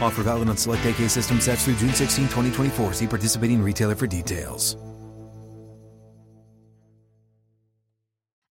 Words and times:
Offer 0.00 0.24
valid 0.24 0.48
on 0.48 0.56
select 0.56 0.86
AK 0.86 1.10
system 1.10 1.40
sets 1.40 1.64
through 1.64 1.76
June 1.76 1.94
16, 1.94 2.24
2024. 2.24 2.92
See 2.92 3.06
participating 3.06 3.62
retailer 3.62 3.94
for 3.94 4.06
details. 4.06 4.76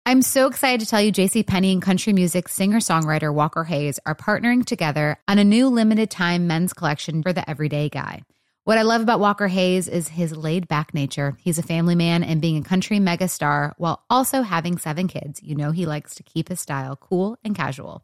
I'm 0.05 0.21
so 0.21 0.47
excited 0.47 0.81
to 0.81 0.85
tell 0.85 1.01
you 1.01 1.13
JC 1.13 1.47
Penney 1.47 1.71
and 1.71 1.81
country 1.81 2.11
music 2.11 2.49
singer-songwriter 2.49 3.33
Walker 3.33 3.63
Hayes 3.63 3.99
are 4.05 4.13
partnering 4.13 4.65
together 4.65 5.17
on 5.29 5.39
a 5.39 5.43
new 5.45 5.69
limited 5.69 6.11
time 6.11 6.45
men's 6.45 6.73
collection 6.73 7.23
for 7.23 7.31
the 7.31 7.49
everyday 7.49 7.87
guy. 7.87 8.21
What 8.65 8.77
I 8.77 8.83
love 8.83 9.01
about 9.01 9.21
Walker 9.21 9.47
Hayes 9.47 9.87
is 9.87 10.09
his 10.09 10.35
laid 10.35 10.67
back 10.67 10.93
nature. 10.93 11.35
He's 11.39 11.57
a 11.57 11.63
family 11.63 11.95
man 11.95 12.23
and 12.23 12.41
being 12.41 12.57
a 12.57 12.63
country 12.63 12.99
megastar 12.99 13.73
while 13.77 14.03
also 14.09 14.41
having 14.41 14.77
seven 14.77 15.07
kids. 15.07 15.41
You 15.41 15.55
know 15.55 15.71
he 15.71 15.85
likes 15.85 16.15
to 16.15 16.23
keep 16.23 16.49
his 16.49 16.59
style 16.59 16.95
cool 16.95 17.37
and 17.43 17.55
casual. 17.55 18.03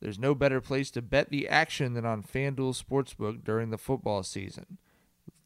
There's 0.00 0.18
no 0.18 0.34
better 0.34 0.60
place 0.60 0.90
to 0.92 1.02
bet 1.02 1.30
the 1.30 1.48
action 1.48 1.94
than 1.94 2.06
on 2.06 2.22
FanDuel 2.22 2.82
Sportsbook 2.82 3.44
during 3.44 3.70
the 3.70 3.78
football 3.78 4.22
season. 4.22 4.78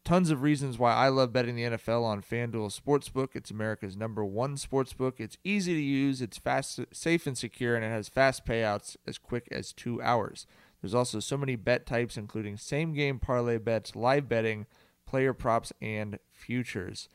Tons 0.05 0.31
of 0.31 0.43
reasons 0.43 0.79
why 0.79 0.93
I 0.93 1.09
love 1.09 1.33
betting 1.33 1.57
the 1.57 1.63
NFL 1.63 2.05
on 2.05 2.21
FanDuel 2.23 2.79
Sportsbook. 2.79 3.31
It's 3.35 3.51
America's 3.51 3.97
number 3.97 4.23
one 4.25 4.57
sportsbook. 4.57 5.15
It's 5.19 5.39
easy 5.45 5.75
to 5.75 5.81
use, 5.81 6.21
it's 6.21 6.37
fast, 6.37 6.79
safe, 6.93 7.27
and 7.27 7.39
secure, 7.39 7.75
and 7.75 7.85
it 7.85 7.89
has 7.89 8.09
fast 8.09 8.45
payouts 8.45 8.97
as 9.07 9.17
quick 9.17 9.49
as 9.51 9.73
two 9.73 10.03
hours. 10.03 10.47
There's 10.83 10.95
also 10.95 11.21
so 11.21 11.39
many 11.39 11.57
bet 11.57 11.87
types, 11.87 12.19
including 12.19 12.59
same 12.59 12.93
game 12.93 13.19
parlay 13.19 13.57
bets, 13.57 13.97
live 13.97 14.29
betting, 14.29 14.67
player 15.07 15.33
props, 15.33 15.73
and 15.81 16.19
futures. 16.31 17.09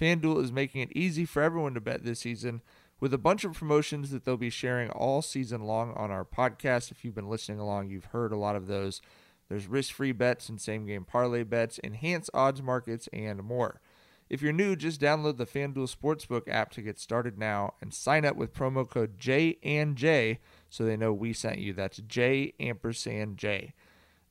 FanDuel 0.00 0.44
is 0.44 0.52
making 0.52 0.82
it 0.82 0.96
easy 0.96 1.24
for 1.24 1.42
everyone 1.42 1.74
to 1.74 1.80
bet 1.80 2.04
this 2.04 2.20
season 2.20 2.62
with 3.00 3.12
a 3.12 3.18
bunch 3.18 3.44
of 3.44 3.54
promotions 3.54 4.10
that 4.10 4.24
they'll 4.24 4.36
be 4.36 4.50
sharing 4.50 4.90
all 4.90 5.22
season 5.22 5.62
long 5.62 5.92
on 5.94 6.10
our 6.10 6.24
podcast. 6.24 6.90
If 6.90 7.04
you've 7.04 7.14
been 7.14 7.28
listening 7.28 7.58
along, 7.58 7.90
you've 7.90 8.06
heard 8.06 8.32
a 8.32 8.38
lot 8.38 8.56
of 8.56 8.66
those. 8.66 9.00
There's 9.48 9.66
risk 9.66 9.94
free 9.94 10.12
bets 10.12 10.48
and 10.48 10.60
same 10.60 10.86
game 10.86 11.04
parlay 11.04 11.44
bets, 11.44 11.78
enhanced 11.78 12.30
odds 12.34 12.62
markets, 12.62 13.08
and 13.12 13.42
more. 13.42 13.80
If 14.28 14.42
you're 14.42 14.52
new, 14.52 14.74
just 14.74 15.00
download 15.00 15.36
the 15.36 15.46
FanDuel 15.46 15.94
Sportsbook 15.94 16.48
app 16.48 16.72
to 16.72 16.82
get 16.82 16.98
started 16.98 17.38
now 17.38 17.74
and 17.80 17.94
sign 17.94 18.24
up 18.24 18.34
with 18.34 18.54
promo 18.54 18.88
code 18.88 19.18
J 19.18 19.58
and 19.62 19.94
J 19.94 20.40
so 20.68 20.84
they 20.84 20.96
know 20.96 21.12
we 21.12 21.32
sent 21.32 21.58
you. 21.58 21.72
That's 21.72 21.98
J 21.98 22.54
ampersand 22.58 23.36
J. 23.36 23.74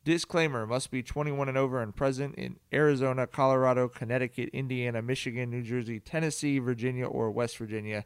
Disclaimer 0.04 0.68
must 0.68 0.92
be 0.92 1.02
21 1.02 1.50
and 1.50 1.58
over 1.58 1.82
and 1.82 1.96
present 1.96 2.36
in 2.36 2.58
Arizona, 2.72 3.26
Colorado, 3.26 3.88
Connecticut, 3.88 4.50
Indiana, 4.54 5.02
Michigan, 5.02 5.50
New 5.50 5.64
Jersey, 5.64 6.00
Tennessee, 6.00 6.60
Virginia, 6.60 7.08
or 7.08 7.32
West 7.32 7.58
Virginia. 7.58 8.06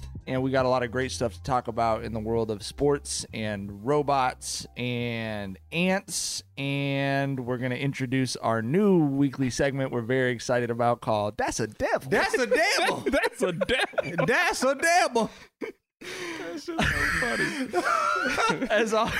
and 0.31 0.41
we 0.41 0.49
got 0.49 0.65
a 0.65 0.69
lot 0.69 0.81
of 0.81 0.91
great 0.91 1.11
stuff 1.11 1.33
to 1.33 1.43
talk 1.43 1.67
about 1.67 2.03
in 2.03 2.13
the 2.13 2.19
world 2.19 2.49
of 2.51 2.63
sports 2.63 3.25
and 3.33 3.85
robots 3.85 4.65
and 4.77 5.57
ants. 5.73 6.41
And 6.57 7.45
we're 7.45 7.57
going 7.57 7.71
to 7.71 7.79
introduce 7.79 8.35
our 8.37 8.61
new 8.61 9.03
weekly 9.05 9.49
segment 9.49 9.91
we're 9.91 10.01
very 10.01 10.31
excited 10.31 10.71
about 10.71 11.01
called 11.01 11.35
That's 11.37 11.59
a 11.59 11.67
Devil. 11.67 12.09
That's 12.09 12.33
a 12.35 12.47
devil. 12.47 12.97
That's 13.11 13.41
a 13.41 13.51
devil. 13.51 14.25
That's 14.25 14.63
a 14.63 14.75
devil. 14.75 15.29
That's 16.01 16.69
As 18.71 18.93
al- 18.93 19.07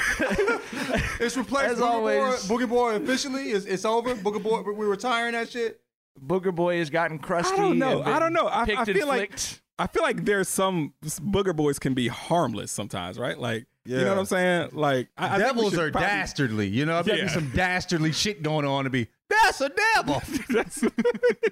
It's 1.20 1.38
replaced 1.38 1.74
As 1.74 1.80
Booger 1.80 1.82
always- 1.82 2.48
Boy. 2.48 2.56
Booger 2.58 2.70
Boy 2.70 2.96
officially 2.96 3.52
is 3.52 3.66
it's 3.66 3.86
over. 3.86 4.16
Booger 4.16 4.42
Boy, 4.42 4.62
we're 4.62 4.88
retiring 4.88 5.34
that 5.34 5.50
shit. 5.50 5.80
Booger 6.26 6.54
Boy 6.54 6.78
has 6.80 6.90
gotten 6.90 7.20
crusty. 7.20 7.54
I 7.54 7.58
don't 7.58 7.80
know. 7.80 8.02
I 8.04 8.20
don't 8.20 8.34
know. 8.34 8.48
I, 8.48 8.64
I 8.64 8.86
feel 8.86 9.08
like 9.08 9.30
flicked. 9.38 9.62
I 9.82 9.88
feel 9.88 10.04
like 10.04 10.26
there's 10.26 10.48
some 10.48 10.94
booger 11.04 11.56
boys 11.56 11.80
can 11.80 11.94
be 11.94 12.08
harmless 12.08 12.72
sometimes, 12.72 13.18
right? 13.18 13.38
Like 13.38 13.66
you 13.86 13.98
know 13.98 14.10
what 14.10 14.20
I'm 14.20 14.26
saying? 14.26 14.70
Like 14.74 15.08
I, 15.18 15.36
I 15.36 15.38
Devils 15.40 15.72
should 15.74 15.80
are 15.80 15.92
probably- 15.92 16.08
dastardly. 16.08 16.68
You 16.68 16.86
know, 16.86 17.00
I've 17.00 17.08
got 17.08 17.18
Yeah. 17.18 17.28
some 17.30 17.50
dastardly 17.56 18.12
shit 18.12 18.44
going 18.44 18.66
on 18.66 18.84
to 18.84 18.90
be. 18.92 19.08
That's 19.30 19.60
a 19.62 19.70
devil. 19.96 20.22
That's, 20.50 20.82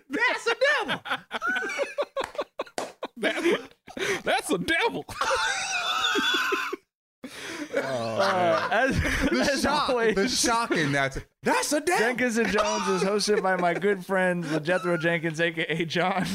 That's 0.10 0.48
a 0.48 0.56
devil. 0.86 1.02
that's, 3.18 3.48
that's 4.24 4.50
a 4.52 4.58
devil. 4.58 5.06
Uh, 7.76 8.70
as, 8.72 9.00
The 9.30 9.50
as 9.54 9.62
shock. 9.62 9.90
always, 9.90 10.16
The 10.16 10.28
shocking. 10.28 10.92
That's 10.92 11.18
that's 11.44 11.74
a 11.74 11.80
devil. 11.82 12.06
Jenkins 12.06 12.38
and 12.38 12.48
Jones 12.50 12.88
is 12.90 13.04
hosted 13.04 13.42
by 13.44 13.56
my 13.58 13.74
good 13.74 14.06
friend 14.06 14.46
Jethro 14.64 14.98
Jenkins, 14.98 15.40
aka 15.42 15.84
John. 15.86 16.26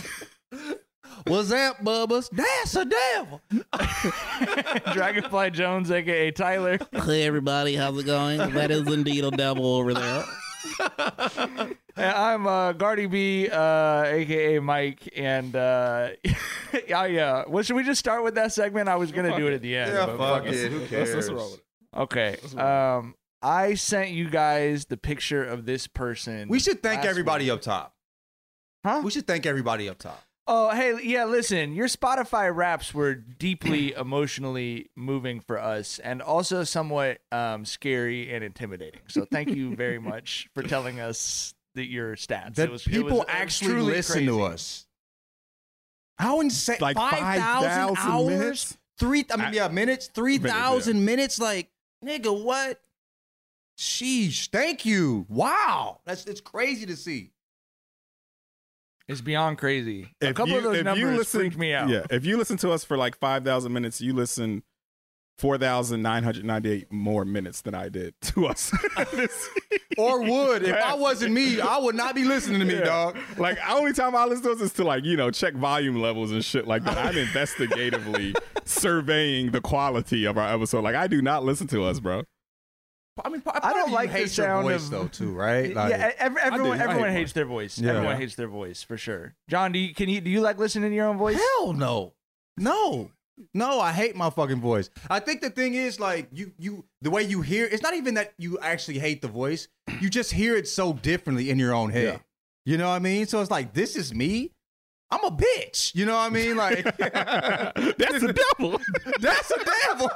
What's 1.27 1.49
that, 1.51 1.83
Bubba's? 1.83 2.29
That's 2.31 2.77
a 2.77 2.85
devil. 2.85 3.41
Dragonfly 4.93 5.51
Jones, 5.53 5.91
aka 5.91 6.31
Tyler. 6.31 6.79
Hey 6.93 7.25
everybody, 7.25 7.77
how's 7.77 7.99
it 7.99 8.07
going? 8.07 8.39
That 8.55 8.71
is 8.71 8.87
indeed 8.93 9.25
a 9.25 9.31
devil 9.31 9.67
over 9.67 9.95
there. 9.95 10.25
And 11.97 12.13
I'm 12.13 12.47
uh, 12.47 12.73
Gardy 12.73 13.07
B, 13.07 13.49
uh, 13.49 14.03
aka 14.05 14.59
Mike, 14.59 15.09
and 15.17 15.55
uh, 15.55 16.09
yeah, 16.89 17.07
yeah. 17.07 17.45
Well, 17.47 17.63
should 17.63 17.77
we 17.77 17.85
just 17.85 18.01
start 18.01 18.25
with 18.25 18.35
that 18.35 18.53
segment? 18.53 18.89
I 18.89 18.97
was 18.97 19.13
gonna 19.13 19.37
do 19.37 19.47
it 19.47 19.55
at 19.55 19.63
the 19.63 19.77
end. 19.77 19.93
Yeah, 19.93 20.07
but 20.07 20.19
fuck 20.19 20.45
fuck 20.45 20.53
it. 20.53 20.73
Who 20.73 20.79
Let's, 20.81 20.91
cares? 20.91 21.15
let's 21.15 21.31
roll 21.31 21.51
with 21.53 21.61
it. 21.61 21.65
Okay. 21.97 22.37
Um, 22.59 23.15
I 23.41 23.75
sent 23.75 24.11
you 24.11 24.29
guys 24.29 24.87
the 24.87 24.97
picture 24.97 25.45
of 25.45 25.67
this 25.67 25.87
person. 25.87 26.49
We 26.49 26.59
should 26.59 26.83
thank 26.83 27.05
everybody 27.05 27.45
week. 27.45 27.53
up 27.53 27.63
top. 27.63 27.95
Huh? 28.85 29.03
We 29.05 29.11
should 29.13 29.27
thank 29.27 29.47
everybody 29.47 29.89
up 29.89 29.99
top. 29.99 30.21
Oh, 30.47 30.71
hey, 30.71 30.99
yeah, 31.03 31.25
listen, 31.25 31.73
your 31.73 31.87
Spotify 31.87 32.55
raps 32.55 32.93
were 32.93 33.15
deeply 33.15 33.93
emotionally 33.97 34.91
moving 34.95 35.41
for 35.41 35.59
us 35.59 35.99
and 35.99 36.21
also 36.21 36.65
somewhat 36.65 37.19
um, 37.33 37.65
scary 37.65 38.33
and 38.35 38.45
intimidating. 38.45 39.01
So 39.09 39.25
thank 39.25 39.49
you 39.51 39.75
very 39.75 39.99
much 40.01 40.49
for 40.55 40.63
telling 40.63 41.01
us 41.01 41.55
that 41.75 41.87
your 41.87 42.15
stats. 42.17 42.57
That 42.57 42.69
It 42.69 42.73
was- 42.73 42.83
people 42.85 43.09
it 43.09 43.15
was 43.15 43.25
actually 43.29 43.73
truly 43.73 43.93
listen 43.95 44.27
to 44.27 44.43
us. 44.43 44.87
How 46.19 46.41
insane! 46.41 46.77
Like 46.81 46.97
five 46.97 47.41
thousand 47.41 47.97
5,000 47.97 47.97
hours, 47.99 48.27
minutes? 48.29 48.79
three. 48.99 49.25
I 49.33 49.37
mean, 49.37 49.47
I- 49.47 49.53
yeah, 49.53 49.67
minutes, 49.69 50.07
three 50.07 50.39
thousand 50.39 51.05
minutes. 51.05 51.41
Like, 51.41 51.71
nigga, 52.05 52.45
what? 52.45 52.81
Sheesh! 53.77 54.49
Thank 54.51 54.87
you. 54.87 55.27
Wow, 55.29 55.99
that's 56.05 56.27
it's 56.27 56.41
crazy 56.41 56.87
to 56.87 56.95
see. 56.97 57.33
It's 59.09 59.21
beyond 59.21 59.59
crazy. 59.59 60.09
A 60.23 60.33
couple 60.33 60.53
you- 60.53 60.59
of 60.59 60.65
those 60.65 60.73
if 60.77 60.79
you 60.79 60.85
numbers 60.85 61.19
listen- 61.19 61.41
freaked 61.41 61.59
me 61.59 61.75
out. 61.75 61.89
Yeah, 61.89 62.05
if 62.11 62.25
you 62.25 62.37
listen 62.37 62.57
to 62.59 62.71
us 62.73 62.85
for 62.85 62.97
like 62.97 63.19
five 63.19 63.45
thousand 63.45 63.73
minutes, 63.73 64.01
you 64.01 64.13
listen 64.15 64.63
four 65.37 65.59
thousand 65.59 66.01
nine 66.01 66.23
hundred 66.23 66.45
ninety-eight 66.45 66.91
more 66.93 67.25
minutes 67.25 67.61
than 67.63 67.75
I 67.75 67.89
did 67.89 68.15
to 68.23 68.47
us. 68.47 68.73
Or 69.97 70.21
would 70.23 70.65
if 70.65 70.75
I 70.75 70.95
wasn't 70.95 71.35
me, 71.35 71.61
I 71.61 71.79
would 71.79 71.95
not 71.95 72.17
be 72.17 72.25
listening 72.25 72.59
to 72.59 72.65
me, 72.67 72.75
Yeah. 72.75 72.85
dog. 72.85 73.17
Like 73.37 73.59
only 73.71 73.93
time 73.93 74.17
I 74.17 74.25
listen 74.25 74.43
to 74.45 74.51
us 74.51 74.61
is 74.61 74.73
to 74.75 74.85
like 74.85 75.05
you 75.05 75.17
know 75.17 75.31
check 75.31 75.55
volume 75.55 76.01
levels 76.01 76.33
and 76.33 76.45
shit 76.45 76.67
like 76.67 76.83
that. 76.85 76.99
I'm 76.99 77.15
investigatively 77.27 78.35
surveying 78.65 79.53
the 79.53 79.61
quality 79.61 80.25
of 80.25 80.37
our 80.37 80.53
episode. 80.53 80.83
Like 80.83 80.97
I 80.97 81.07
do 81.07 81.23
not 81.23 81.45
listen 81.45 81.69
to 81.69 81.85
us, 81.85 82.01
bro. 82.01 82.25
I 83.23 83.29
mean, 83.29 83.43
I 83.47 83.73
don't 83.73 83.93
like 83.93 84.09
the 84.11 84.15
hate 84.15 84.21
your 84.23 84.29
sound 84.47 84.65
voice 84.65 84.85
of 84.87 84.91
though, 84.91 85.07
too, 85.07 85.33
right? 85.33 85.73
Like, 85.75 85.91
yeah, 85.91 86.11
ev- 86.19 86.37
everyone, 86.37 86.73
I 86.73 86.77
hate 86.79 86.89
everyone 86.89 87.11
hates 87.13 87.33
their 87.33 87.45
voice. 87.45 87.79
Yeah. 87.79 87.91
Everyone 87.91 88.11
Yeah. 88.15 88.19
hates 88.19 88.35
their 88.35 88.49
voice 88.49 88.83
for 88.83 88.97
sure. 88.97 89.35
John, 89.49 89.71
do 89.73 89.79
you 89.79 89.95
can 89.95 90.09
you 90.09 90.21
do 90.21 90.31
you 90.31 90.41
like 90.41 90.59
listening 90.59 90.91
to 90.91 90.97
your 90.97 91.07
own 91.07 91.17
voice? 91.19 91.37
Hell 91.37 91.73
no. 91.75 92.15
No. 92.57 93.11
No, 93.53 93.81
I 93.81 93.93
hate 93.93 94.15
my 94.17 94.31
fucking 94.31 94.61
voice. 94.61 94.91
I 95.11 95.19
think 95.21 95.41
the 95.43 95.51
thing 95.51 95.75
is 95.75 95.99
like 96.01 96.29
you 96.33 96.53
you 96.59 96.85
the 97.03 97.11
way 97.11 97.23
you 97.23 97.41
hear 97.43 97.67
it's 97.67 97.83
not 97.83 97.95
even 97.95 98.15
that 98.15 98.33
you 98.39 98.59
actually 98.61 98.99
hate 98.99 99.23
the 99.23 99.29
voice. 99.29 99.69
You 100.01 100.09
just 100.11 100.33
hear 100.33 100.57
it 100.57 100.67
so 100.69 100.93
differently 100.93 101.51
in 101.51 101.59
your 101.59 101.75
own 101.75 101.91
head. 101.91 102.21
You 102.65 102.79
know 102.79 102.89
what 102.89 102.97
I 102.97 103.01
mean? 103.01 103.27
So 103.27 103.41
it's 103.41 103.51
like 103.51 103.75
this 103.75 103.95
is 103.97 104.15
me. 104.15 104.51
I'm 105.11 105.23
a 105.25 105.31
bitch. 105.31 105.95
You 105.95 106.07
know 106.07 106.15
what 106.15 106.21
I 106.27 106.29
mean? 106.31 106.57
Like 106.57 106.85
That's 106.99 108.21
the 108.21 108.45
devil. 108.59 108.81
that's 109.21 109.51
a 109.53 109.65
devil. 109.89 110.11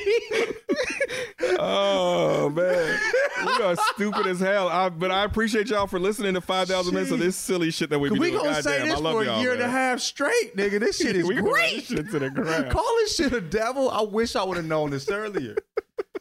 oh 1.60 2.50
man, 2.50 3.00
we 3.46 3.64
are 3.64 3.76
stupid 3.94 4.28
as 4.28 4.40
hell. 4.40 4.68
I, 4.70 4.90
but 4.90 5.12
I 5.12 5.24
appreciate 5.24 5.70
y'all 5.70 5.88
for 5.88 6.00
listening 6.00 6.34
to 6.34 6.42
five 6.42 6.68
thousand 6.68 6.94
minutes 6.94 7.12
of 7.12 7.20
this 7.20 7.36
silly 7.36 7.72
shit 7.72 7.90
that 7.90 8.00
we 8.00 8.10
be 8.10 8.20
we 8.20 8.32
doing. 8.32 8.44
gonna 8.44 8.62
say 8.62 8.80
Goddamn, 8.80 8.88
this 8.90 8.98
I 8.98 9.02
love 9.02 9.14
for 9.16 9.24
y'all, 9.24 9.40
a 9.40 9.42
year 9.42 9.54
and 9.54 9.62
a 9.62 9.70
half 9.70 10.00
straight, 10.00 10.56
nigga. 10.56 10.80
This 10.80 10.98
shit 11.02 11.16
is 11.16 11.26
we 11.26 11.36
gonna 11.36 11.48
run 11.48 11.54
great. 11.54 11.84
shit 11.84 12.10
to 12.12 12.20
the 12.20 12.30
ground. 12.30 12.70
Call 12.72 12.96
this 13.02 13.16
shit 13.16 13.34
a 13.34 13.42
devil. 13.42 13.90
I 13.90 14.02
wish 14.02 14.36
I 14.36 14.44
would 14.44 14.58
have 14.58 14.66
known 14.66 14.90
this 14.92 15.10
earlier. 15.10 15.56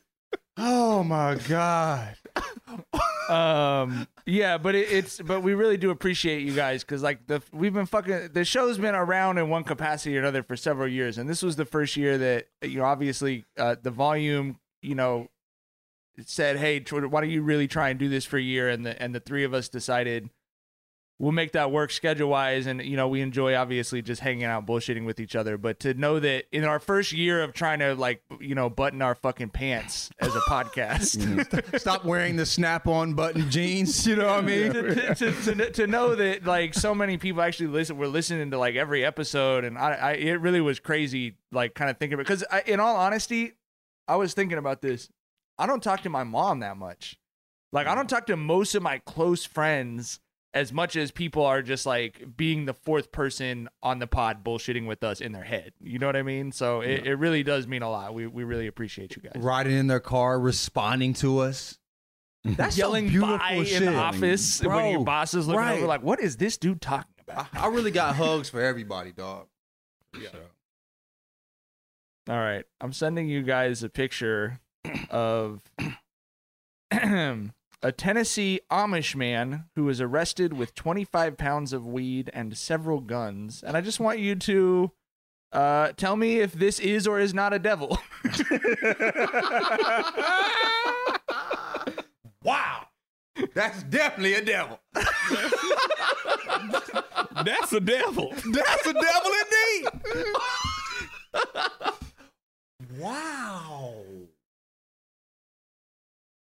oh 0.57 1.03
my 1.03 1.35
god. 1.49 2.17
um 3.29 4.07
yeah 4.27 4.59
but 4.59 4.75
it, 4.75 4.91
it's 4.91 5.21
but 5.21 5.43
we 5.43 5.55
really 5.55 5.77
do 5.77 5.91
appreciate 5.91 6.43
you 6.43 6.53
guys 6.53 6.83
because 6.83 7.03
like 7.03 7.27
the 7.27 7.43
we've 7.53 7.75
been 7.75 7.87
fucking 7.87 8.31
the 8.33 8.45
show's 8.45 8.79
been 8.79 8.95
around 8.95 9.39
in 9.39 9.49
one 9.49 9.65
capacity 9.65 10.17
or 10.17 10.21
another 10.21 10.43
for 10.43 10.57
several 10.57 10.89
years 10.89 11.19
and 11.19 11.29
this 11.29 11.43
was 11.43 11.57
the 11.57 11.65
first 11.65 11.97
year 11.97 12.19
that 12.19 12.49
you 12.63 12.79
know 12.79 12.85
obviously 12.85 13.45
uh 13.59 13.77
the 13.83 13.91
volume 13.91 14.59
you 14.81 14.95
know 14.95 15.29
said 16.25 16.57
hey 16.59 16.81
why 16.91 17.21
don't 17.21 17.31
you 17.31 17.43
really 17.43 17.69
try 17.69 17.89
and 17.89 17.99
do 17.99 18.09
this 18.09 18.25
for 18.25 18.37
a 18.37 18.43
year? 18.43 18.69
And 18.69 18.85
the 18.85 19.01
and 19.01 19.15
the 19.15 19.21
three 19.21 19.45
of 19.45 19.55
us 19.55 19.69
decided 19.69 20.31
we'll 21.19 21.33
make 21.33 21.53
that 21.53 21.71
work 21.71 21.93
schedule 21.93 22.31
wise 22.31 22.67
and 22.67 22.83
you 22.83 22.97
know 22.97 23.07
we 23.07 23.21
enjoy 23.21 23.55
obviously 23.55 24.03
just 24.03 24.21
hanging 24.21 24.45
out 24.45 24.67
bullshitting 24.67 25.05
with 25.05 25.21
each 25.21 25.37
other. 25.37 25.57
But 25.57 25.81
to 25.81 25.95
know 25.95 26.19
that 26.21 26.45
in 26.53 26.65
our 26.65 26.81
first 26.81 27.13
year 27.13 27.43
of 27.43 27.53
trying 27.53 27.79
to 27.79 27.95
like 27.95 28.23
you 28.41 28.55
know 28.55 28.69
button 28.69 29.03
our 29.03 29.15
fucking 29.15 29.51
pants 29.51 30.11
as 30.21 30.35
a 30.35 30.41
podcast. 30.41 31.79
Stop 31.79 32.05
wearing 32.05 32.37
the 32.37 32.47
snap-on 32.47 33.15
button 33.15 33.51
jeans. 33.51 34.07
You 34.07 34.17
know 34.17 34.27
what 34.27 34.39
I 34.39 34.47
mean? 34.47 34.73
to, 34.73 35.15
to, 35.15 35.33
to, 35.33 35.71
to 35.71 35.87
know 35.87 36.15
that 36.15 36.45
like 36.45 36.75
so 36.75 36.95
many 36.95 37.17
people 37.17 37.43
actually 37.43 37.69
listen 37.69 37.97
were 37.97 38.09
listening 38.09 38.51
to 38.51 38.59
like 38.59 38.75
every 38.75 39.05
episode. 39.05 39.65
And 39.65 39.79
I, 39.79 39.93
I 39.93 40.13
it 40.13 40.41
really 40.41 40.61
was 40.61 40.81
crazy 40.81 41.37
like 41.53 41.75
kind 41.75 41.91
of 41.91 41.99
thinking 41.99 42.15
about 42.15 42.27
because 42.27 42.45
in 42.67 42.81
all 42.81 42.97
honesty 42.97 43.53
I 44.09 44.17
was 44.17 44.35
thinking 44.35 44.59
about 44.59 44.83
this. 44.83 45.09
I 45.59 45.67
don't 45.67 45.83
talk 45.83 46.03
to 46.03 46.11
my 46.11 46.25
mom 46.25 46.61
that 46.61 46.77
much. 46.77 47.17
Like 47.73 47.87
I 47.87 47.95
don't 47.95 48.09
talk 48.09 48.27
to 48.27 48.37
most 48.37 48.75
of 48.75 48.83
my 48.83 48.99
close 48.99 49.45
friends 49.45 50.21
as 50.55 50.73
much 50.73 50.97
as 50.97 51.11
people 51.11 51.45
are 51.47 51.63
just 51.63 51.87
like 51.87 52.37
being 52.37 52.67
the 52.67 52.75
fourth 52.75 53.11
person 53.11 53.69
on 53.83 53.99
the 53.99 54.07
pod 54.07 54.45
bullshitting 54.45 54.87
with 54.87 55.03
us 55.03 55.21
in 55.21 55.33
their 55.33 55.45
head 55.45 55.73
you 55.81 55.99
know 55.99 56.07
what 56.07 56.17
I 56.17 56.23
mean 56.23 56.53
so 56.53 56.81
it, 56.81 57.07
it 57.07 57.15
really 57.15 57.43
does 57.43 57.67
mean 57.67 57.83
a 57.83 57.91
lot 57.91 58.13
we, 58.15 58.27
we 58.27 58.45
really 58.45 58.67
appreciate 58.67 59.17
you 59.17 59.23
guys 59.23 59.33
Riding 59.37 59.77
in 59.77 59.87
their 59.87 60.01
car, 60.01 60.39
responding 60.39 61.15
to 61.15 61.39
us. 61.39 61.79
Mhm. 62.47 62.57
That's 62.57 62.77
yelling 62.77 63.07
some 63.07 63.13
beautiful 63.13 63.39
by 63.39 63.65
shit. 63.65 63.83
in 63.83 63.93
the 63.93 63.99
office 63.99 64.61
when 64.63 64.91
your 64.91 65.05
boss 65.05 65.33
is 65.35 65.47
looking 65.47 65.61
right. 65.61 65.79
over 65.79 65.87
like 65.87 66.03
what 66.03 66.21
is 66.21 66.37
this 66.37 66.57
dude 66.57 66.81
talking 66.81 67.15
about 67.21 67.47
I 67.55 67.69
really 67.69 67.93
got 67.93 68.17
hugs 68.17 68.51
for 68.51 68.61
everybody, 68.61 69.13
dog. 69.13 69.47
Yeah. 70.21 70.29
All 72.29 72.39
right. 72.39 72.65
I'm 72.81 72.93
sending 72.93 73.29
you 73.29 73.43
guys 73.43 73.83
a 73.83 73.89
picture 73.89 74.61
of 75.11 75.63
a 77.83 77.93
Tennessee 77.93 78.61
Amish 78.71 79.15
man 79.17 79.65
who 79.75 79.85
was 79.85 80.01
arrested 80.01 80.53
with 80.53 80.75
25 80.75 81.37
pounds 81.37 81.73
of 81.73 81.87
weed 81.87 82.31
and 82.33 82.57
several 82.57 83.01
guns. 83.01 83.63
And 83.63 83.77
I 83.77 83.81
just 83.81 84.01
want 84.01 84.19
you 84.19 84.35
to 84.37 84.93
uh, 85.53 85.93
tell 85.97 86.17
me 86.17 86.41
if 86.41 86.53
this 86.53 86.79
is 86.79 87.07
or 87.07 87.19
is 87.21 87.35
not 87.35 87.53
a 87.53 87.59
devil. 87.59 87.99
Wow. 92.45 92.89
That's 93.55 93.83
definitely 93.85 94.35
a 94.35 94.45
devil. 94.45 94.79
That's 97.45 97.73
a 97.73 97.81
devil. 97.81 98.33
That's 98.53 98.87
a 98.87 98.93
devil 98.93 99.33
indeed. 99.43 99.89
wow. 102.99 104.05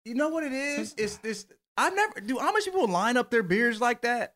You 0.06 0.14
know 0.14 0.30
what 0.30 0.44
it 0.44 0.54
is? 0.54 0.94
It's 0.98 1.18
this. 1.18 1.46
I 1.78 1.90
never 1.90 2.22
do. 2.22 2.38
How 2.38 2.52
much 2.52 2.66
people 2.66 2.88
line 2.88 3.18
up 3.18 3.32
their 3.32 3.44
beards 3.44 3.82
like 3.82 4.02
that? 4.04 4.36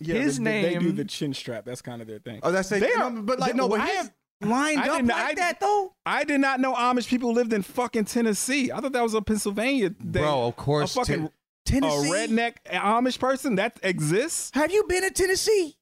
Yeah, 0.00 0.14
His 0.16 0.38
they, 0.38 0.62
they 0.62 0.78
do 0.78 0.92
the 0.92 1.04
chin 1.04 1.34
strap. 1.34 1.64
That's 1.64 1.82
kind 1.82 2.00
of 2.02 2.08
their 2.08 2.18
thing. 2.18 2.40
Oh, 2.42 2.50
that's 2.52 2.70
a, 2.72 2.78
They 2.80 2.94
no, 2.96 3.04
are- 3.04 3.10
but 3.10 3.38
like 3.38 3.54
no, 3.54 3.68
but 3.68 3.80
I 3.80 3.86
his 3.86 3.96
have- 3.96 4.12
lined 4.42 4.80
I 4.80 4.88
up 4.88 4.96
didn't- 4.96 5.08
like 5.08 5.24
I- 5.30 5.34
that 5.34 5.60
though. 5.60 5.94
I 6.06 6.24
did 6.24 6.40
not 6.40 6.60
know 6.60 6.74
Amish 6.74 7.06
people 7.06 7.32
lived 7.32 7.52
in 7.52 7.62
fucking 7.62 8.04
Tennessee. 8.06 8.70
I 8.72 8.80
thought 8.80 8.92
that 8.92 9.02
was 9.02 9.14
a 9.14 9.22
Pennsylvania 9.22 9.90
thing. 9.90 10.10
Bro, 10.22 10.46
of 10.48 10.56
course, 10.56 10.92
a 10.96 11.00
fucking 11.00 11.30
Ten- 11.64 11.84
a 11.84 11.86
redneck 11.88 12.56
Amish 12.70 13.18
person 13.18 13.54
that 13.56 13.78
exists. 13.82 14.50
Have 14.54 14.70
you 14.70 14.84
been 14.84 15.02
to 15.02 15.10
Tennessee, 15.10 15.76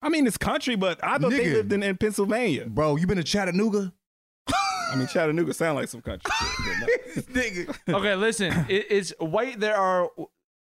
I 0.00 0.08
mean, 0.08 0.26
it's 0.26 0.36
country, 0.36 0.76
but 0.76 1.02
I 1.02 1.18
thought 1.18 1.30
they 1.30 1.52
lived 1.52 1.72
in, 1.72 1.82
in 1.82 1.96
Pennsylvania. 1.96 2.66
bro? 2.66 2.96
You 2.96 3.06
been 3.06 3.16
to 3.16 3.24
Chattanooga? 3.24 3.92
I 4.94 4.98
mean, 4.98 5.08
Chattanooga 5.08 5.52
sound 5.54 5.76
like 5.76 5.88
some 5.88 6.00
country. 6.02 6.30
shit. 7.14 7.26
Nigga. 7.32 7.94
okay, 7.94 8.14
listen. 8.14 8.52
It, 8.68 8.86
it's 8.90 9.10
white. 9.18 9.60
There 9.60 9.76
are. 9.76 10.08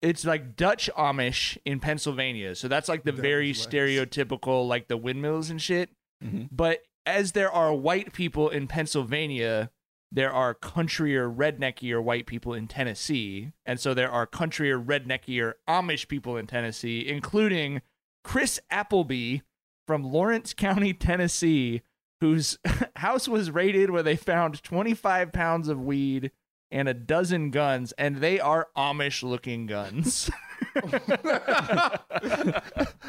It's 0.02 0.24
like 0.24 0.56
Dutch 0.56 0.88
Amish 0.96 1.58
in 1.64 1.80
Pennsylvania. 1.80 2.54
So 2.54 2.68
that's 2.68 2.88
like 2.88 3.04
the 3.04 3.12
very 3.12 3.52
stereotypical, 3.52 4.66
like 4.66 4.88
the 4.88 4.96
windmills 4.96 5.50
and 5.50 5.60
shit. 5.60 5.90
Mhm. 6.24 6.48
But 6.50 6.80
as 7.04 7.32
there 7.32 7.50
are 7.50 7.74
white 7.74 8.12
people 8.12 8.48
in 8.48 8.66
Pennsylvania, 8.66 9.70
there 10.12 10.32
are 10.32 10.54
countryer, 10.54 11.28
redneckier 11.34 12.02
white 12.02 12.26
people 12.26 12.54
in 12.54 12.66
Tennessee. 12.66 13.52
And 13.66 13.78
so 13.78 13.92
there 13.94 14.10
are 14.10 14.26
countryer, 14.26 14.82
redneckier 14.82 15.54
Amish 15.68 16.08
people 16.08 16.36
in 16.36 16.46
Tennessee, 16.46 17.06
including 17.06 17.82
Chris 18.24 18.58
Appleby 18.70 19.38
from 19.86 20.02
Lawrence 20.02 20.54
County, 20.54 20.94
Tennessee, 20.94 21.82
whose 22.20 22.58
house 22.96 23.26
was 23.28 23.50
raided 23.50 23.90
where 23.90 24.02
they 24.02 24.16
found 24.16 24.62
25 24.62 25.32
pounds 25.32 25.68
of 25.68 25.80
weed 25.80 26.30
and 26.72 26.88
a 26.88 26.94
dozen 26.94 27.50
guns, 27.50 27.92
and 27.98 28.16
they 28.18 28.38
are 28.38 28.68
Amish 28.76 29.22
looking 29.22 29.66
guns. 29.66 30.30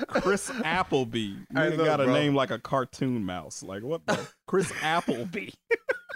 Chris 0.07 0.49
Appleby. 0.63 1.33
Hey, 1.53 1.71
Nigga 1.71 1.77
look, 1.77 1.85
got 1.85 2.01
a 2.01 2.05
bro. 2.05 2.13
name 2.13 2.35
like 2.35 2.51
a 2.51 2.59
cartoon 2.59 3.23
mouse. 3.25 3.63
Like 3.63 3.83
what 3.83 4.05
the? 4.05 4.19
Chris 4.47 4.71
Appleby. 4.81 5.49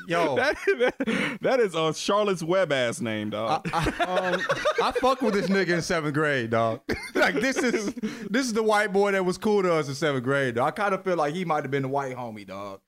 Yo, 0.07 0.35
That, 0.35 0.55
that- 0.79 1.37
that 1.41 1.59
is 1.59 1.73
a 1.73 1.93
Charlotte's 1.93 2.43
Web 2.43 2.71
ass 2.71 3.01
name, 3.01 3.29
dog. 3.31 3.65
um, 3.73 4.39
I 4.81 4.91
fuck 4.99 5.21
with 5.21 5.33
this 5.33 5.47
nigga 5.47 5.69
in 5.69 5.81
seventh 5.81 6.13
grade, 6.13 6.51
dog. 6.51 6.81
like 7.15 7.35
this 7.35 7.57
is 7.57 7.93
this 8.29 8.45
is 8.45 8.53
the 8.53 8.61
white 8.63 8.91
boy 8.93 9.11
that 9.13 9.23
was 9.25 9.37
cool 9.37 9.63
to 9.63 9.73
us 9.73 9.87
in 9.87 9.95
seventh 9.95 10.23
grade. 10.23 10.55
Dog. 10.55 10.67
I 10.67 10.71
kind 10.71 10.93
of 10.93 11.03
feel 11.03 11.15
like 11.15 11.33
he 11.33 11.45
might 11.45 11.63
have 11.63 11.71
been 11.71 11.83
the 11.83 11.89
white 11.89 12.15
homie, 12.15 12.45
dog. 12.45 12.81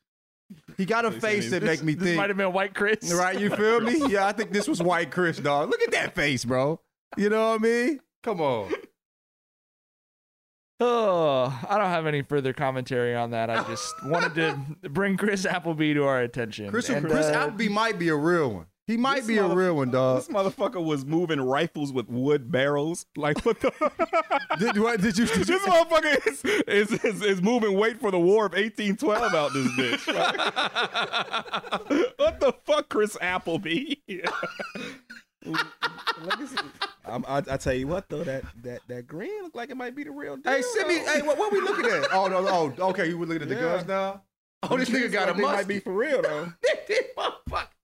He 0.77 0.85
got 0.85 1.05
a 1.05 1.11
face 1.11 1.49
that 1.49 1.63
make 1.63 1.81
me 1.83 1.95
This 1.95 2.03
think. 2.09 2.17
might 2.17 2.29
have 2.29 2.37
been 2.37 2.53
White 2.53 2.75
Chris. 2.75 3.11
Right, 3.13 3.39
you 3.39 3.49
feel 3.49 3.81
me? 3.81 3.99
Yeah, 4.11 4.27
I 4.27 4.31
think 4.31 4.51
this 4.51 4.67
was 4.67 4.81
White 4.81 5.09
Chris, 5.11 5.37
dog. 5.39 5.69
Look 5.71 5.81
at 5.81 5.91
that 5.91 6.13
face, 6.15 6.45
bro. 6.45 6.79
You 7.17 7.29
know 7.29 7.49
what 7.49 7.55
I 7.61 7.63
mean? 7.63 7.99
Come 8.23 8.41
on. 8.41 8.71
Oh, 10.79 11.59
I 11.67 11.79
don't 11.79 11.87
have 11.87 12.05
any 12.05 12.21
further 12.21 12.53
commentary 12.53 13.15
on 13.15 13.31
that. 13.31 13.49
I 13.49 13.63
just 13.63 13.95
wanted 14.05 14.35
to 14.35 14.89
bring 14.89 15.17
Chris 15.17 15.43
Appleby 15.43 15.95
to 15.95 16.03
our 16.05 16.21
attention. 16.21 16.69
Chris, 16.69 16.87
And, 16.89 17.03
Chris 17.03 17.25
uh, 17.25 17.31
Appleby 17.31 17.67
might 17.69 17.97
be 17.97 18.09
a 18.09 18.15
real 18.15 18.51
one. 18.53 18.65
He 18.87 18.95
might 18.95 19.17
This 19.17 19.27
be 19.27 19.37
a 19.37 19.45
real 19.45 19.75
one, 19.75 19.91
dog. 19.91 20.19
This 20.19 20.29
motherfucker 20.29 20.81
was 20.81 21.05
moving 21.05 21.41
rifles 21.41 21.91
with 21.91 22.07
wood 22.07 22.49
barrels. 22.49 23.05
Like 23.17 23.45
what 23.45 23.59
the? 23.59 23.69
Did, 24.59 24.79
what, 24.79 25.01
did 25.01 25.17
you? 25.17 25.25
Did 25.25 25.39
you 25.39 25.43
this 25.43 25.61
motherfucker 25.63 26.25
is, 26.25 26.45
is, 26.91 27.03
is, 27.03 27.21
is 27.21 27.41
moving 27.41 27.77
weight 27.77 27.99
for 27.99 28.11
the 28.11 28.19
War 28.19 28.45
of 28.45 28.53
1812 28.53 29.33
out 29.33 29.51
this 29.51 29.67
bitch. 29.73 30.07
Like, 30.07 30.37
what 32.17 32.39
the 32.39 32.53
fuck, 32.63 32.87
Chris 32.87 33.17
Appleby? 33.19 33.95
I'm, 37.05 37.25
I, 37.27 37.43
I 37.49 37.57
tell 37.57 37.73
you 37.73 37.87
what 37.87 38.07
though, 38.07 38.23
that 38.23 38.43
that 38.63 38.79
that 38.87 39.05
green 39.05 39.43
look 39.43 39.55
like 39.55 39.69
it 39.69 39.75
might 39.75 39.95
be 39.95 40.05
the 40.05 40.11
real 40.11 40.37
deal. 40.37 40.53
Hey, 40.53 40.61
send 40.61 40.87
me. 40.87 40.99
Hey, 40.99 41.21
what, 41.23 41.37
what 41.37 41.51
we 41.51 41.59
looking 41.59 41.85
at? 41.87 42.13
Oh 42.13 42.27
no. 42.27 42.47
Oh, 42.47 42.89
okay. 42.91 43.09
You 43.09 43.17
were 43.17 43.25
looking 43.25 43.43
at 43.43 43.49
the 43.49 43.55
Yeah. 43.55 43.61
guns 43.61 43.87
now. 43.87 44.21
Oh, 44.63 44.77
this 44.77 44.89
nigga 44.89 45.11
got 45.11 45.29
a 45.29 45.33
They 45.33 45.41
might 45.41 45.67
be 45.67 45.79
for 45.79 45.91
real 45.91 46.21
though. 46.21 46.53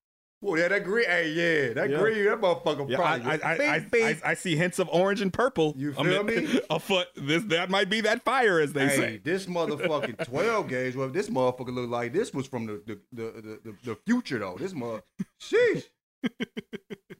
motherfucker. 0.44 0.50
Well, 0.52 0.60
yeah, 0.60 0.68
that 0.68 0.84
green. 0.84 1.06
Hey, 1.06 1.30
yeah, 1.30 1.74
that 1.74 1.90
Yeah. 1.90 1.98
green. 2.00 2.26
That 2.26 2.42
motherfucker 2.42 2.90
Yeah, 2.90 2.98
probably. 2.98 3.32
I, 3.32 3.54
I, 3.54 3.80
Bing, 3.80 4.04
I. 4.06 4.10
I, 4.10 4.20
I 4.32 4.34
see 4.34 4.56
hints 4.56 4.80
of 4.80 4.90
orange 4.90 5.22
and 5.22 5.32
purple. 5.32 5.74
You 5.78 5.94
I 5.98 6.04
feel 6.04 6.24
mean, 6.24 6.46
me? 6.54 6.60
Afoot. 6.70 7.08
This 7.16 7.44
that 7.46 7.70
might 7.70 7.90
be 7.90 8.02
that 8.02 8.24
fire, 8.24 8.60
as 8.60 8.74
they 8.74 8.88
hey, 8.88 8.96
say. 8.96 9.18
this 9.24 9.46
motherfucking 9.46 10.26
twelve 10.26 10.68
gauge. 10.68 10.96
Well, 10.96 11.10
this 11.10 11.30
motherfucker 11.30 11.74
look 11.74 11.90
like 11.90 12.14
this 12.14 12.34
was 12.34 12.48
from 12.48 12.66
the 12.66 12.82
the 12.86 13.00
the 13.12 13.24
the, 13.24 13.60
the, 13.64 13.76
the 13.84 13.96
future 14.06 14.40
though. 14.40 14.58
This 14.60 14.74
mother. 14.74 15.02
Sheesh. 15.42 15.84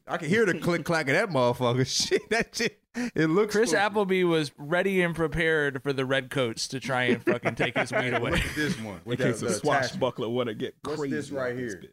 I 0.06 0.18
can 0.18 0.28
hear 0.28 0.44
the 0.44 0.58
click 0.58 0.84
clack 0.84 1.08
of 1.08 1.14
that 1.14 1.30
motherfucker. 1.30 1.86
Shit, 1.86 2.28
that 2.30 2.54
shit. 2.54 2.78
It 3.14 3.26
looks. 3.28 3.54
Chris 3.54 3.70
so- 3.70 3.76
Appleby 3.78 4.22
was 4.24 4.52
ready 4.58 5.00
and 5.02 5.14
prepared 5.14 5.82
for 5.82 5.92
the 5.92 6.04
redcoats 6.04 6.68
to 6.68 6.80
try 6.80 7.04
and 7.04 7.22
fucking 7.24 7.54
take 7.54 7.76
his 7.76 7.90
weed 7.90 8.12
away. 8.14 8.32
Look 8.32 8.40
at 8.40 8.54
this 8.54 8.78
one. 8.80 8.96
In 8.96 9.00
With 9.04 9.18
case 9.18 9.40
the, 9.40 9.46
a 9.46 9.52
swashbuckler 9.52 10.28
want 10.28 10.48
to 10.48 10.54
get 10.54 10.74
What's 10.82 11.00
crazy. 11.00 11.16
this 11.16 11.30
right 11.30 11.56
here? 11.56 11.80
bitch. 11.82 11.88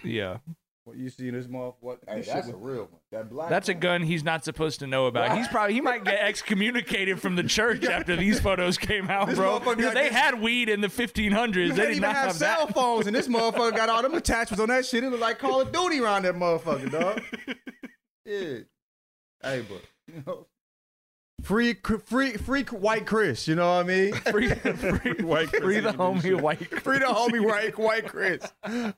Yeah, 0.04 0.38
What 0.84 0.96
you 0.96 1.10
see 1.10 1.28
in 1.28 1.34
this 1.34 1.46
motherfucker? 1.46 1.74
What? 1.80 1.98
Hey, 2.08 2.16
This 2.16 2.26
shit 2.26 2.34
that's 2.34 2.48
a 2.48 2.56
real 2.56 2.82
one. 2.90 3.00
That 3.12 3.28
black. 3.30 3.48
that's 3.50 3.68
a 3.68 3.74
gun 3.74 4.02
he's 4.02 4.24
not 4.24 4.44
supposed 4.44 4.80
to 4.80 4.86
know 4.86 5.06
about. 5.06 5.36
He's 5.36 5.48
probably 5.48 5.74
he 5.74 5.80
might 5.80 6.04
get 6.04 6.18
excommunicated 6.20 7.20
from 7.20 7.36
the 7.36 7.42
church 7.42 7.84
after 7.84 8.16
these 8.16 8.40
photos 8.40 8.78
came 8.78 9.08
out, 9.10 9.28
This 9.28 9.36
bro. 9.38 9.58
motherfucker 9.60 9.76
Because 9.76 9.84
got 9.92 9.94
they 9.94 10.08
this- 10.08 10.12
had 10.16 10.40
weed 10.40 10.68
in 10.68 10.80
the 10.80 10.88
1500s. 10.88 11.54
They 11.54 11.74
didn't 11.74 11.90
even 11.92 12.02
have, 12.04 12.14
have 12.28 12.32
cell 12.36 12.66
that. 12.66 12.74
phones, 12.74 13.06
and 13.06 13.14
this 13.16 13.28
motherfucker 13.28 13.76
got 13.76 13.88
all 13.88 14.02
them 14.02 14.14
attachments 14.14 14.60
on 14.60 14.68
that 14.68 14.86
shit. 14.86 15.04
It 15.04 15.10
look 15.10 15.20
like 15.20 15.38
Call 15.38 15.60
of 15.60 15.72
Duty 15.72 16.00
around 16.00 16.22
that 16.24 16.34
motherfucker, 16.34 16.90
dog. 16.90 17.22
yeah. 18.24 18.58
Hey, 19.42 19.64
but 19.68 19.82
you 20.06 20.22
know, 20.26 20.46
free, 21.42 21.74
free, 21.74 22.32
free, 22.32 22.62
white 22.64 23.06
Chris. 23.06 23.48
You 23.48 23.54
know 23.54 23.76
what 23.76 23.84
I 23.84 23.88
mean? 23.88 24.12
Free, 24.30 24.50
free, 24.50 25.24
White 25.24 25.48
Chris 25.48 25.62
free 25.62 25.80
the 25.80 25.88
ain't 25.88 25.98
homie 25.98 26.22
shit. 26.22 26.40
white. 26.40 26.82
Free 26.82 26.98
the 26.98 27.06
homie 27.06 27.44
white, 27.44 27.78
white 27.78 28.06
Chris. 28.06 28.42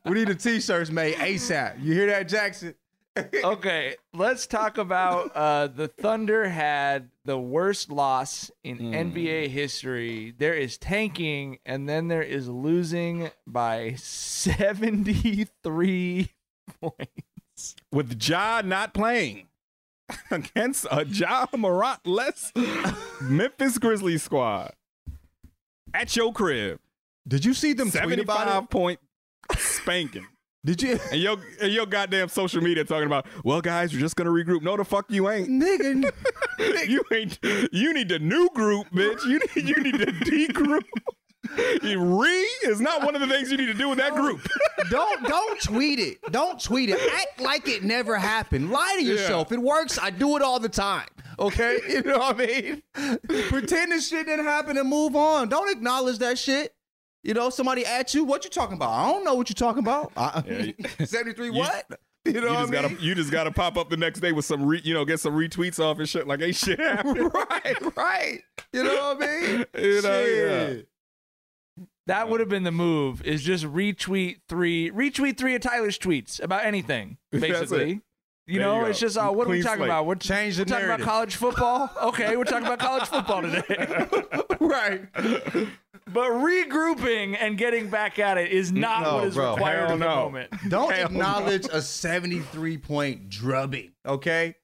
We 0.04 0.12
need 0.12 0.28
the 0.28 0.34
t-shirts 0.34 0.90
made 0.90 1.14
ASAP. 1.16 1.82
You 1.82 1.94
hear 1.94 2.06
that, 2.06 2.28
Jackson? 2.28 2.74
okay, 3.44 3.96
let's 4.14 4.46
talk 4.46 4.78
about 4.78 5.32
uh, 5.34 5.66
the 5.66 5.88
Thunder 5.88 6.48
had 6.48 7.10
the 7.24 7.38
worst 7.38 7.90
loss 7.90 8.50
in 8.62 8.78
NBA 8.78 9.48
history. 9.48 10.32
There 10.36 10.54
is 10.54 10.78
tanking, 10.78 11.58
and 11.66 11.88
then 11.88 12.06
there 12.08 12.22
is 12.22 12.48
losing 12.48 13.30
by 13.46 13.94
73 13.96 16.28
points. 16.80 17.76
With 17.92 18.22
Ja 18.26 18.62
not 18.64 18.94
playing 18.94 19.48
against 20.30 20.86
a 20.90 21.04
Ja 21.06 21.46
Morant 21.56 22.06
less 22.06 22.52
Memphis 23.20 23.78
Grizzlies 23.78 24.22
squad 24.22 24.72
at 25.94 26.14
your 26.16 26.32
crib. 26.32 26.78
Did 27.26 27.44
you 27.44 27.54
see 27.54 27.72
them 27.72 27.90
tweet 27.90 28.02
about 28.20 28.42
it? 28.42 28.48
75 28.48 28.70
point 28.70 29.00
spanking. 29.56 30.26
Did 30.64 30.82
you, 30.82 31.00
And 31.10 31.20
your, 31.22 31.36
and 31.62 31.72
your 31.72 31.86
goddamn 31.86 32.28
social 32.28 32.62
media 32.62 32.84
talking 32.84 33.06
about, 33.06 33.26
well, 33.44 33.62
guys, 33.62 33.92
you're 33.94 34.00
just 34.00 34.14
gonna 34.14 34.28
regroup. 34.30 34.60
No, 34.60 34.76
the 34.76 34.84
fuck 34.84 35.06
you 35.08 35.30
ain't. 35.30 35.48
nigga? 35.48 36.12
You 36.86 37.02
ain't. 37.10 37.38
You 37.72 37.94
need 37.94 38.10
the 38.10 38.18
new 38.18 38.50
group, 38.54 38.86
bitch. 38.90 39.24
You 39.24 39.40
need. 39.56 39.68
You 39.68 39.82
need 39.82 39.98
to 39.98 40.12
de-group. 40.12 40.84
Re 41.56 42.48
is 42.64 42.80
not 42.80 43.02
one 43.04 43.14
of 43.14 43.20
the 43.20 43.26
things 43.26 43.50
you 43.50 43.56
need 43.56 43.66
to 43.66 43.74
do 43.74 43.88
with 43.88 43.98
that 43.98 44.14
group. 44.14 44.46
don't 44.90 45.22
don't 45.26 45.60
tweet 45.60 45.98
it. 45.98 46.18
Don't 46.30 46.62
tweet 46.62 46.90
it. 46.90 46.98
Act 47.14 47.40
like 47.40 47.68
it 47.68 47.82
never 47.82 48.16
happened. 48.16 48.70
Lie 48.70 48.96
to 48.98 49.04
yourself. 49.04 49.50
It 49.52 49.60
works. 49.60 49.98
I 49.98 50.10
do 50.10 50.36
it 50.36 50.42
all 50.42 50.60
the 50.60 50.68
time. 50.68 51.06
Okay, 51.38 51.78
you 51.88 52.02
know 52.02 52.18
what 52.18 52.36
I 52.40 52.46
mean. 52.46 52.82
Pretend 53.48 53.92
this 53.92 54.08
shit 54.08 54.26
didn't 54.26 54.44
happen 54.44 54.76
and 54.76 54.88
move 54.88 55.16
on. 55.16 55.48
Don't 55.48 55.70
acknowledge 55.70 56.18
that 56.18 56.38
shit. 56.38 56.74
You 57.22 57.34
know, 57.34 57.50
somebody 57.50 57.84
at 57.84 58.14
you. 58.14 58.24
What 58.24 58.44
you 58.44 58.50
talking 58.50 58.76
about? 58.76 58.90
I 58.90 59.10
don't 59.10 59.24
know 59.24 59.34
what 59.34 59.48
you're 59.50 59.54
talking 59.54 59.82
about. 59.82 60.12
Yeah, 60.16 60.42
you- 60.62 60.74
Seventy 61.06 61.32
three. 61.34 61.50
What? 61.50 61.86
You 62.26 62.32
know 62.34 62.40
You 62.40 62.46
what 62.48 62.60
just 62.60 62.68
I 62.74 62.82
mean? 62.82 62.82
gotta. 62.92 63.02
You 63.02 63.14
just 63.14 63.30
gotta 63.32 63.50
pop 63.50 63.76
up 63.78 63.88
the 63.90 63.96
next 63.96 64.20
day 64.20 64.32
with 64.32 64.44
some. 64.44 64.64
Re, 64.66 64.80
you 64.84 64.92
know, 64.94 65.04
get 65.06 65.20
some 65.20 65.34
retweets 65.34 65.80
off 65.82 65.98
and 65.98 66.08
shit. 66.08 66.26
Like, 66.28 66.42
ain't 66.42 66.54
shit 66.56 66.78
happened. 66.78 67.32
right, 67.34 67.96
right. 67.96 68.40
You 68.74 68.84
know 68.84 69.14
what 69.16 69.22
I 69.22 69.40
mean? 69.40 69.66
You 69.78 70.02
know, 70.02 70.20
yeah. 70.24 70.74
Shit. 72.10 72.16
That 72.16 72.28
would 72.28 72.40
have 72.40 72.48
been 72.48 72.64
the 72.64 72.72
move. 72.72 73.22
Is 73.24 73.42
just 73.42 73.64
retweet 73.64 74.40
three, 74.48 74.90
retweet 74.90 75.36
three 75.38 75.54
of 75.54 75.62
Tyler's 75.62 75.98
tweets 75.98 76.42
about 76.42 76.64
anything, 76.64 77.18
basically. 77.30 78.00
You 78.46 78.58
There 78.58 78.66
know, 78.68 78.80
you 78.80 78.86
it's 78.86 78.98
just 78.98 79.16
uh, 79.16 79.30
what 79.30 79.46
are 79.46 79.50
we 79.50 79.62
talking 79.62 79.78
slate. 79.78 79.88
about? 79.88 80.06
We're 80.06 80.16
Change 80.16 80.56
the 80.56 80.62
we're 80.62 80.66
talking 80.66 80.86
about 80.86 81.00
college 81.00 81.36
football. 81.36 81.90
Okay, 82.02 82.36
we're 82.36 82.44
talking 82.44 82.66
about 82.66 82.80
college 82.80 83.04
football 83.06 83.42
today. 83.42 83.62
right. 84.60 85.02
But 86.12 86.30
regrouping 86.30 87.36
and 87.38 87.56
getting 87.56 87.88
back 87.90 88.18
at 88.18 88.38
it 88.38 88.50
is 88.50 88.72
not 88.72 89.02
No, 89.04 89.14
what 89.16 89.24
is 89.28 89.34
bro. 89.34 89.52
required 89.54 89.84
Hell 89.84 89.92
in 89.92 89.98
the 90.00 90.06
no. 90.06 90.16
moment. 90.16 90.50
Don't 90.68 90.92
Hell 90.92 91.06
acknowledge 91.06 91.66
a 91.72 91.80
73 91.80 92.78
point 92.78 93.28
drubbing, 93.28 93.92
okay? 94.04 94.56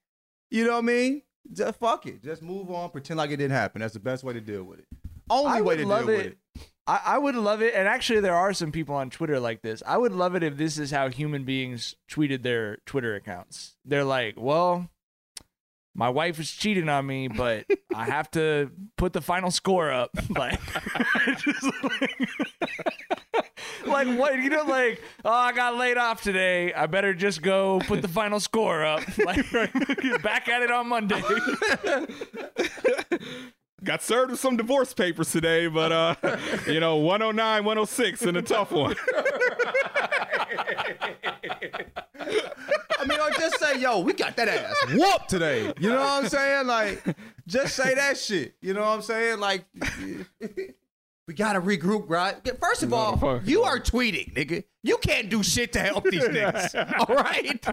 You 0.50 0.64
know 0.64 0.72
what 0.72 0.78
I 0.78 0.82
mean? 0.82 1.22
Just 1.52 1.78
fuck 1.78 2.06
it. 2.06 2.24
Just 2.24 2.42
move 2.42 2.68
on. 2.72 2.90
Pretend 2.90 3.18
like 3.18 3.30
it 3.30 3.36
didn't 3.36 3.52
happen. 3.56 3.80
That's 3.82 3.94
the 3.94 4.00
best 4.00 4.24
way 4.24 4.32
to 4.32 4.40
deal 4.40 4.64
with 4.64 4.80
it. 4.80 4.86
Only 5.30 5.58
I 5.58 5.60
way 5.60 5.76
to 5.76 5.84
deal 5.84 5.92
it. 5.92 6.06
with 6.06 6.26
it. 6.26 6.38
I, 6.86 7.00
I 7.04 7.18
would 7.18 7.34
love 7.34 7.62
it, 7.62 7.74
and 7.74 7.88
actually, 7.88 8.20
there 8.20 8.34
are 8.34 8.52
some 8.52 8.70
people 8.70 8.94
on 8.94 9.10
Twitter 9.10 9.40
like 9.40 9.62
this. 9.62 9.82
I 9.86 9.96
would 9.98 10.12
love 10.12 10.36
it 10.36 10.42
if 10.42 10.56
this 10.56 10.78
is 10.78 10.90
how 10.90 11.08
human 11.08 11.44
beings 11.44 11.96
tweeted 12.08 12.42
their 12.42 12.78
Twitter 12.86 13.14
accounts. 13.14 13.76
They're 13.84 14.04
like, 14.04 14.34
"Well, 14.36 14.88
my 15.94 16.08
wife 16.08 16.38
is 16.38 16.50
cheating 16.52 16.88
on 16.88 17.06
me, 17.06 17.26
but 17.28 17.66
I 17.94 18.04
have 18.10 18.30
to 18.32 18.70
put 18.96 19.12
the 19.12 19.20
final 19.20 19.50
score 19.50 19.90
up." 19.90 20.10
Like, 20.36 20.60
like, 21.82 22.20
like 23.86 24.18
what 24.18 24.34
you 24.36 24.50
know, 24.50 24.64
like, 24.64 25.02
oh, 25.24 25.30
I 25.30 25.52
got 25.52 25.76
laid 25.76 25.96
off 25.96 26.22
today. 26.22 26.72
I 26.72 26.86
better 26.86 27.14
just 27.14 27.42
go 27.42 27.80
put 27.80 28.02
the 28.02 28.08
final 28.08 28.38
score 28.38 28.84
up. 28.84 29.02
Like, 29.18 29.50
back 30.22 30.48
at 30.48 30.62
it 30.62 30.70
on 30.70 30.88
Monday. 30.88 31.22
Got 33.84 34.02
served 34.02 34.30
with 34.30 34.40
some 34.40 34.56
divorce 34.56 34.94
papers 34.94 35.30
today, 35.30 35.66
but 35.66 35.92
uh, 35.92 36.14
you 36.66 36.80
know, 36.80 36.96
109, 36.96 37.64
106 37.64 38.22
and 38.22 38.36
a 38.38 38.42
tough 38.42 38.72
one. 38.72 38.96
I 42.98 43.04
mean, 43.06 43.20
or 43.20 43.30
just 43.32 43.60
say, 43.60 43.78
yo, 43.78 44.00
we 44.00 44.14
got 44.14 44.34
that 44.36 44.48
ass 44.48 44.74
whooped 44.94 45.28
today. 45.28 45.72
You 45.78 45.90
know 45.90 46.00
what 46.00 46.24
I'm 46.24 46.28
saying? 46.28 46.66
Like, 46.66 47.04
just 47.46 47.76
say 47.76 47.94
that 47.94 48.16
shit. 48.16 48.54
You 48.62 48.72
know 48.72 48.80
what 48.80 48.88
I'm 48.88 49.02
saying? 49.02 49.40
Like, 49.40 49.66
we 51.26 51.34
gotta 51.34 51.60
regroup, 51.60 52.08
right? 52.08 52.36
First 52.60 52.82
of 52.84 52.92
all, 52.92 53.40
you 53.44 53.62
are 53.62 53.80
tweeting, 53.80 54.32
nigga. 54.34 54.64
You 54.84 54.96
can't 54.98 55.28
do 55.28 55.42
shit 55.42 55.72
to 55.72 55.80
help 55.80 56.04
these 56.04 56.22
niggas. 56.22 56.98
All 57.08 57.16
right? 57.16 57.66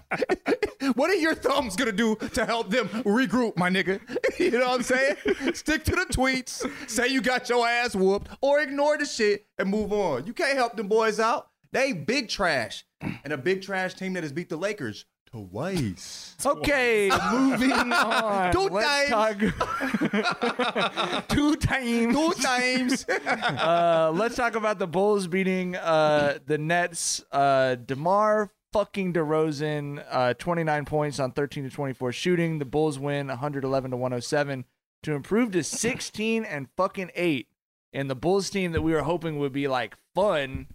what 0.96 1.12
are 1.12 1.16
your 1.16 1.36
thumbs 1.36 1.76
gonna 1.76 1.92
do 1.92 2.16
to 2.16 2.46
help 2.46 2.72
them 2.72 2.88
regroup, 3.04 3.56
my 3.58 3.70
nigga? 3.70 4.00
You 4.40 4.52
know 4.60 4.68
what 4.68 4.80
I'm 4.80 4.84
saying? 4.84 5.16
Stick 5.54 5.84
to 5.86 5.92
the 5.92 6.08
tweets, 6.12 6.68
say 6.90 7.08
you 7.08 7.22
got 7.22 7.48
your 7.50 7.68
ass 7.68 7.96
whooped, 7.96 8.30
or 8.42 8.62
ignore 8.62 8.98
the 8.98 9.06
shit 9.06 9.46
and 9.60 9.70
move 9.70 9.94
on. 9.94 10.26
You 10.26 10.34
can't 10.34 10.58
help 10.58 10.76
them 10.76 10.88
boys 10.88 11.20
out. 11.20 11.50
They 11.72 11.94
big 11.94 12.30
trash. 12.30 12.84
And 13.02 13.32
a 13.32 13.38
big 13.38 13.62
trash 13.62 13.94
team 13.94 14.14
that 14.14 14.24
has 14.24 14.32
beat 14.32 14.50
the 14.50 14.58
Lakers 14.58 15.06
twice. 15.34 16.36
Okay, 16.46 17.10
moving 17.32 17.72
on. 17.72 18.52
Two 18.54 18.70
Let's 18.70 19.10
times. 19.10 19.54
talk 19.58 21.28
two 21.30 21.56
times. 21.56 22.16
Two 22.16 22.34
times. 22.42 23.06
Uh, 23.64 24.12
let's 24.14 24.36
talk 24.36 24.56
about 24.56 24.80
the 24.80 24.88
Bulls 24.88 25.28
beating 25.28 25.76
uh, 25.76 26.38
the 26.46 26.58
Nets. 26.58 27.24
Uh, 27.32 27.76
DeMar 27.76 28.52
fucking 28.74 29.14
DeRozan, 29.14 30.04
uh, 30.10 30.34
29 30.34 30.86
points 30.86 31.20
on 31.20 31.32
13 31.32 31.64
to 31.64 31.70
24 31.70 32.12
shooting. 32.12 32.60
The 32.60 32.66
Bulls 32.66 33.00
win 33.00 33.28
111 33.28 33.92
to 33.92 33.98
107 33.98 34.66
to 35.04 35.14
improve 35.14 35.52
to 35.52 35.64
16 35.64 36.44
and 36.46 36.68
fucking 36.76 37.12
eight. 37.16 37.48
And 37.94 38.10
the 38.10 38.16
Bulls 38.16 38.50
team 38.50 38.72
that 38.74 38.82
we 38.82 38.92
were 38.94 39.04
hoping 39.04 39.40
would 39.40 39.54
be 39.54 39.68
like 39.68 39.96
fun 40.14 40.68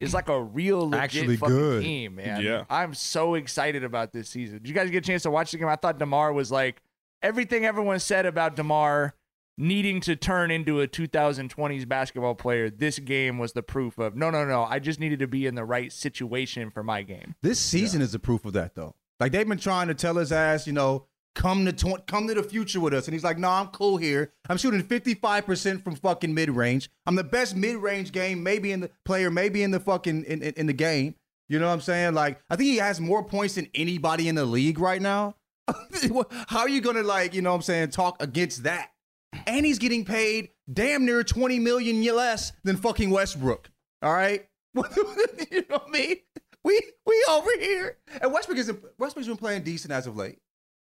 is 0.00 0.14
like 0.14 0.28
a 0.28 0.42
real 0.42 0.88
legit 0.88 1.00
Actually 1.00 1.36
fucking 1.36 1.56
good. 1.56 1.82
team, 1.82 2.14
man. 2.16 2.42
Yeah. 2.42 2.64
I'm 2.70 2.94
so 2.94 3.34
excited 3.34 3.84
about 3.84 4.12
this 4.12 4.28
season. 4.28 4.58
Did 4.58 4.68
you 4.68 4.74
guys 4.74 4.90
get 4.90 4.98
a 4.98 5.06
chance 5.06 5.22
to 5.22 5.30
watch 5.30 5.52
the 5.52 5.58
game? 5.58 5.68
I 5.68 5.76
thought 5.76 5.98
DeMar 5.98 6.32
was 6.32 6.50
like 6.50 6.82
everything 7.22 7.64
everyone 7.64 7.98
said 7.98 8.26
about 8.26 8.56
DeMar 8.56 9.14
needing 9.58 10.00
to 10.00 10.16
turn 10.16 10.50
into 10.50 10.80
a 10.80 10.88
2020s 10.88 11.86
basketball 11.86 12.34
player. 12.34 12.70
This 12.70 12.98
game 12.98 13.38
was 13.38 13.52
the 13.52 13.62
proof 13.62 13.98
of 13.98 14.16
no, 14.16 14.30
no, 14.30 14.44
no. 14.44 14.64
I 14.64 14.78
just 14.78 14.98
needed 15.00 15.18
to 15.20 15.26
be 15.26 15.46
in 15.46 15.54
the 15.54 15.64
right 15.64 15.92
situation 15.92 16.70
for 16.70 16.82
my 16.82 17.02
game. 17.02 17.34
This 17.42 17.60
season 17.60 18.02
is 18.02 18.12
the 18.12 18.18
proof 18.18 18.44
of 18.44 18.54
that, 18.54 18.74
though. 18.74 18.94
Like 19.20 19.32
they've 19.32 19.48
been 19.48 19.58
trying 19.58 19.88
to 19.88 19.94
tell 19.94 20.16
his 20.16 20.32
ass, 20.32 20.66
you 20.66 20.72
know, 20.72 21.06
come 21.34 21.64
to 21.64 21.72
tw- 21.72 22.06
come 22.06 22.28
to 22.28 22.34
the 22.34 22.42
future 22.42 22.80
with 22.80 22.94
us, 22.94 23.06
and 23.06 23.14
he's 23.14 23.24
like, 23.24 23.38
"No, 23.38 23.48
I'm 23.48 23.68
cool 23.68 23.96
here. 23.96 24.32
I'm 24.48 24.56
shooting 24.56 24.82
55 24.82 25.46
percent 25.46 25.84
from 25.84 25.96
fucking 25.96 26.32
mid 26.32 26.50
range. 26.50 26.90
I'm 27.06 27.14
the 27.14 27.24
best 27.24 27.56
mid 27.56 27.76
range 27.76 28.12
game, 28.12 28.42
maybe 28.42 28.72
in 28.72 28.80
the 28.80 28.90
player, 29.04 29.30
maybe 29.30 29.62
in 29.62 29.70
the 29.70 29.80
fucking 29.80 30.24
in, 30.24 30.42
in, 30.42 30.54
in 30.54 30.66
the 30.66 30.72
game. 30.72 31.14
You 31.48 31.58
know 31.58 31.66
what 31.66 31.74
I'm 31.74 31.80
saying? 31.80 32.14
Like, 32.14 32.40
I 32.48 32.56
think 32.56 32.70
he 32.70 32.76
has 32.76 33.00
more 33.00 33.22
points 33.24 33.56
than 33.56 33.68
anybody 33.74 34.28
in 34.28 34.34
the 34.34 34.44
league 34.44 34.78
right 34.78 35.02
now. 35.02 35.36
How 36.48 36.60
are 36.60 36.68
you 36.68 36.80
gonna 36.80 37.02
like, 37.02 37.34
you 37.34 37.42
know 37.42 37.50
what 37.50 37.56
I'm 37.56 37.62
saying, 37.62 37.90
talk 37.90 38.22
against 38.22 38.64
that? 38.64 38.90
And 39.46 39.64
he's 39.64 39.78
getting 39.78 40.04
paid 40.04 40.50
damn 40.72 41.04
near 41.04 41.22
20 41.22 41.58
million 41.58 42.02
less 42.14 42.52
than 42.64 42.76
fucking 42.76 43.10
Westbrook. 43.10 43.70
All 44.02 44.12
right, 44.12 44.46
you 44.74 44.82
know 44.82 45.78
what 45.78 45.84
I 45.88 45.90
mean? 45.90 46.16
We 46.64 46.80
we 47.06 47.24
over 47.28 47.50
here, 47.58 47.98
and 48.20 48.32
Westbrook 48.32 48.58
is 48.58 48.72
Westbrook's 48.98 49.28
been 49.28 49.36
playing 49.36 49.62
decent 49.62 49.92
as 49.92 50.06
of 50.06 50.16
late. 50.16 50.38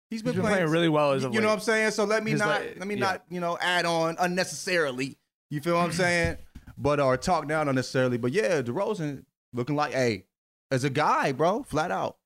He's 0.10 0.22
been, 0.22 0.34
He's 0.34 0.42
been 0.42 0.50
playing 0.50 0.70
really 0.70 0.90
well 0.90 1.12
as 1.12 1.24
of 1.24 1.34
You 1.34 1.42
know 1.42 1.48
what 1.48 1.56
I'm 1.56 1.60
saying? 1.60 1.92
So 1.92 2.06
let 2.06 2.24
me 2.24 2.32
His 2.32 2.40
not 2.40 2.62
la- 2.62 2.68
let 2.78 2.88
me 2.88 2.96
yeah. 2.96 3.02
not 3.02 3.24
you 3.30 3.40
know 3.40 3.58
add 3.60 3.86
on 3.86 4.16
unnecessarily. 4.20 5.18
You 5.50 5.62
feel 5.62 5.76
what 5.76 5.84
I'm 5.86 5.92
saying? 5.94 6.38
But 6.78 7.00
or 7.00 7.18
talk 7.18 7.48
down 7.48 7.68
unnecessarily. 7.68 8.18
But 8.18 8.32
yeah, 8.32 8.62
DeRozan 8.62 9.26
looking 9.54 9.76
like 9.76 9.94
hey, 9.94 10.26
as 10.72 10.84
a 10.84 10.90
guy, 10.90 11.32
bro, 11.32 11.64
flat 11.64 11.92
out. 11.92 12.18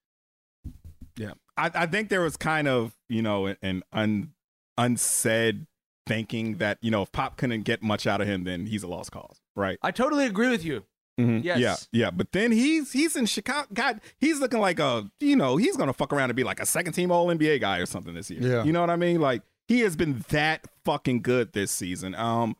Yeah, 1.17 1.33
I, 1.57 1.71
I 1.73 1.85
think 1.87 2.09
there 2.09 2.21
was 2.21 2.37
kind 2.37 2.67
of 2.67 2.95
you 3.09 3.21
know 3.21 3.47
an 3.61 3.83
un, 3.91 4.31
unsaid 4.77 5.65
thinking 6.07 6.57
that 6.57 6.77
you 6.81 6.91
know 6.91 7.01
if 7.01 7.11
Pop 7.11 7.37
couldn't 7.37 7.63
get 7.63 7.81
much 7.81 8.05
out 8.05 8.21
of 8.21 8.27
him, 8.27 8.43
then 8.43 8.67
he's 8.67 8.83
a 8.83 8.87
lost 8.87 9.11
cause, 9.11 9.41
right? 9.55 9.79
I 9.81 9.91
totally 9.91 10.25
agree 10.25 10.49
with 10.49 10.63
you. 10.63 10.83
Mhm. 11.19 11.43
Yes. 11.43 11.59
Yeah, 11.59 11.75
yeah. 11.91 12.11
But 12.11 12.31
then 12.31 12.51
he's 12.51 12.91
he's 12.91 13.15
in 13.15 13.25
Chicago. 13.25 13.67
God, 13.73 14.01
he's 14.19 14.39
looking 14.39 14.59
like 14.59 14.79
a 14.79 15.09
you 15.19 15.35
know 15.35 15.57
he's 15.57 15.77
gonna 15.77 15.93
fuck 15.93 16.13
around 16.13 16.29
and 16.29 16.35
be 16.35 16.43
like 16.43 16.59
a 16.59 16.65
second 16.65 16.93
team 16.93 17.11
All 17.11 17.27
NBA 17.27 17.59
guy 17.59 17.79
or 17.79 17.85
something 17.85 18.13
this 18.13 18.29
year. 18.31 18.41
Yeah. 18.41 18.63
You 18.63 18.71
know 18.71 18.81
what 18.81 18.89
I 18.89 18.95
mean? 18.95 19.19
Like 19.19 19.43
he 19.67 19.81
has 19.81 19.95
been 19.95 20.23
that 20.29 20.65
fucking 20.85 21.21
good 21.21 21.53
this 21.53 21.71
season. 21.71 22.15
Um, 22.15 22.55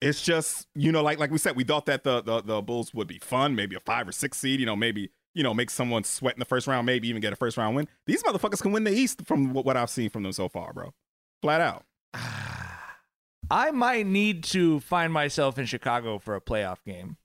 it's 0.00 0.22
just 0.22 0.68
you 0.74 0.92
know 0.92 1.02
like 1.02 1.18
like 1.18 1.30
we 1.30 1.38
said, 1.38 1.56
we 1.56 1.64
thought 1.64 1.86
that 1.86 2.04
the 2.04 2.22
the, 2.22 2.42
the 2.42 2.62
Bulls 2.62 2.94
would 2.94 3.08
be 3.08 3.18
fun, 3.18 3.54
maybe 3.54 3.74
a 3.76 3.80
five 3.80 4.06
or 4.08 4.12
six 4.12 4.38
seed. 4.38 4.60
You 4.60 4.66
know, 4.66 4.76
maybe 4.76 5.10
you 5.34 5.42
know 5.42 5.52
make 5.52 5.70
someone 5.70 6.04
sweat 6.04 6.34
in 6.34 6.38
the 6.38 6.44
first 6.44 6.66
round, 6.66 6.86
maybe 6.86 7.08
even 7.08 7.20
get 7.20 7.32
a 7.32 7.36
first 7.36 7.56
round 7.56 7.74
win. 7.76 7.88
These 8.06 8.22
motherfuckers 8.22 8.62
can 8.62 8.72
win 8.72 8.84
the 8.84 8.92
East 8.92 9.22
from 9.26 9.52
what, 9.52 9.64
what 9.64 9.76
I've 9.76 9.90
seen 9.90 10.10
from 10.10 10.22
them 10.22 10.32
so 10.32 10.48
far, 10.48 10.72
bro. 10.72 10.94
Flat 11.42 11.60
out. 11.60 11.84
I 13.50 13.70
might 13.70 14.06
need 14.06 14.44
to 14.44 14.80
find 14.80 15.12
myself 15.12 15.58
in 15.58 15.64
Chicago 15.66 16.18
for 16.18 16.34
a 16.36 16.40
playoff 16.40 16.78
game. 16.84 17.16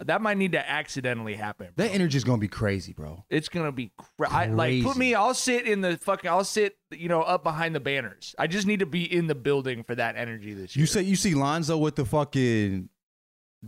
That 0.00 0.20
might 0.20 0.36
need 0.36 0.52
to 0.52 0.70
accidentally 0.70 1.34
happen. 1.34 1.68
That 1.76 1.92
energy 1.92 2.16
is 2.18 2.24
gonna 2.24 2.38
be 2.38 2.48
crazy, 2.48 2.92
bro. 2.92 3.24
It's 3.30 3.48
gonna 3.48 3.72
be 3.72 3.92
cra- 3.96 4.30
I, 4.30 4.46
like 4.46 4.82
put 4.82 4.96
me. 4.96 5.14
I'll 5.14 5.32
sit 5.34 5.66
in 5.66 5.80
the 5.80 5.96
fucking. 5.96 6.28
I'll 6.28 6.44
sit. 6.44 6.76
You 6.90 7.08
know, 7.08 7.22
up 7.22 7.42
behind 7.42 7.74
the 7.74 7.80
banners. 7.80 8.34
I 8.38 8.46
just 8.46 8.66
need 8.66 8.80
to 8.80 8.86
be 8.86 9.10
in 9.10 9.26
the 9.26 9.34
building 9.34 9.82
for 9.84 9.94
that 9.94 10.16
energy 10.16 10.52
this 10.52 10.76
year. 10.76 10.82
You 10.82 10.86
say 10.86 11.02
you 11.02 11.16
see 11.16 11.34
Lonzo 11.34 11.78
with 11.78 11.96
the 11.96 12.04
fucking 12.04 12.90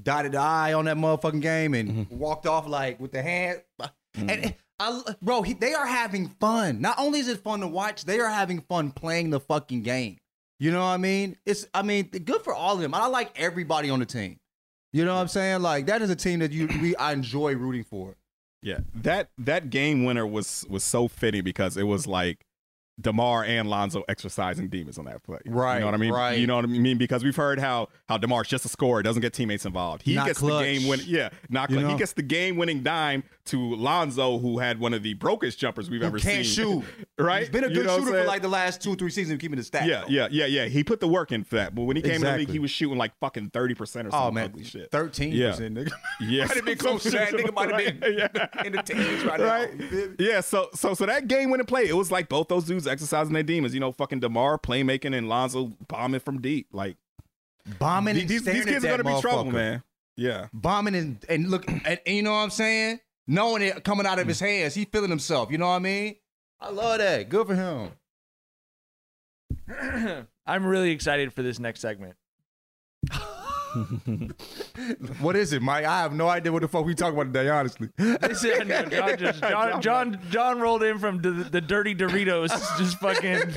dotted 0.01 0.35
eye 0.35 0.75
on 0.75 0.85
that 0.85 0.97
motherfucking 0.97 1.41
game 1.41 1.75
and 1.75 1.91
mm-hmm. 1.91 2.19
walked 2.19 2.47
off 2.47 2.67
like 2.67 3.01
with 3.01 3.13
the 3.13 3.23
hand. 3.23 3.63
And 4.15 4.31
mm-hmm. 4.31 4.49
I, 4.79 5.15
bro, 5.23 5.43
he, 5.43 5.55
they 5.55 5.75
are 5.75 5.87
having 5.87 6.29
fun. 6.41 6.81
Not 6.81 6.99
only 6.99 7.21
is 7.21 7.29
it 7.29 7.43
fun 7.43 7.61
to 7.61 7.67
watch, 7.67 8.05
they 8.05 8.21
are 8.21 8.29
having 8.29 8.61
fun 8.61 8.93
playing 8.93 9.31
the 9.31 9.41
fucking 9.41 9.83
game. 9.83 10.19
You 10.61 10.73
know 10.73 10.81
what 10.81 10.87
I 10.87 10.97
mean? 10.97 11.37
It's, 11.47 11.67
I 11.73 11.83
mean, 11.83 12.09
good 12.09 12.43
for 12.43 12.55
all 12.55 12.75
of 12.75 12.81
them. 12.81 12.95
I 12.95 13.07
like 13.07 13.39
everybody 13.41 13.91
on 13.91 14.01
the 14.01 14.07
team. 14.07 14.39
You 14.93 15.05
know 15.05 15.15
what 15.15 15.21
I'm 15.21 15.29
saying? 15.29 15.63
Like 15.63 15.87
that 15.87 16.03
is 16.03 16.11
a 16.11 16.17
team 16.17 16.41
that 16.41 16.53
you 16.53 16.69
we 16.81 16.97
I 16.97 17.13
enjoy 17.13 17.55
rooting 17.55 17.85
for. 17.85 18.17
Yeah, 18.63 18.81
that 18.95 19.31
that 19.39 19.71
game 19.71 20.05
winner 20.05 20.27
was 20.27 20.65
was 20.69 20.83
so 20.83 21.09
fitting 21.09 21.45
because 21.45 21.77
it 21.77 21.85
was 21.85 22.07
like 22.07 22.45
DeMar 23.01 23.45
and 23.45 23.71
Lonzo 23.71 24.03
exercising 24.09 24.69
demons 24.69 24.99
on 24.99 25.05
that 25.05 25.23
play. 25.23 25.39
Right, 25.47 25.75
You 25.75 25.81
know 25.81 25.87
what 25.87 25.95
I 25.95 25.99
mean? 25.99 26.13
right. 26.13 26.39
You 26.39 26.47
know 26.47 26.57
what 26.57 26.65
I 26.65 26.69
mean? 26.69 26.99
Because 26.99 27.23
we've 27.23 27.37
heard 27.37 27.59
how 27.59 27.89
how 28.09 28.19
DeMar's 28.19 28.49
just 28.49 28.65
a 28.65 28.69
scorer, 28.69 29.03
doesn't 29.03 29.23
get 29.23 29.33
teammates 29.33 29.65
involved. 29.67 30.03
He 30.03 30.15
Not 30.15 30.27
gets 30.27 30.41
clutch. 30.41 30.65
the 30.65 30.79
game 30.79 30.89
win. 30.89 31.01
Yeah, 31.05 31.29
not 31.49 31.71
You. 31.71 31.87
He 31.87 31.95
gets 31.97 32.13
the 32.13 32.23
game 32.23 32.57
winning 32.57 32.83
dime 32.83 33.23
to 33.47 33.75
Lonzo, 33.77 34.39
who 34.39 34.59
had 34.59 34.79
one 34.79 34.93
of 34.93 35.03
the 35.03 35.15
brokest 35.15 35.59
jumpers 35.59 35.89
we've 35.89 36.01
Who 36.03 36.07
ever 36.09 36.19
can't 36.19 36.45
seen. 36.45 36.83
shoot. 36.83 36.85
right? 37.19 37.41
He's 37.41 37.49
been 37.49 37.65
a 37.65 37.69
You 37.69 37.75
good 37.75 37.87
know 37.87 37.99
shooter 37.99 38.11
for 38.21 38.25
like 38.25 38.43
the 38.43 38.49
last 38.49 38.83
two, 38.83 38.95
three 38.97 39.11
seasons, 39.11 39.41
keeping 39.41 39.57
the 39.57 39.63
stat. 39.65 39.87
Yeah, 39.87 40.01
though. 40.03 40.07
yeah, 40.09 40.29
yeah, 40.31 40.45
yeah. 40.47 40.65
He 40.67 40.85
put 40.85 41.01
the 41.01 41.09
work 41.09 41.33
in 41.33 41.45
for 41.45 41.57
that. 41.57 41.75
But 41.75 41.83
when 41.85 41.97
he 41.97 42.03
came 42.03 42.17
in 42.17 42.21
the 42.23 42.37
league, 42.37 42.51
he 42.51 42.59
was 42.59 42.71
shooting 42.71 42.99
like 42.99 43.17
fucking 43.21 43.51
thirty 43.51 43.75
percent 43.75 44.09
or 44.09 44.11
something 44.11 44.29
Oh 44.29 44.33
man, 44.33 44.45
ugly 44.47 44.65
shit. 44.65 44.91
thirteen 44.91 45.33
Yeah. 45.33 45.51
percent, 45.53 45.75
nigga. 45.77 45.93
Yeah, 46.21 46.47
Might 46.47 46.57
have 46.57 46.65
been 46.65 46.79
close 46.79 47.05
to 47.05 47.11
that. 47.11 47.29
Nigga 47.33 47.55
might 47.55 47.71
have 47.71 48.01
been 48.01 48.13
Yeah. 48.19 48.65
in 48.67 48.73
the 48.73 48.83
teens 48.83 49.25
right, 49.25 49.41
right? 49.41 49.79
now. 49.79 49.87
You? 49.97 50.17
Yeah, 50.19 50.41
so 50.41 50.69
so 50.75 50.95
so 50.95 51.07
that 51.07 51.29
game 51.29 51.51
winning 51.51 51.67
play, 51.67 51.87
it 51.89 51.97
was 51.97 52.11
like 52.11 52.29
both 52.29 52.49
those 52.49 52.65
dudes 52.65 52.88
exercising 52.89 53.33
their 53.35 53.43
demons. 53.43 53.75
You 53.75 53.81
know, 53.81 53.93
fucking 53.93 54.21
DeMar 54.21 54.59
playmaking 54.59 55.17
and 55.17 55.29
Lonzo 55.29 55.73
bombing 55.87 56.21
from 56.21 56.41
deep. 56.41 56.69
Like 56.73 56.97
Bombing 57.79 58.15
these, 58.15 58.23
and 58.23 58.31
these, 58.31 58.45
these 58.45 58.65
kids 58.65 58.85
at 58.85 59.01
are 59.01 59.03
gonna 59.03 59.17
be 59.17 59.21
trouble, 59.21 59.51
man. 59.53 59.83
Yeah, 60.17 60.47
bombing 60.53 60.95
and, 60.95 61.25
and 61.29 61.51
look 61.51 61.69
and, 61.69 61.87
and 61.87 62.01
you 62.17 62.23
know 62.23 62.33
what 62.33 62.39
I'm 62.39 62.51
saying? 62.51 63.01
Knowing 63.27 63.63
it 63.63 63.85
coming 63.85 64.07
out 64.07 64.19
of 64.19 64.27
his 64.27 64.41
hands, 64.41 64.75
he 64.75 64.87
feeling 64.87 65.11
himself. 65.11 65.51
You 65.51 65.59
know 65.59 65.67
what 65.67 65.75
I 65.75 65.81
mean? 65.81 66.17
I 66.61 66.71
love 66.71 66.99
that. 66.99 67.29
Good 67.29 67.47
for 67.47 67.55
him. 67.55 67.91
I'm 70.47 70.65
really 70.65 70.91
excited 70.91 71.33
for 71.33 71.43
this 71.43 71.59
next 71.59 71.81
segment. 71.81 72.17
What 75.21 75.37
is 75.37 75.53
it, 75.53 75.63
Mike? 75.63 75.85
I 75.85 76.01
have 76.01 76.13
no 76.13 76.29
idea 76.29 76.53
what 76.53 76.63
the 76.63 76.69
fuck 76.69 76.85
we 76.85 76.95
talking 76.95 77.15
about 77.19 77.33
today. 77.33 77.49
Honestly, 77.49 77.89
This 77.97 78.45
is, 78.45 78.61
I 78.61 78.65
know, 78.65 78.85
John, 78.85 79.19
just, 79.19 79.41
John, 79.41 79.83
John, 79.83 80.21
John 80.31 80.61
rolled 80.61 80.83
in 80.83 80.99
from 80.99 81.21
the, 81.21 81.31
the 81.31 81.61
dirty 81.61 81.95
Doritos, 81.95 82.51
just 82.79 82.99
fucking. 82.99 83.55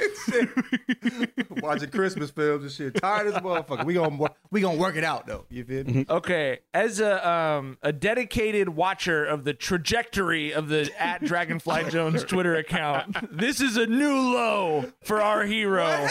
watching 1.61 1.89
Christmas 1.89 2.31
films 2.31 2.63
and 2.63 2.71
shit. 2.71 2.95
Tired 2.95 3.27
as 3.27 3.35
a 3.35 3.41
motherfucker. 3.41 3.85
We 3.85 3.93
gonna 3.93 4.29
we 4.49 4.61
gonna 4.61 4.77
work 4.77 4.95
it 4.95 5.03
out 5.03 5.27
though. 5.27 5.45
You 5.49 5.63
feel 5.63 5.83
me? 5.83 6.05
Okay, 6.09 6.59
as 6.73 6.99
a 6.99 7.27
um 7.29 7.77
a 7.81 7.93
dedicated 7.93 8.69
watcher 8.69 9.23
of 9.25 9.43
the 9.43 9.53
trajectory 9.53 10.53
of 10.53 10.67
the 10.69 10.91
at 10.99 11.23
Dragonfly 11.23 11.89
Jones 11.89 12.23
Twitter 12.23 12.55
account, 12.55 13.15
this 13.31 13.61
is 13.61 13.77
a 13.77 13.85
new 13.87 14.13
low 14.13 14.85
for 15.03 15.21
our 15.21 15.45
hero. 15.45 16.07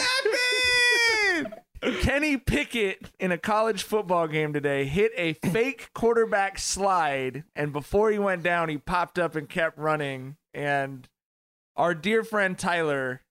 Kenny 2.01 2.37
Pickett 2.37 3.11
in 3.19 3.33
a 3.33 3.39
college 3.39 3.83
football 3.83 4.29
game 4.29 4.53
today 4.53 4.85
hit 4.85 5.13
a 5.17 5.33
fake 5.35 5.91
quarterback 5.95 6.59
slide, 6.59 7.45
and 7.57 7.73
before 7.73 8.11
he 8.11 8.19
went 8.19 8.43
down, 8.43 8.69
he 8.69 8.79
popped 8.79 9.19
up 9.19 9.35
and 9.35 9.49
kept 9.49 9.79
running. 9.79 10.37
And 10.53 11.09
our 11.77 11.95
dear 11.95 12.23
friend 12.23 12.59
Tyler 12.59 13.23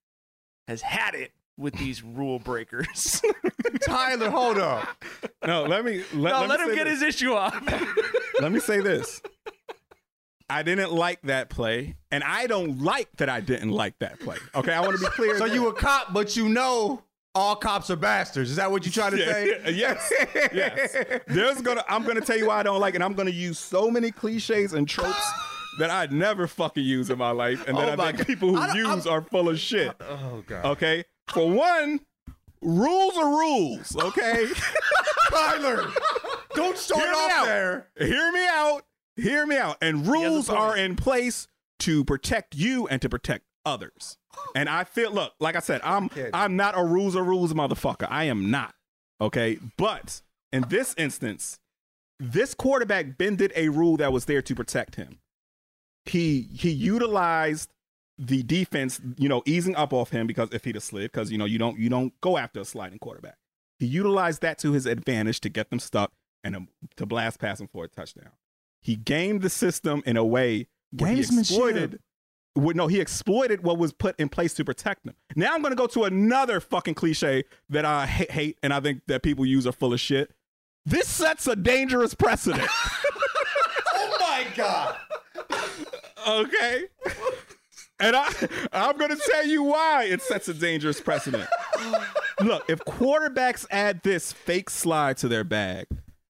has 0.67 0.81
had 0.81 1.13
it 1.13 1.31
with 1.57 1.75
these 1.75 2.03
rule 2.03 2.39
breakers. 2.39 3.21
Tyler, 3.81 4.29
hold 4.29 4.57
up. 4.57 4.87
no, 5.45 5.63
let 5.63 5.85
me 5.85 6.03
let, 6.13 6.31
no, 6.31 6.39
let, 6.41 6.49
let, 6.49 6.59
me 6.61 6.69
him 6.69 6.75
get 6.75 6.85
this. 6.85 7.01
his 7.01 7.15
issue 7.15 7.33
off. 7.33 7.55
Let 8.41 8.53
me 8.53 8.61
say 8.61 8.79
this. 8.79 9.21
I 10.49 10.63
didn't 10.63 10.93
like 10.93 11.21
that 11.23 11.49
play, 11.49 11.97
and 12.09 12.23
I 12.23 12.47
don't 12.47 12.79
like 12.81 13.09
that 13.17 13.27
I 13.27 13.41
didn't 13.41 13.71
like 13.71 13.99
that 13.99 14.19
play. 14.21 14.37
Okay, 14.55 14.73
I 14.73 14.79
want 14.79 14.97
to 14.97 15.03
be 15.03 15.11
clear. 15.11 15.37
So 15.37 15.43
you 15.43 15.67
a 15.67 15.73
cop, 15.73 16.13
but 16.13 16.37
you 16.37 16.47
know 16.47 17.03
all 17.39 17.55
cops 17.55 17.89
are 17.89 17.95
bastards. 17.95 18.49
Is 18.49 18.55
that 18.57 18.69
what 18.69 18.85
you're 18.85 18.91
trying 18.93 19.11
to 19.11 19.17
Yeah, 19.17 19.31
say? 19.31 19.71
yes, 19.73 20.13
yes. 20.53 21.21
There's 21.27 21.61
gonna. 21.61 21.83
I'm 21.87 22.03
gonna 22.03 22.21
tell 22.21 22.37
you 22.37 22.47
why 22.47 22.59
I 22.59 22.63
don't 22.63 22.79
like 22.79 22.93
it. 22.93 22.97
And 22.97 23.03
I'm 23.03 23.13
gonna 23.13 23.29
use 23.31 23.57
so 23.57 23.89
many 23.89 24.11
cliches 24.11 24.73
and 24.73 24.87
tropes 24.87 25.31
that 25.79 25.89
I'd 25.89 26.11
never 26.11 26.47
fucking 26.47 26.83
use 26.83 27.09
in 27.09 27.17
my 27.17 27.31
life, 27.31 27.67
and 27.67 27.77
that 27.77 27.97
Oh 27.99 28.03
I 28.03 28.07
think 28.07 28.17
God. 28.19 28.27
people 28.27 28.55
who 28.55 28.77
use 28.77 29.07
are 29.07 29.21
full 29.21 29.49
of 29.49 29.59
shit. 29.59 29.95
Oh 30.01 30.43
god. 30.45 30.65
Okay, 30.65 31.05
for 31.29 31.49
one, 31.49 32.01
rules 32.61 33.17
are 33.17 33.29
rules. 33.29 33.95
Okay, 33.95 34.47
Tyler, 35.29 35.87
don't 36.55 36.77
start 36.77 37.01
Hear 37.03 37.13
off 37.13 37.31
out. 37.31 37.45
there. 37.45 37.87
hear 37.97 38.31
me 38.31 38.45
out. 38.47 38.81
Hear 39.15 39.45
me 39.45 39.57
out. 39.57 39.77
And 39.81 40.07
rules 40.07 40.49
are 40.49 40.75
in 40.77 40.95
place 40.95 41.47
to 41.79 42.03
protect 42.05 42.55
you 42.55 42.87
and 42.87 43.01
to 43.01 43.09
protect 43.09 43.45
others. 43.65 44.17
And 44.55 44.67
I 44.67 44.83
feel 44.83 45.11
look, 45.11 45.33
like 45.39 45.55
I 45.55 45.59
said, 45.59 45.81
I'm 45.83 46.09
I'm 46.33 46.55
not 46.55 46.77
a 46.77 46.83
rules 46.83 47.15
are 47.15 47.23
rules 47.23 47.53
motherfucker. 47.53 48.07
I 48.09 48.25
am 48.25 48.49
not. 48.51 48.73
Okay? 49.21 49.59
But 49.77 50.21
in 50.51 50.65
this 50.69 50.95
instance, 50.97 51.59
this 52.19 52.53
quarterback 52.53 53.17
bended 53.17 53.53
a 53.55 53.69
rule 53.69 53.97
that 53.97 54.11
was 54.11 54.25
there 54.25 54.41
to 54.41 54.55
protect 54.55 54.95
him. 54.95 55.19
He 56.05 56.47
he 56.53 56.69
utilized 56.71 57.69
the 58.17 58.43
defense, 58.43 58.99
you 59.17 59.29
know, 59.29 59.41
easing 59.45 59.75
up 59.75 59.93
off 59.93 60.09
him 60.09 60.27
because 60.27 60.49
if 60.51 60.65
he'd 60.65 60.75
have 60.75 60.83
slid, 60.83 61.11
because 61.11 61.31
you 61.31 61.37
know, 61.37 61.45
you 61.45 61.57
don't 61.59 61.77
you 61.79 61.89
don't 61.89 62.19
go 62.21 62.37
after 62.37 62.59
a 62.59 62.65
sliding 62.65 62.99
quarterback. 62.99 63.37
He 63.77 63.85
utilized 63.85 64.41
that 64.41 64.57
to 64.59 64.73
his 64.73 64.85
advantage 64.85 65.39
to 65.41 65.49
get 65.49 65.69
them 65.69 65.79
stuck 65.79 66.11
and 66.43 66.55
um, 66.55 66.67
to 66.97 67.05
blast 67.05 67.39
past 67.39 67.61
him 67.61 67.67
for 67.67 67.85
a 67.85 67.87
touchdown. 67.87 68.31
he 68.81 68.95
gamed 68.95 69.41
the 69.41 69.49
system 69.49 70.01
in 70.05 70.17
a 70.17 70.25
way 70.25 70.67
where 70.91 71.11
he 71.11 71.21
Gamesmanship. 71.21 71.39
exploited. 71.39 71.99
Well, 72.59 72.75
no, 72.75 72.87
he 72.87 72.99
exploited 72.99 73.63
what 73.63 73.77
was 73.77 73.93
put 73.93 74.19
in 74.19 74.29
place 74.29 74.53
to 74.55 74.65
protect 74.65 75.05
them. 75.05 75.15
Now 75.35 75.53
I'm 75.53 75.61
going 75.61 75.71
to 75.71 75.75
go 75.77 75.87
to 75.87 76.03
another 76.03 76.59
fucking 76.59 76.95
cliche 76.95 77.43
that 77.69 77.85
I 77.85 78.05
ha- 78.05 78.25
hate, 78.29 78.57
and 78.61 78.73
I 78.73 78.79
think 78.79 79.01
that 79.07 79.23
people 79.23 79.45
use 79.45 79.65
are 79.65 79.71
full 79.71 79.93
of 79.93 79.99
shit. 79.99 80.31
This 80.85 81.07
sets 81.07 81.47
a 81.47 81.55
dangerous 81.55 82.13
precedent. 82.13 82.69
Oh 84.01 84.17
my 84.21 84.45
god. 84.55 84.95
okay? 86.27 86.83
And 87.99 88.15
I, 88.15 88.31
I'm 88.71 88.97
going 88.97 89.09
to 89.11 89.21
tell 89.31 89.45
you 89.45 89.63
why 89.63 90.05
it 90.05 90.21
sets 90.21 90.47
a 90.47 90.53
dangerous 90.53 91.01
precedent. 91.01 91.47
Look, 92.41 92.63
if 92.69 92.79
quarterbacks 92.79 93.65
add 93.71 94.01
this 94.03 94.31
fake 94.31 94.69
slide 94.69 95.17
to 95.17 95.27
their 95.27 95.43
bag, 95.43 95.87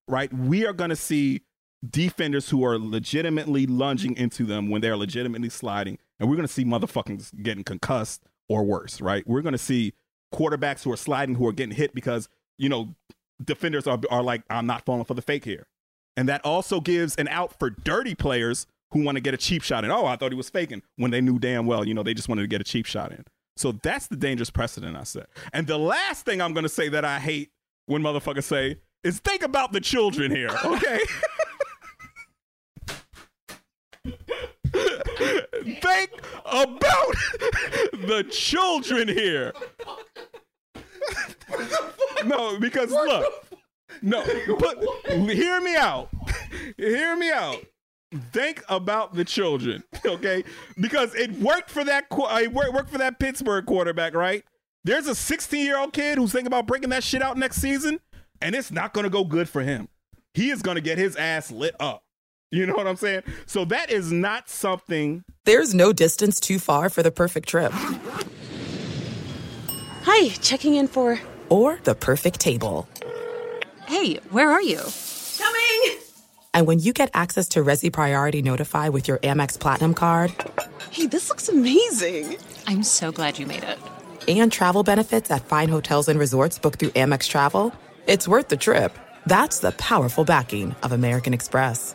right, 0.08 0.32
we 0.32 0.66
are 0.66 0.72
going 0.72 0.90
to 0.90 0.96
see 0.96 1.42
defenders 1.88 2.50
who 2.50 2.64
are 2.64 2.78
legitimately 2.78 3.66
lunging 3.66 4.16
into 4.16 4.44
them 4.44 4.68
when 4.68 4.80
they're 4.80 4.96
legitimately 4.96 5.48
sliding, 5.48 5.98
and 6.20 6.28
we're 6.28 6.36
going 6.36 6.46
to 6.46 6.52
see 6.52 6.64
motherfuckers 6.64 7.30
getting 7.42 7.64
concussed 7.64 8.22
or 8.48 8.62
worse, 8.62 9.00
right? 9.00 9.26
We're 9.26 9.40
going 9.40 9.52
to 9.52 9.58
see 9.58 9.94
quarterbacks 10.32 10.84
who 10.84 10.92
are 10.92 10.96
sliding 10.96 11.34
who 11.34 11.48
are 11.48 11.52
getting 11.52 11.74
hit 11.74 11.94
because, 11.94 12.28
you 12.58 12.68
know, 12.68 12.94
defenders 13.42 13.86
are, 13.86 13.98
are 14.10 14.22
like, 14.22 14.42
I'm 14.50 14.66
not 14.66 14.84
falling 14.84 15.04
for 15.04 15.14
the 15.14 15.22
fake 15.22 15.44
here. 15.44 15.66
And 16.16 16.28
that 16.28 16.44
also 16.44 16.80
gives 16.80 17.16
an 17.16 17.26
out 17.28 17.58
for 17.58 17.70
dirty 17.70 18.14
players 18.14 18.66
who 18.92 19.02
want 19.02 19.16
to 19.16 19.20
get 19.20 19.34
a 19.34 19.36
cheap 19.38 19.62
shot 19.62 19.84
in. 19.84 19.90
Oh, 19.90 20.04
I 20.06 20.16
thought 20.16 20.32
he 20.32 20.36
was 20.36 20.50
faking 20.50 20.82
when 20.96 21.10
they 21.10 21.20
knew 21.20 21.38
damn 21.38 21.66
well, 21.66 21.86
you 21.86 21.94
know, 21.94 22.02
they 22.02 22.14
just 22.14 22.28
wanted 22.28 22.42
to 22.42 22.48
get 22.48 22.60
a 22.60 22.64
cheap 22.64 22.86
shot 22.86 23.12
in. 23.12 23.24
So 23.56 23.72
that's 23.72 24.08
the 24.08 24.16
dangerous 24.16 24.50
precedent 24.50 24.96
I 24.96 25.04
set. 25.04 25.28
And 25.52 25.66
the 25.66 25.78
last 25.78 26.24
thing 26.24 26.40
I'm 26.40 26.52
going 26.52 26.64
to 26.64 26.68
say 26.68 26.88
that 26.88 27.04
I 27.04 27.18
hate 27.18 27.50
when 27.86 28.02
motherfuckers 28.02 28.44
say 28.44 28.76
is 29.04 29.20
think 29.20 29.42
about 29.42 29.72
the 29.72 29.80
children 29.80 30.30
here, 30.30 30.50
okay? 30.64 31.00
think 35.80 36.10
about 36.44 37.14
the 37.92 38.26
children 38.30 39.08
here. 39.08 39.52
no, 42.24 42.58
because 42.58 42.90
look, 42.90 43.46
no, 44.02 44.24
but 44.58 44.82
hear 45.30 45.60
me 45.60 45.76
out. 45.76 46.08
Hear 46.76 47.16
me 47.16 47.30
out. 47.30 47.56
Think 48.32 48.62
about 48.68 49.14
the 49.14 49.24
children, 49.24 49.84
okay? 50.04 50.42
Because 50.80 51.14
it 51.14 51.30
worked 51.38 51.70
for 51.70 51.84
that. 51.84 52.06
uh, 52.10 52.40
It 52.42 52.52
worked 52.52 52.90
for 52.90 52.98
that 52.98 53.18
Pittsburgh 53.20 53.64
quarterback, 53.66 54.14
right? 54.14 54.44
There's 54.82 55.06
a 55.06 55.14
16 55.14 55.64
year 55.64 55.78
old 55.78 55.92
kid 55.92 56.18
who's 56.18 56.32
thinking 56.32 56.48
about 56.48 56.66
breaking 56.66 56.90
that 56.90 57.04
shit 57.04 57.22
out 57.22 57.36
next 57.38 57.56
season, 57.58 58.00
and 58.40 58.54
it's 58.54 58.70
not 58.72 58.92
going 58.92 59.04
to 59.04 59.10
go 59.10 59.24
good 59.24 59.48
for 59.48 59.62
him. 59.62 59.88
He 60.34 60.50
is 60.50 60.62
going 60.62 60.76
to 60.76 60.80
get 60.80 60.98
his 60.98 61.14
ass 61.16 61.50
lit 61.52 61.74
up. 61.78 62.02
You 62.52 62.66
know 62.66 62.74
what 62.74 62.86
I'm 62.88 62.96
saying? 62.96 63.22
So 63.46 63.64
that 63.66 63.90
is 63.90 64.10
not 64.10 64.48
something. 64.48 65.22
There's 65.44 65.72
no 65.72 65.92
distance 65.92 66.40
too 66.40 66.58
far 66.58 66.90
for 66.90 67.02
the 67.02 67.12
perfect 67.12 67.48
trip. 67.48 67.72
Hi, 70.02 70.28
checking 70.40 70.74
in 70.74 70.88
for. 70.88 71.20
Or 71.48 71.78
the 71.84 71.94
perfect 71.94 72.40
table. 72.40 72.88
Hey, 73.86 74.16
where 74.30 74.50
are 74.50 74.62
you? 74.62 74.80
Coming! 75.38 75.98
And 76.52 76.66
when 76.66 76.80
you 76.80 76.92
get 76.92 77.10
access 77.14 77.48
to 77.50 77.62
Resy 77.62 77.92
Priority 77.92 78.42
Notify 78.42 78.88
with 78.88 79.06
your 79.06 79.18
Amex 79.18 79.58
Platinum 79.58 79.94
card 79.94 80.32
Hey, 80.90 81.06
this 81.06 81.28
looks 81.28 81.48
amazing. 81.48 82.36
I'm 82.66 82.82
so 82.82 83.12
glad 83.12 83.38
you 83.38 83.46
made 83.46 83.62
it. 83.62 83.78
and 84.26 84.50
travel 84.50 84.82
benefits 84.82 85.30
at 85.30 85.44
fine 85.44 85.68
hotels 85.68 86.08
and 86.08 86.18
resorts 86.18 86.58
booked 86.58 86.80
through 86.80 86.90
Amex 86.90 87.28
Travel, 87.28 87.72
it's 88.08 88.26
worth 88.26 88.48
the 88.48 88.56
trip. 88.56 88.96
That's 89.26 89.60
the 89.60 89.70
powerful 89.72 90.24
backing 90.24 90.74
of 90.82 90.90
American 90.90 91.32
Express. 91.32 91.94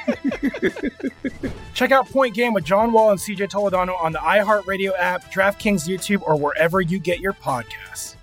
Check 1.73 1.91
out 1.91 2.09
Point 2.09 2.35
Game 2.35 2.53
with 2.53 2.63
John 2.63 2.91
Wall 2.91 3.11
and 3.11 3.19
CJ 3.19 3.49
Toledano 3.49 4.01
on 4.01 4.11
the 4.11 4.19
iHeartRadio 4.19 4.91
app, 4.97 5.31
DraftKings 5.31 5.87
YouTube, 5.87 6.21
or 6.23 6.35
wherever 6.35 6.81
you 6.81 6.99
get 6.99 7.19
your 7.19 7.33
podcasts. 7.33 8.15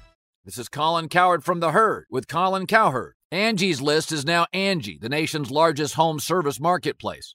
This 0.45 0.59
is 0.59 0.69
Colin 0.69 1.09
Cowherd 1.09 1.45
from 1.45 1.61
The 1.61 1.73
Herd 1.73 2.07
with 2.11 2.29
Colin 2.29 2.67
Cowherd. 2.67 3.15
Angie's 3.31 3.83
List 3.83 4.13
is 4.13 4.25
now 4.25 4.47
Angie, 4.55 4.99
the 4.99 5.11
nation's 5.11 5.51
largest 5.51 5.95
home 5.95 6.19
service 6.19 6.59
marketplace. 6.59 7.35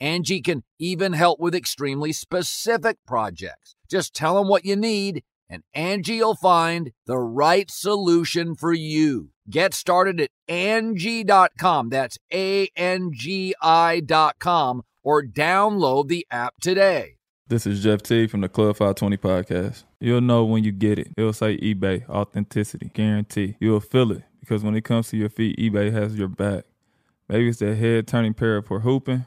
Angie 0.00 0.42
can 0.42 0.62
even 0.78 1.14
help 1.14 1.40
with 1.40 1.54
extremely 1.54 2.12
specific 2.12 2.98
projects. 3.06 3.76
Just 3.88 4.14
tell 4.14 4.36
them 4.36 4.48
what 4.48 4.64
you 4.64 4.76
need, 4.76 5.22
and 5.48 5.62
Angie 5.72 6.20
will 6.20 6.34
find 6.34 6.92
the 7.06 7.18
right 7.18 7.70
solution 7.70 8.54
for 8.54 8.72
you. 8.72 9.30
Get 9.48 9.74
started 9.74 10.20
at 10.20 10.30
Angie.com. 10.48 11.88
That's 11.88 12.18
A 12.32 12.68
N 12.76 13.12
G 13.14 13.54
I.com 13.62 14.82
or 15.02 15.22
download 15.22 16.08
the 16.08 16.26
app 16.30 16.54
today. 16.60 17.14
This 17.48 17.64
is 17.64 17.82
Jeff 17.82 18.02
T 18.02 18.26
from 18.26 18.40
the 18.40 18.48
Club 18.48 18.76
520 18.76 19.16
podcast. 19.18 19.84
You'll 20.00 20.20
know 20.20 20.44
when 20.44 20.64
you 20.64 20.72
get 20.72 20.98
it. 20.98 21.12
It'll 21.16 21.32
say 21.32 21.56
eBay, 21.58 22.08
authenticity, 22.08 22.90
guarantee. 22.92 23.56
You'll 23.60 23.78
feel 23.78 24.10
it 24.10 24.24
because 24.40 24.64
when 24.64 24.74
it 24.74 24.82
comes 24.82 25.08
to 25.10 25.16
your 25.16 25.28
feet, 25.28 25.56
eBay 25.58 25.92
has 25.92 26.18
your 26.18 26.26
back. 26.26 26.64
Maybe 27.28 27.48
it's 27.48 27.60
that 27.60 27.76
head 27.76 28.08
turning 28.08 28.34
pair 28.34 28.60
for 28.62 28.80
hooping 28.80 29.26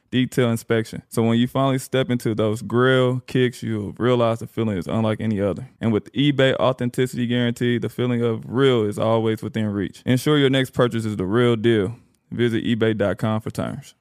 detailed 0.11 0.51
inspection. 0.51 1.03
So 1.09 1.23
when 1.23 1.39
you 1.39 1.47
finally 1.47 1.79
step 1.79 2.09
into 2.09 2.35
those 2.35 2.61
grill 2.61 3.21
kicks, 3.21 3.63
you'll 3.63 3.93
realize 3.93 4.39
the 4.39 4.47
feeling 4.47 4.77
is 4.77 4.87
unlike 4.87 5.19
any 5.21 5.41
other. 5.41 5.69
And 5.79 5.91
with 5.91 6.11
eBay 6.13 6.55
Authenticity 6.55 7.25
Guarantee, 7.27 7.77
the 7.77 7.89
feeling 7.89 8.21
of 8.21 8.43
real 8.45 8.83
is 8.83 8.99
always 8.99 9.41
within 9.41 9.67
reach. 9.67 10.03
Ensure 10.05 10.37
your 10.37 10.49
next 10.49 10.71
purchase 10.71 11.05
is 11.05 11.15
the 11.15 11.25
real 11.25 11.55
deal. 11.55 11.95
Visit 12.31 12.63
eBay.com 12.63 13.41
for 13.41 13.49
terms. 13.51 13.95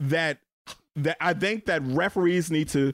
that 0.00 0.38
that 0.96 1.16
I 1.20 1.34
think 1.34 1.66
that 1.66 1.82
referees 1.84 2.50
need 2.50 2.68
to 2.70 2.92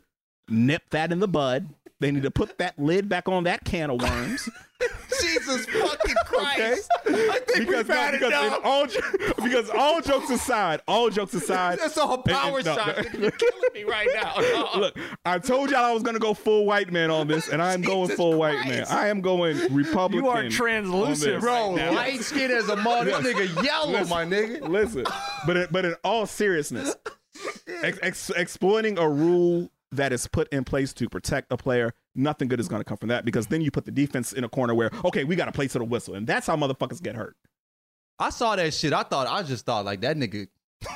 nip 0.49 0.83
that 0.91 1.13
in 1.13 1.21
the 1.21 1.29
bud. 1.29 1.69
They 2.01 2.11
need 2.11 2.23
to 2.23 2.31
put 2.31 2.57
that 2.59 2.79
lid 2.79 3.09
back 3.09 3.29
on 3.29 3.45
that 3.45 3.65
can 3.65 3.91
of 3.91 4.01
worms. 4.03 4.49
Jesus 5.21 5.67
fucking 5.67 6.15
Christ. 6.25 6.91
I 7.07 7.11
think 7.47 7.69
because, 7.69 7.69
we've 7.69 7.87
had 7.89 8.13
because, 8.13 8.33
in 8.33 8.61
all, 8.65 8.87
because 9.45 9.69
all 9.71 10.01
jokes 10.01 10.31
aside, 10.31 10.81
all 10.89 11.11
jokes 11.11 11.35
aside, 11.35 11.79
That's 11.79 11.99
all 11.99 12.23
power 12.23 12.57
and- 12.59 12.65
shot. 12.65 12.87
no. 12.87 12.95
You're 13.21 13.31
killing 13.33 13.71
me 13.75 13.85
right 13.85 14.09
now. 14.15 14.35
No. 14.39 14.71
Look, 14.81 14.99
I 15.27 15.39
told 15.39 15.71
y'all 15.71 15.85
I 15.85 15.93
was 15.93 16.03
gonna 16.03 16.19
go 16.19 16.33
full 16.33 16.65
white 16.65 16.91
man 16.91 17.11
on 17.11 17.27
this, 17.29 17.49
and 17.51 17.61
I 17.61 17.75
am 17.75 17.83
going 17.83 18.09
full 18.17 18.39
white 18.39 18.67
man. 18.67 18.87
I 18.89 19.09
am 19.09 19.21
going 19.21 19.59
Republican. 19.75 20.25
You 20.25 20.31
are 20.31 20.49
translucent. 20.49 21.41
Bro, 21.43 21.75
Now, 21.77 21.93
light 21.93 22.21
skin 22.23 22.51
as 22.51 22.71
a 22.71 22.77
mother. 22.77 23.21
This 23.21 23.35
nigga 23.35 23.63
yellow, 23.63 23.93
Listen. 23.93 24.09
my 24.09 24.25
nigga. 24.25 24.67
Listen, 24.67 25.05
but 25.47 25.57
in, 25.59 25.67
but 25.71 25.85
in 25.85 25.95
all 26.03 26.25
seriousness, 26.25 26.97
ex- 27.83 27.99
ex- 28.03 28.31
exploiting 28.31 28.99
a 28.99 29.07
rule 29.09 29.71
that 29.93 30.13
is 30.13 30.27
put 30.27 30.49
in 30.53 30.65
place 30.65 30.93
to 30.95 31.09
protect 31.09 31.51
a 31.53 31.57
player, 31.57 31.93
nothing 32.15 32.49
good 32.49 32.61
is 32.61 32.69
going 32.69 32.81
to 32.81 32.85
come 32.85 32.97
from 32.97 33.09
that 33.09 33.25
because 33.25 33.47
then 33.49 33.61
you 33.61 33.71
put 33.71 33.85
the 33.85 33.91
defense 33.91 34.33
in 34.33 34.45
a 34.45 34.49
corner 34.49 34.75
where 34.75 34.91
okay, 35.05 35.25
we 35.25 35.37
got 35.37 35.47
to 35.47 35.53
play 35.53 35.69
to 35.69 35.79
the 35.79 35.85
whistle, 35.85 36.15
and 36.15 36.27
that's 36.27 36.47
how 36.47 36.57
motherfuckers 36.57 37.03
get 37.03 37.15
hurt. 37.17 37.37
I 38.19 38.31
saw 38.31 38.55
that 38.57 38.75
shit. 38.75 38.93
I 38.93 39.03
thought 39.03 39.27
I 39.27 39.43
just 39.43 39.65
thought 39.67 39.85
like 39.85 40.01
that 40.03 40.17
nigga. 40.17 40.49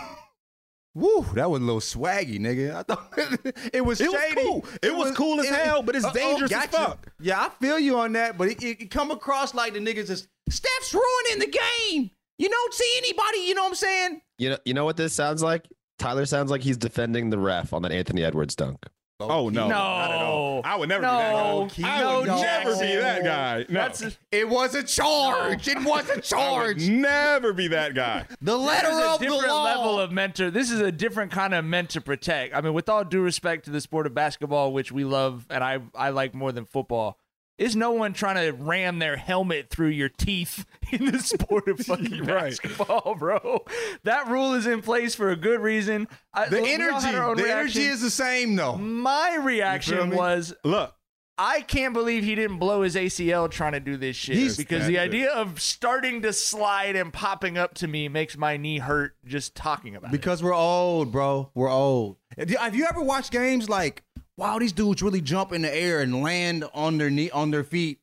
Woo, 0.96 1.26
that 1.34 1.50
was 1.50 1.60
a 1.60 1.64
little 1.64 1.80
swaggy, 1.80 2.38
nigga. 2.38 2.72
I 2.76 2.82
thought 2.84 3.12
it 3.72 3.80
was 3.84 4.00
It 4.00 4.12
was 4.12 4.20
shady. 4.20 4.42
cool. 4.42 4.64
It 4.80 4.94
was 4.94 5.10
cool 5.16 5.40
as 5.40 5.48
hell, 5.48 5.82
but 5.82 5.96
it's 5.96 6.08
dangerous 6.12 6.52
as 6.52 6.66
gotcha. 6.68 6.76
fuck. 6.76 7.12
Yeah, 7.20 7.40
I 7.40 7.48
feel 7.48 7.80
you 7.80 7.98
on 7.98 8.12
that, 8.12 8.38
but 8.38 8.48
it, 8.48 8.62
it, 8.62 8.80
it 8.82 8.90
come 8.92 9.10
across 9.10 9.54
like 9.54 9.72
the 9.72 9.80
niggas 9.80 10.06
just 10.06 10.28
Steph's 10.48 10.94
ruining 10.94 11.40
the 11.50 11.58
game. 11.90 12.10
You 12.38 12.48
don't 12.48 12.74
see 12.74 12.94
anybody. 12.98 13.38
You 13.38 13.54
know 13.54 13.62
what 13.64 13.68
I'm 13.70 13.74
saying? 13.74 14.20
You 14.38 14.50
know, 14.50 14.58
you 14.64 14.74
know 14.74 14.84
what 14.84 14.96
this 14.96 15.12
sounds 15.12 15.42
like? 15.42 15.66
Tyler 15.98 16.26
sounds 16.26 16.50
like 16.50 16.62
he's 16.62 16.76
defending 16.76 17.30
the 17.30 17.38
ref 17.38 17.72
on 17.72 17.82
that 17.82 17.92
Anthony 17.92 18.24
Edwards 18.24 18.54
dunk. 18.56 18.78
Oh, 19.20 19.28
oh 19.30 19.48
no, 19.48 19.68
No. 19.68 20.60
I 20.64 20.74
would 20.74 20.88
never 20.88 21.02
be 21.02 21.06
that 21.06 21.32
guy. 21.78 21.88
I 21.88 22.16
would 22.18 22.26
never 22.26 22.72
be 22.80 22.96
that 22.96 23.22
guy. 23.22 23.64
No. 23.68 23.88
it 24.32 24.48
was 24.48 24.74
a 24.74 24.82
charge. 24.82 25.68
It 25.68 25.78
was 25.84 26.08
a 26.08 26.12
I 26.12 26.14
would 26.16 26.24
charge. 26.24 26.88
never 26.88 27.52
be 27.52 27.68
that 27.68 27.94
guy. 27.94 28.24
The 28.42 28.56
letter 28.58 28.88
This 28.88 28.96
is 28.98 29.04
a 29.04 29.10
of 29.12 29.20
the 29.20 29.26
different 29.26 29.48
law. 29.48 29.64
level 29.64 30.00
of 30.00 30.10
mentor. 30.10 30.50
This 30.50 30.72
is 30.72 30.80
a 30.80 30.90
different 30.90 31.30
kind 31.30 31.54
of 31.54 31.64
meant 31.64 31.90
to 31.90 32.00
protect. 32.00 32.56
I 32.56 32.60
mean, 32.60 32.74
with 32.74 32.88
all 32.88 33.04
due 33.04 33.22
respect 33.22 33.66
to 33.66 33.70
the 33.70 33.80
sport 33.80 34.06
of 34.08 34.14
basketball, 34.14 34.72
which 34.72 34.90
we 34.90 35.04
love 35.04 35.46
and 35.48 35.62
I 35.62 35.78
I 35.94 36.08
like 36.10 36.34
more 36.34 36.50
than 36.50 36.64
football, 36.64 37.16
is 37.58 37.76
no 37.76 37.92
one 37.92 38.12
trying 38.12 38.36
to 38.36 38.50
ram 38.52 38.98
their 38.98 39.16
helmet 39.16 39.70
through 39.70 39.88
your 39.88 40.08
teeth 40.08 40.64
in 40.90 41.04
the 41.06 41.18
sport 41.20 41.68
of 41.68 41.78
fucking 41.80 42.18
right. 42.24 42.50
basketball, 42.60 43.14
bro. 43.18 43.64
That 44.02 44.26
rule 44.28 44.54
is 44.54 44.66
in 44.66 44.82
place 44.82 45.14
for 45.14 45.30
a 45.30 45.36
good 45.36 45.60
reason. 45.60 46.08
I, 46.32 46.48
The 46.48 46.60
all 46.60 46.66
energy, 46.66 47.06
had 47.06 47.14
our 47.14 47.30
own 47.30 47.36
the 47.36 47.44
reaction. 47.44 47.80
energy 47.82 47.84
is 47.92 48.00
the 48.00 48.10
same 48.10 48.56
though. 48.56 48.76
My 48.76 49.36
reaction 49.36 50.10
was 50.10 50.52
Look, 50.64 50.94
I 51.36 51.62
can't 51.62 51.94
believe 51.94 52.22
he 52.24 52.34
didn't 52.36 52.58
blow 52.58 52.82
his 52.82 52.94
ACL 52.94 53.50
trying 53.50 53.72
to 53.72 53.80
do 53.80 53.96
this 53.96 54.14
shit. 54.16 54.36
He's- 54.36 54.56
because 54.56 54.86
the 54.86 54.98
idea 54.98 55.30
of 55.32 55.60
starting 55.60 56.22
to 56.22 56.32
slide 56.32 56.94
and 56.96 57.12
popping 57.12 57.58
up 57.58 57.74
to 57.74 57.88
me 57.88 58.08
makes 58.08 58.36
my 58.36 58.56
knee 58.56 58.78
hurt 58.78 59.16
just 59.24 59.54
talking 59.54 59.96
about 59.96 60.10
it. 60.10 60.12
Because 60.12 60.42
we're 60.42 60.54
old, 60.54 61.10
bro. 61.10 61.50
We're 61.54 61.70
old. 61.70 62.18
Have 62.36 62.74
you 62.76 62.86
ever 62.88 63.00
watched 63.00 63.30
games 63.32 63.68
like, 63.68 64.02
wow, 64.36 64.58
these 64.58 64.72
dudes 64.72 65.02
really 65.02 65.20
jump 65.20 65.52
in 65.52 65.62
the 65.62 65.74
air 65.74 66.00
and 66.00 66.22
land 66.22 66.64
on 66.74 66.98
their 66.98 67.10
knee, 67.10 67.30
on 67.30 67.50
their 67.50 67.64
feet, 67.64 68.00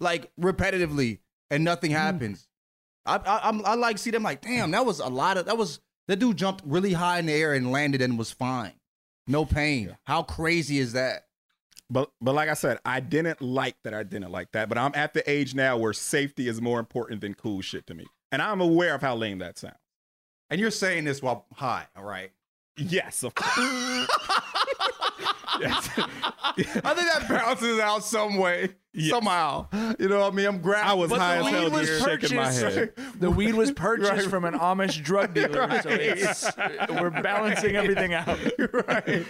like 0.00 0.30
repetitively, 0.40 1.18
and 1.50 1.64
nothing 1.64 1.90
Hmm. 1.90 1.96
happens? 1.98 2.48
I, 3.06 3.16
I, 3.16 3.48
I'm, 3.48 3.64
I 3.66 3.74
like 3.74 3.98
see 3.98 4.10
them 4.10 4.22
like, 4.22 4.40
damn, 4.40 4.70
that 4.70 4.86
was 4.86 4.98
a 5.00 5.08
lot 5.08 5.36
of 5.36 5.46
that 5.46 5.58
was 5.58 5.80
that 6.08 6.18
dude 6.18 6.36
jumped 6.38 6.62
really 6.66 6.92
high 6.94 7.18
in 7.18 7.26
the 7.26 7.32
air 7.34 7.52
and 7.54 7.70
landed 7.70 8.00
and 8.00 8.18
was 8.18 8.30
fine, 8.30 8.72
no 9.26 9.44
pain. 9.44 9.96
How 10.04 10.22
crazy 10.22 10.78
is 10.78 10.94
that? 10.94 11.26
But 11.90 12.10
but 12.22 12.34
like 12.34 12.48
I 12.48 12.54
said, 12.54 12.78
I 12.86 13.00
didn't 13.00 13.42
like 13.42 13.76
that. 13.84 13.92
I 13.92 14.04
didn't 14.04 14.32
like 14.32 14.52
that. 14.52 14.70
But 14.70 14.78
I'm 14.78 14.92
at 14.94 15.12
the 15.12 15.28
age 15.30 15.54
now 15.54 15.76
where 15.76 15.92
safety 15.92 16.48
is 16.48 16.62
more 16.62 16.80
important 16.80 17.20
than 17.20 17.34
cool 17.34 17.60
shit 17.60 17.86
to 17.88 17.94
me, 17.94 18.06
and 18.32 18.40
I'm 18.40 18.62
aware 18.62 18.94
of 18.94 19.02
how 19.02 19.14
lame 19.16 19.38
that 19.40 19.58
sounds. 19.58 19.76
And 20.48 20.58
you're 20.58 20.70
saying 20.70 21.04
this 21.04 21.20
while 21.22 21.44
high, 21.52 21.86
all 21.94 22.04
right? 22.04 22.30
Yes, 22.78 23.22
of 23.22 23.34
course. 23.34 24.08
yes. 25.60 25.90
I 25.96 26.52
think 26.56 26.76
that 26.76 27.26
balances 27.28 27.78
out 27.80 28.04
some 28.04 28.36
way, 28.36 28.70
somehow. 29.08 29.66
You 29.98 30.08
know 30.08 30.20
what 30.20 30.32
I 30.32 30.36
mean? 30.36 30.46
I'm 30.46 30.58
grabbing. 30.60 30.90
I 30.90 30.94
was 30.94 31.10
But 31.10 31.20
high 31.20 31.36
as 31.38 31.46
hell 31.46 31.64
weed 31.64 31.72
was 31.72 32.00
shaking 32.02 32.36
my 32.36 32.50
head. 32.52 32.92
The 33.18 33.30
weed 33.30 33.54
was 33.54 33.70
purchased 33.72 34.10
Right. 34.12 34.24
from 34.30 34.44
an 34.44 34.54
Amish 34.54 35.02
drug 35.02 35.34
dealer, 35.34 35.68
so 35.82 35.88
it's, 35.90 36.46
we're 36.90 37.10
balancing 37.10 37.76
everything 37.76 38.14
out. 38.14 38.26
right. 38.88 39.26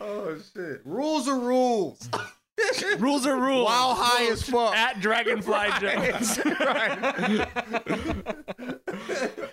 Oh 0.00 0.36
shit. 0.54 0.80
Rules 0.84 1.28
are 1.28 1.38
rules. 1.38 2.08
Rules 2.98 3.26
are 3.26 3.36
rules. 3.36 3.66
Wow, 3.66 3.94
high 3.98 4.30
as 4.32 4.42
fuck. 4.42 4.74
At 4.74 4.98
Dragonfly 5.00 5.68
Jones. 5.78 6.36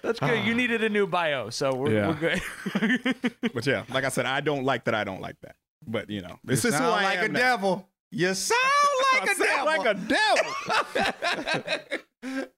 That's 0.02 0.20
good. 0.20 0.46
You 0.46 0.54
needed 0.56 0.84
a 0.84 0.90
new 0.90 1.06
bio, 1.08 1.50
so 1.50 1.76
we're, 1.76 1.92
Yeah. 1.94 2.08
we're 2.08 2.14
good. 2.16 2.42
But 3.54 3.66
yeah, 3.66 3.84
like 3.90 4.04
I 4.06 4.10
said, 4.10 4.26
I 4.26 4.40
don't 4.42 4.64
like 4.64 4.86
that. 4.86 4.96
I 4.96 5.04
don't 5.04 5.22
like 5.22 5.36
that. 5.42 5.56
But 5.88 6.10
you 6.10 6.22
know, 6.22 6.40
this 6.44 6.64
you 6.64 6.70
is 6.70 6.76
who 6.76 6.80
sound 6.82 6.96
I 6.96 7.04
like 7.04 7.18
am 7.20 7.26
a 7.26 7.28
now. 7.30 7.40
devil. 7.40 7.90
You 8.12 8.34
sound 8.34 8.60
like 9.14 9.32
a 9.32 9.40
devil. 9.44 9.66
like 9.66 9.86
a 9.86 9.94
devil. 12.24 12.48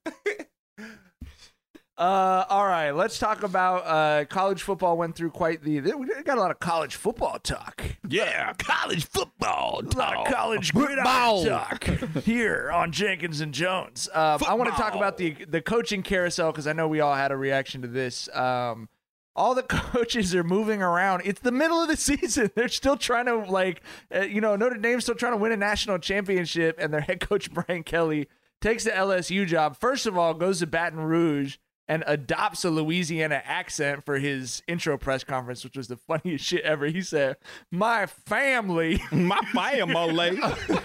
Uh, 1.98 2.44
all 2.50 2.66
right, 2.66 2.90
let's 2.90 3.18
talk 3.18 3.42
about 3.42 3.78
uh, 3.86 4.26
college 4.26 4.62
football. 4.62 4.98
Went 4.98 5.16
through 5.16 5.30
quite 5.30 5.62
the. 5.62 5.80
We 5.80 6.06
got 6.24 6.36
a 6.36 6.40
lot 6.42 6.50
of 6.50 6.60
college 6.60 6.94
football 6.96 7.38
talk. 7.38 7.82
Yeah, 8.06 8.52
college 8.58 9.06
football. 9.06 9.80
A 9.80 9.96
lot 9.96 10.14
of 10.14 10.26
college 10.26 10.72
Football. 10.72 11.46
talk 11.46 11.84
here 12.24 12.70
on 12.70 12.92
Jenkins 12.92 13.40
and 13.40 13.54
Jones. 13.54 14.10
Um, 14.12 14.40
I 14.46 14.52
want 14.52 14.68
to 14.70 14.76
talk 14.76 14.94
about 14.94 15.16
the 15.16 15.36
the 15.48 15.62
coaching 15.62 16.02
carousel 16.02 16.52
because 16.52 16.66
I 16.66 16.74
know 16.74 16.86
we 16.86 17.00
all 17.00 17.14
had 17.14 17.32
a 17.32 17.36
reaction 17.36 17.80
to 17.80 17.88
this. 17.88 18.28
Um, 18.36 18.90
all 19.36 19.54
the 19.54 19.62
coaches 19.92 20.34
are 20.34 20.42
moving 20.42 20.82
around. 20.82 21.22
It's 21.24 21.40
the 21.40 21.52
middle 21.52 21.80
of 21.80 21.88
the 21.88 21.96
season. 21.96 22.50
They're 22.54 22.68
still 22.68 22.96
trying 22.96 23.26
to 23.26 23.36
like, 23.36 23.82
uh, 24.14 24.22
you 24.22 24.40
know, 24.40 24.56
Notre 24.56 24.76
Dame's 24.78 25.04
still 25.04 25.14
trying 25.14 25.32
to 25.32 25.38
win 25.38 25.52
a 25.52 25.56
national 25.56 25.98
championship, 25.98 26.76
and 26.80 26.92
their 26.92 27.00
head 27.02 27.20
coach 27.20 27.52
Brian 27.52 27.84
Kelly 27.84 28.28
takes 28.60 28.84
the 28.84 28.90
LSU 28.90 29.46
job. 29.46 29.76
First 29.76 30.06
of 30.06 30.16
all, 30.16 30.34
goes 30.34 30.60
to 30.60 30.66
Baton 30.66 31.00
Rouge 31.00 31.58
and 31.88 32.02
adopts 32.06 32.64
a 32.64 32.70
Louisiana 32.70 33.42
accent 33.44 34.04
for 34.04 34.18
his 34.18 34.62
intro 34.66 34.98
press 34.98 35.22
conference, 35.24 35.62
which 35.62 35.76
was 35.76 35.88
the 35.88 35.96
funniest 35.96 36.44
shit 36.44 36.62
ever. 36.64 36.86
He 36.86 37.02
said, 37.02 37.36
"My 37.70 38.06
family, 38.06 39.00
my 39.12 39.40
family, 39.54 40.36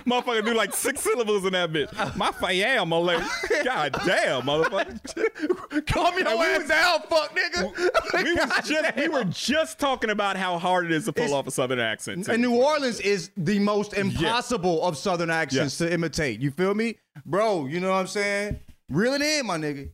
motherfucker 0.06 0.46
do 0.46 0.54
like 0.54 0.74
six 0.76 1.02
syllables 1.02 1.46
in 1.46 1.54
that 1.54 1.72
bitch. 1.72 1.92
My 2.16 2.32
family, 2.32 3.24
god 3.64 3.94
damn, 4.06 4.44
motherfucker. 4.44 5.86
Calm 5.88 6.18
your 6.18 6.28
ass 6.28 6.60
was- 6.60 6.68
down, 6.68 7.00
fuck 7.10 7.36
nigga. 7.36 7.90
We 8.24 8.34
was 8.34 8.68
just 8.68 8.96
we 8.98 9.08
were 9.08 9.24
just 9.24 9.80
talking 9.80 10.10
about 10.10 10.38
how 10.38 10.58
hard 10.60 10.86
it 10.86 10.92
is 10.92 11.06
to 11.06 11.14
pull 11.14 11.34
off 11.34 11.48
a 11.48 11.52
southern 11.52 11.80
accent. 11.80 12.26
too. 12.26 12.32
And 12.32 12.42
New 12.42 12.56
Orleans 12.56 13.00
is 13.00 13.32
the 13.38 13.60
most 13.60 13.94
impossible 13.94 14.84
of 14.84 14.98
Southern 14.98 15.30
accents 15.30 15.78
to 15.80 15.92
imitate. 15.92 16.40
You 16.42 16.52
feel 16.52 16.74
me? 16.76 16.98
Bro, 17.26 17.68
you 17.68 17.80
know 17.80 17.90
what 17.90 17.96
I'm 17.98 18.08
saying? 18.08 18.60
Reel 18.90 19.14
it 19.14 19.22
in, 19.22 19.46
my 19.46 19.58
nigga. 19.58 19.90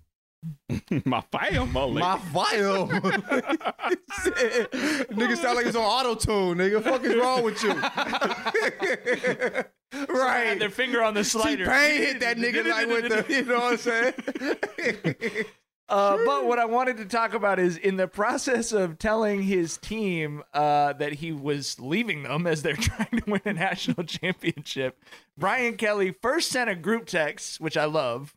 My 1.05 1.21
family. 1.31 2.01
My 2.01 2.17
file. 2.17 2.87
nigga 5.11 5.37
sound 5.37 5.55
like 5.55 5.65
he's 5.65 5.75
on 5.75 5.83
auto 5.83 6.15
tune, 6.15 6.57
nigga. 6.57 6.83
Fuck 6.83 7.03
is 7.03 7.15
wrong 7.15 7.43
with 7.43 7.61
you? 7.63 7.69
right. 10.09 10.47
had 10.47 10.59
their 10.59 10.69
finger 10.69 11.03
on 11.03 11.13
the 11.13 11.23
slider." 11.23 11.65
T-Pain 11.65 11.97
hit 12.01 12.19
that 12.19 12.37
nigga 12.37 12.69
like 12.69 12.87
with 12.87 13.09
the, 13.09 13.25
you 13.33 13.43
know 13.45 13.59
what 13.59 13.73
I'm 13.73 13.77
saying? 13.77 15.45
Uh, 15.89 16.17
but 16.25 16.45
what 16.45 16.59
I 16.59 16.65
wanted 16.65 16.97
to 16.97 17.05
talk 17.05 17.33
about 17.33 17.59
is 17.59 17.77
in 17.77 17.95
the 17.95 18.09
process 18.09 18.73
of 18.73 18.99
telling 18.99 19.43
his 19.43 19.77
team 19.77 20.43
uh, 20.53 20.91
that 20.93 21.13
he 21.13 21.31
was 21.31 21.79
leaving 21.79 22.23
them 22.23 22.45
as 22.45 22.61
they're 22.61 22.75
trying 22.75 23.21
to 23.21 23.23
win 23.25 23.41
a 23.45 23.53
national 23.53 24.03
championship, 24.03 25.01
Brian 25.37 25.77
Kelly 25.77 26.13
first 26.21 26.49
sent 26.49 26.69
a 26.69 26.75
group 26.75 27.05
text, 27.05 27.61
which 27.61 27.77
I 27.77 27.85
love. 27.85 28.33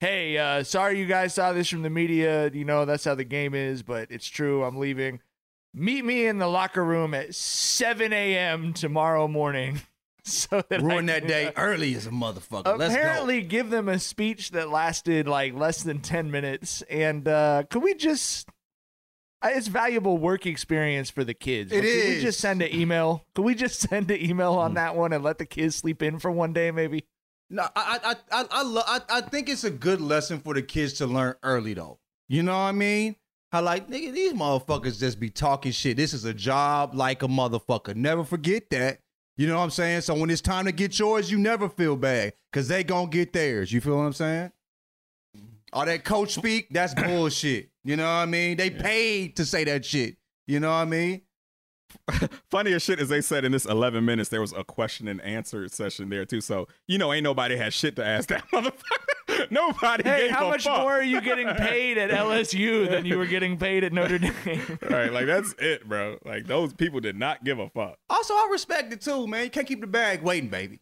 Hey, 0.00 0.38
uh, 0.38 0.62
sorry 0.62 0.98
you 0.98 1.04
guys 1.04 1.34
saw 1.34 1.52
this 1.52 1.68
from 1.68 1.82
the 1.82 1.90
media. 1.90 2.50
You 2.50 2.64
know, 2.64 2.86
that's 2.86 3.04
how 3.04 3.14
the 3.14 3.24
game 3.24 3.54
is, 3.54 3.82
but 3.82 4.10
it's 4.10 4.26
true. 4.26 4.64
I'm 4.64 4.78
leaving. 4.78 5.20
Meet 5.74 6.04
me 6.06 6.26
in 6.26 6.38
the 6.38 6.46
locker 6.48 6.84
room 6.84 7.12
at 7.12 7.34
7 7.34 8.12
a.m. 8.12 8.72
tomorrow 8.72 9.28
morning. 9.28 9.82
So 10.22 10.62
that 10.68 10.82
Ruin 10.82 11.08
I 11.08 11.14
that 11.14 11.20
can, 11.20 11.28
day 11.28 11.46
uh, 11.46 11.52
early 11.56 11.94
as 11.94 12.06
a 12.06 12.10
motherfucker. 12.10 12.78
Let's 12.78 12.94
go. 12.94 13.00
apparently 13.00 13.40
give 13.40 13.70
them 13.70 13.88
a 13.88 13.98
speech 13.98 14.50
that 14.50 14.68
lasted 14.68 15.26
like 15.26 15.54
less 15.54 15.82
than 15.82 16.00
10 16.00 16.30
minutes 16.30 16.82
and 16.90 17.26
uh 17.26 17.62
could 17.70 17.82
we 17.82 17.94
just 17.94 18.46
It's 19.42 19.66
valuable 19.66 20.18
work 20.18 20.44
experience 20.44 21.08
for 21.08 21.24
the 21.24 21.32
kids. 21.32 21.72
It 21.72 21.80
Can 21.82 22.10
we 22.16 22.20
just 22.20 22.38
send 22.38 22.60
an 22.60 22.72
email? 22.72 23.24
Can 23.34 23.44
we 23.44 23.54
just 23.54 23.80
send 23.88 24.10
an 24.10 24.20
email 24.22 24.52
on 24.52 24.74
that 24.74 24.94
one 24.94 25.14
and 25.14 25.24
let 25.24 25.38
the 25.38 25.46
kids 25.46 25.76
sleep 25.76 26.02
in 26.02 26.18
for 26.18 26.30
one 26.30 26.52
day, 26.52 26.70
maybe? 26.70 27.06
No, 27.50 27.66
I 27.74 27.98
I 28.30 28.40
I 28.40 28.46
I, 28.50 28.62
lo- 28.62 28.82
I 28.86 29.00
I 29.10 29.20
think 29.22 29.48
it's 29.48 29.64
a 29.64 29.70
good 29.70 30.00
lesson 30.00 30.38
for 30.38 30.54
the 30.54 30.62
kids 30.62 30.94
to 30.94 31.06
learn 31.06 31.34
early 31.42 31.74
though. 31.74 31.98
You 32.28 32.44
know 32.44 32.52
what 32.52 32.58
I 32.58 32.72
mean? 32.72 33.16
How 33.50 33.60
like 33.62 33.88
nigga, 33.88 34.12
these 34.12 34.32
motherfuckers 34.32 35.00
just 35.00 35.18
be 35.18 35.30
talking 35.30 35.72
shit. 35.72 35.96
This 35.96 36.14
is 36.14 36.24
a 36.24 36.32
job 36.32 36.94
like 36.94 37.24
a 37.24 37.28
motherfucker. 37.28 37.96
Never 37.96 38.22
forget 38.22 38.70
that. 38.70 39.00
You 39.36 39.48
know 39.48 39.56
what 39.56 39.64
I'm 39.64 39.70
saying? 39.70 40.02
So 40.02 40.14
when 40.14 40.30
it's 40.30 40.40
time 40.40 40.66
to 40.66 40.72
get 40.72 40.98
yours, 40.98 41.30
you 41.30 41.38
never 41.38 41.68
feel 41.68 41.96
bad 41.96 42.34
because 42.52 42.68
they 42.68 42.84
gonna 42.84 43.10
get 43.10 43.32
theirs. 43.32 43.72
You 43.72 43.80
feel 43.80 43.96
what 43.96 44.02
I'm 44.04 44.12
saying? 44.12 44.52
All 45.72 45.86
that 45.86 46.04
coach 46.04 46.34
speak, 46.34 46.68
that's 46.70 46.94
bullshit. 46.94 47.70
You 47.82 47.96
know 47.96 48.04
what 48.04 48.10
I 48.10 48.26
mean? 48.26 48.56
They 48.56 48.70
paid 48.70 49.36
to 49.36 49.44
say 49.44 49.64
that 49.64 49.84
shit. 49.84 50.16
You 50.46 50.60
know 50.60 50.68
what 50.68 50.76
I 50.76 50.84
mean? 50.84 51.22
Funniest 52.50 52.86
shit 52.86 53.00
is 53.00 53.08
they 53.08 53.20
said 53.20 53.44
in 53.44 53.52
this 53.52 53.64
11 53.66 54.04
minutes 54.04 54.28
there 54.30 54.40
was 54.40 54.52
a 54.52 54.64
question 54.64 55.08
and 55.08 55.20
answer 55.22 55.68
session 55.68 56.08
there 56.08 56.24
too. 56.24 56.40
So 56.40 56.68
you 56.86 56.98
know 56.98 57.12
ain't 57.12 57.24
nobody 57.24 57.56
had 57.56 57.72
shit 57.72 57.96
to 57.96 58.04
ask 58.04 58.28
that 58.28 58.44
motherfucker. 58.52 59.46
nobody. 59.50 60.02
Hey, 60.08 60.28
gave 60.28 60.30
how 60.32 60.46
a 60.46 60.50
much 60.50 60.64
fuck. 60.64 60.80
more 60.80 60.92
are 60.92 61.02
you 61.02 61.20
getting 61.20 61.48
paid 61.54 61.98
at 61.98 62.10
LSU 62.10 62.88
than 62.90 63.04
you 63.04 63.16
were 63.18 63.26
getting 63.26 63.56
paid 63.56 63.84
at 63.84 63.92
Notre 63.92 64.18
Dame? 64.18 64.78
right, 64.90 65.12
like 65.12 65.26
that's 65.26 65.54
it, 65.58 65.88
bro. 65.88 66.18
Like 66.24 66.46
those 66.46 66.72
people 66.74 67.00
did 67.00 67.16
not 67.16 67.44
give 67.44 67.58
a 67.58 67.68
fuck. 67.70 67.96
Also, 68.08 68.34
I 68.34 68.48
respect 68.50 68.92
it 68.92 69.00
too, 69.00 69.26
man. 69.26 69.44
You 69.44 69.50
can't 69.50 69.66
keep 69.66 69.80
the 69.80 69.86
bag 69.86 70.22
waiting, 70.22 70.50
baby. 70.50 70.80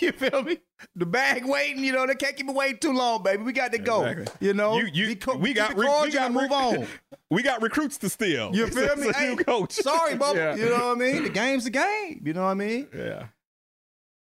you 0.00 0.12
feel 0.12 0.42
me? 0.42 0.58
The 0.96 1.06
bag 1.06 1.44
waiting, 1.46 1.84
you 1.84 1.92
know, 1.92 2.06
they 2.06 2.14
can't 2.14 2.36
keep 2.36 2.48
it 2.48 2.54
waiting 2.54 2.78
too 2.78 2.92
long, 2.92 3.22
baby. 3.22 3.42
We 3.42 3.52
got 3.52 3.72
to 3.72 3.78
go. 3.78 4.04
Exactly. 4.04 4.46
You 4.46 4.54
know, 4.54 4.78
You- 4.78 4.88
you- 4.92 5.16
co- 5.16 5.36
we 5.36 5.52
got 5.52 5.72
it 5.72 5.76
re- 5.76 5.86
we 6.02 6.10
got 6.10 6.26
and 6.26 6.34
move 6.34 6.52
on. 6.52 6.86
We 7.30 7.42
got 7.42 7.62
recruits 7.62 7.96
to 7.98 8.10
steal. 8.10 8.54
You 8.54 8.66
feel 8.66 8.94
me? 8.96 9.08
It's 9.08 9.16
a 9.16 9.20
Hey, 9.20 9.34
new 9.34 9.42
coach. 9.42 9.72
Sorry, 9.72 10.12
Bubba. 10.14 10.34
Yeah. 10.34 10.54
You 10.56 10.66
know 10.66 10.88
what 10.88 10.96
I 10.98 11.00
mean? 11.00 11.22
The 11.22 11.30
game's 11.30 11.64
the 11.64 11.70
game. 11.70 12.20
You 12.26 12.34
know 12.34 12.42
what 12.42 12.50
I 12.50 12.54
mean? 12.54 12.88
Yeah. 12.94 13.28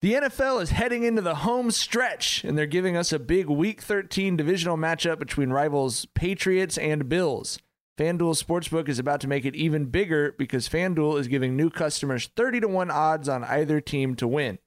The 0.00 0.12
NFL 0.14 0.62
is 0.62 0.70
heading 0.70 1.02
into 1.02 1.20
the 1.20 1.34
home 1.36 1.72
stretch, 1.72 2.44
and 2.44 2.56
they're 2.56 2.66
giving 2.66 2.96
us 2.96 3.12
a 3.12 3.18
big 3.18 3.48
Week 3.48 3.82
13 3.82 4.36
divisional 4.36 4.76
matchup 4.76 5.18
between 5.18 5.50
rivals 5.50 6.06
Patriots 6.14 6.78
and 6.78 7.08
Bills. 7.08 7.58
FanDuel 7.98 8.40
Sportsbook 8.42 8.88
is 8.88 8.98
about 9.00 9.20
to 9.22 9.28
make 9.28 9.44
it 9.44 9.54
even 9.56 9.86
bigger 9.86 10.34
because 10.38 10.68
FanDuel 10.68 11.18
is 11.18 11.26
giving 11.26 11.56
new 11.56 11.68
customers 11.68 12.30
30 12.36 12.60
to 12.60 12.68
1 12.68 12.90
odds 12.92 13.28
on 13.28 13.42
either 13.44 13.80
team 13.80 14.14
to 14.14 14.28
win. 14.28 14.58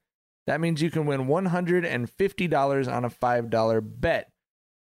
That 0.47 0.59
means 0.59 0.81
you 0.81 0.91
can 0.91 1.05
win 1.05 1.27
$150 1.27 2.93
on 2.93 3.05
a 3.05 3.09
$5 3.09 3.81
bet. 3.99 4.29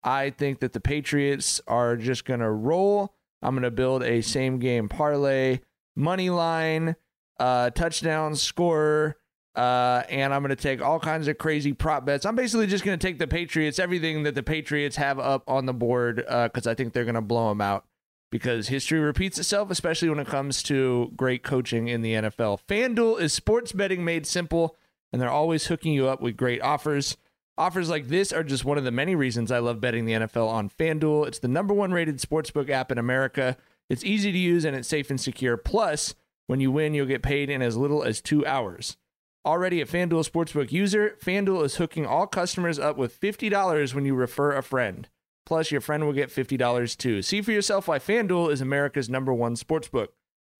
I 0.03 0.29
think 0.29 0.59
that 0.59 0.73
the 0.73 0.79
Patriots 0.79 1.59
are 1.67 1.97
just 1.97 2.25
going 2.25 2.39
to 2.39 2.51
roll. 2.51 3.15
I'm 3.41 3.55
going 3.55 3.63
to 3.63 3.71
build 3.71 4.03
a 4.03 4.21
same 4.21 4.59
game 4.59 4.87
parlay, 4.89 5.59
money 5.95 6.29
line, 6.29 6.95
uh, 7.39 7.71
touchdown 7.71 8.35
scorer, 8.35 9.17
uh, 9.55 10.03
and 10.09 10.33
I'm 10.33 10.43
going 10.43 10.55
to 10.55 10.61
take 10.61 10.81
all 10.81 10.99
kinds 10.99 11.27
of 11.27 11.37
crazy 11.37 11.73
prop 11.73 12.05
bets. 12.05 12.25
I'm 12.25 12.35
basically 12.35 12.67
just 12.67 12.83
going 12.83 12.97
to 12.97 13.05
take 13.05 13.17
the 13.17 13.27
Patriots, 13.27 13.79
everything 13.79 14.23
that 14.23 14.35
the 14.35 14.43
Patriots 14.43 14.95
have 14.97 15.19
up 15.19 15.43
on 15.47 15.65
the 15.65 15.73
board, 15.73 16.17
because 16.17 16.67
I 16.67 16.75
think 16.75 16.93
they're 16.93 17.05
going 17.05 17.15
to 17.15 17.21
blow 17.21 17.49
them 17.49 17.61
out. 17.61 17.85
Because 18.29 18.67
history 18.67 18.99
repeats 18.99 19.39
itself, 19.39 19.71
especially 19.71 20.09
when 20.09 20.19
it 20.19 20.27
comes 20.27 20.61
to 20.63 21.13
great 21.15 21.43
coaching 21.43 21.87
in 21.87 22.01
the 22.01 22.13
NFL. 22.13 22.59
FanDuel 22.67 23.21
is 23.21 23.31
sports 23.31 23.71
betting 23.71 24.03
made 24.03 24.27
simple, 24.27 24.75
and 25.11 25.21
they're 25.21 25.29
always 25.29 25.67
hooking 25.67 25.93
you 25.93 26.07
up 26.07 26.21
with 26.21 26.37
great 26.37 26.61
offers. 26.61 27.17
Offers 27.57 27.89
like 27.89 28.07
this 28.07 28.31
are 28.31 28.43
just 28.43 28.65
one 28.65 28.77
of 28.77 28.83
the 28.83 28.91
many 28.91 29.15
reasons 29.15 29.51
I 29.51 29.59
love 29.59 29.81
betting 29.81 30.05
the 30.05 30.13
NFL 30.13 30.47
on 30.47 30.69
FanDuel. 30.69 31.27
It's 31.27 31.39
the 31.39 31.47
number 31.47 31.73
one 31.73 31.91
rated 31.91 32.17
sportsbook 32.17 32.69
app 32.69 32.91
in 32.91 32.97
America. 32.97 33.57
It's 33.89 34.03
easy 34.03 34.31
to 34.31 34.37
use 34.37 34.63
and 34.65 34.75
it's 34.75 34.87
safe 34.87 35.09
and 35.09 35.19
secure. 35.19 35.57
Plus, 35.57 36.13
when 36.45 36.59
you 36.59 36.71
win, 36.71 36.93
you'll 36.93 37.05
get 37.05 37.23
paid 37.23 37.49
in 37.49 37.61
as 37.61 37.75
little 37.75 38.03
as 38.03 38.21
two 38.21 38.45
hours. 38.45 38.97
Already 39.45 39.81
a 39.81 39.85
FanDuel 39.85 40.29
Sportsbook 40.29 40.71
user, 40.71 41.17
FanDuel 41.23 41.63
is 41.63 41.77
hooking 41.77 42.05
all 42.05 42.27
customers 42.27 42.77
up 42.77 42.97
with 42.97 43.19
$50 43.19 43.93
when 43.93 44.05
you 44.05 44.13
refer 44.13 44.53
a 44.53 44.61
friend. 44.61 45.07
Plus, 45.45 45.71
your 45.71 45.79
friend 45.79 46.05
will 46.05 46.13
get 46.13 46.29
$50 46.29 46.97
too. 46.97 47.21
See 47.21 47.41
for 47.41 47.53
yourself 47.53 47.87
why 47.87 47.97
FanDuel 47.97 48.51
is 48.51 48.59
America's 48.59 49.09
number 49.09 49.33
one 49.33 49.55
sportsbook. 49.55 50.09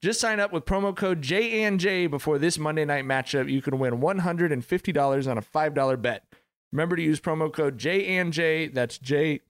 Just 0.02 0.20
sign 0.20 0.40
up 0.40 0.54
with 0.54 0.66
promo 0.66 0.96
code 0.96 1.22
JNJ 1.22 2.10
before 2.10 2.38
this 2.38 2.60
Monday 2.60 2.86
night 2.86 3.06
matchup. 3.06 3.52
You 3.52 3.62
can 3.62 3.80
win 3.80 4.00
$150 4.00 5.32
on 5.32 5.38
a 5.38 5.42
$5 5.42 6.02
bet. 6.02 6.24
Remember 6.72 6.96
to 6.96 7.02
use 7.02 7.20
promo 7.20 7.52
code 7.52 7.78
JNJ, 7.80 8.74
that's 8.74 8.98
J 8.98 9.42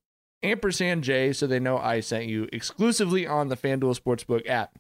ampersand 0.44 1.04
J, 1.04 1.34
so 1.34 1.48
they 1.48 1.60
know 1.60 1.78
I 1.78 2.00
sent 2.00 2.26
you 2.26 2.48
exclusively 2.54 3.26
on 3.26 3.50
the 3.50 3.58
FanDuel 3.58 4.00
Sportsbook 4.00 4.48
app. 4.48 4.78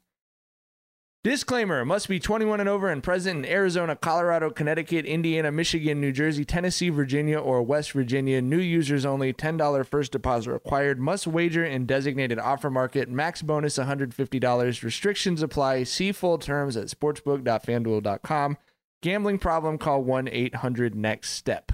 Disclaimer 1.27 1.83
must 1.83 2.07
be 2.07 2.21
21 2.21 2.61
and 2.61 2.69
over 2.69 2.87
and 2.87 3.03
present 3.03 3.39
in 3.39 3.51
Arizona, 3.51 3.97
Colorado, 3.97 4.49
Connecticut, 4.49 5.05
Indiana, 5.05 5.51
Michigan, 5.51 5.99
New 5.99 6.13
Jersey, 6.13 6.45
Tennessee, 6.45 6.87
Virginia, 6.87 7.37
or 7.37 7.61
West 7.63 7.91
Virginia. 7.91 8.41
New 8.41 8.59
users 8.61 9.05
only. 9.05 9.33
$10 9.33 9.85
first 9.85 10.13
deposit 10.13 10.51
required. 10.51 11.01
Must 11.01 11.27
wager 11.27 11.65
in 11.65 11.85
designated 11.85 12.39
offer 12.39 12.69
market. 12.69 13.09
Max 13.09 13.41
bonus 13.41 13.77
$150. 13.77 14.83
Restrictions 14.83 15.41
apply. 15.41 15.83
See 15.83 16.13
full 16.13 16.37
terms 16.37 16.77
at 16.77 16.87
sportsbook.fanduel.com. 16.87 18.57
Gambling 19.01 19.39
problem, 19.39 19.77
call 19.77 20.03
1 20.03 20.29
800 20.31 20.95
next 20.95 21.31
step. 21.31 21.73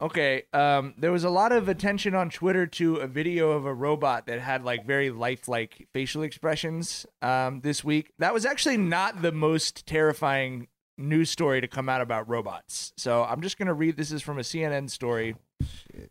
Okay, 0.00 0.42
um, 0.52 0.94
there 0.98 1.12
was 1.12 1.24
a 1.24 1.30
lot 1.30 1.52
of 1.52 1.68
attention 1.68 2.14
on 2.14 2.28
Twitter 2.28 2.66
to 2.66 2.96
a 2.96 3.06
video 3.06 3.52
of 3.52 3.64
a 3.64 3.72
robot 3.72 4.26
that 4.26 4.40
had 4.40 4.64
like 4.64 4.84
very 4.84 5.10
lifelike 5.10 5.88
facial 5.92 6.22
expressions 6.22 7.06
um, 7.22 7.60
this 7.60 7.84
week. 7.84 8.10
That 8.18 8.34
was 8.34 8.44
actually 8.44 8.76
not 8.76 9.22
the 9.22 9.30
most 9.32 9.86
terrifying 9.86 10.66
news 10.98 11.30
story 11.30 11.60
to 11.60 11.68
come 11.68 11.88
out 11.88 12.00
about 12.00 12.28
robots. 12.28 12.92
So 12.96 13.22
I'm 13.22 13.40
just 13.40 13.56
going 13.56 13.68
to 13.68 13.74
read 13.74 13.96
this 13.96 14.12
is 14.12 14.22
from 14.22 14.38
a 14.38 14.42
CNN 14.42 14.90
story. 14.90 15.36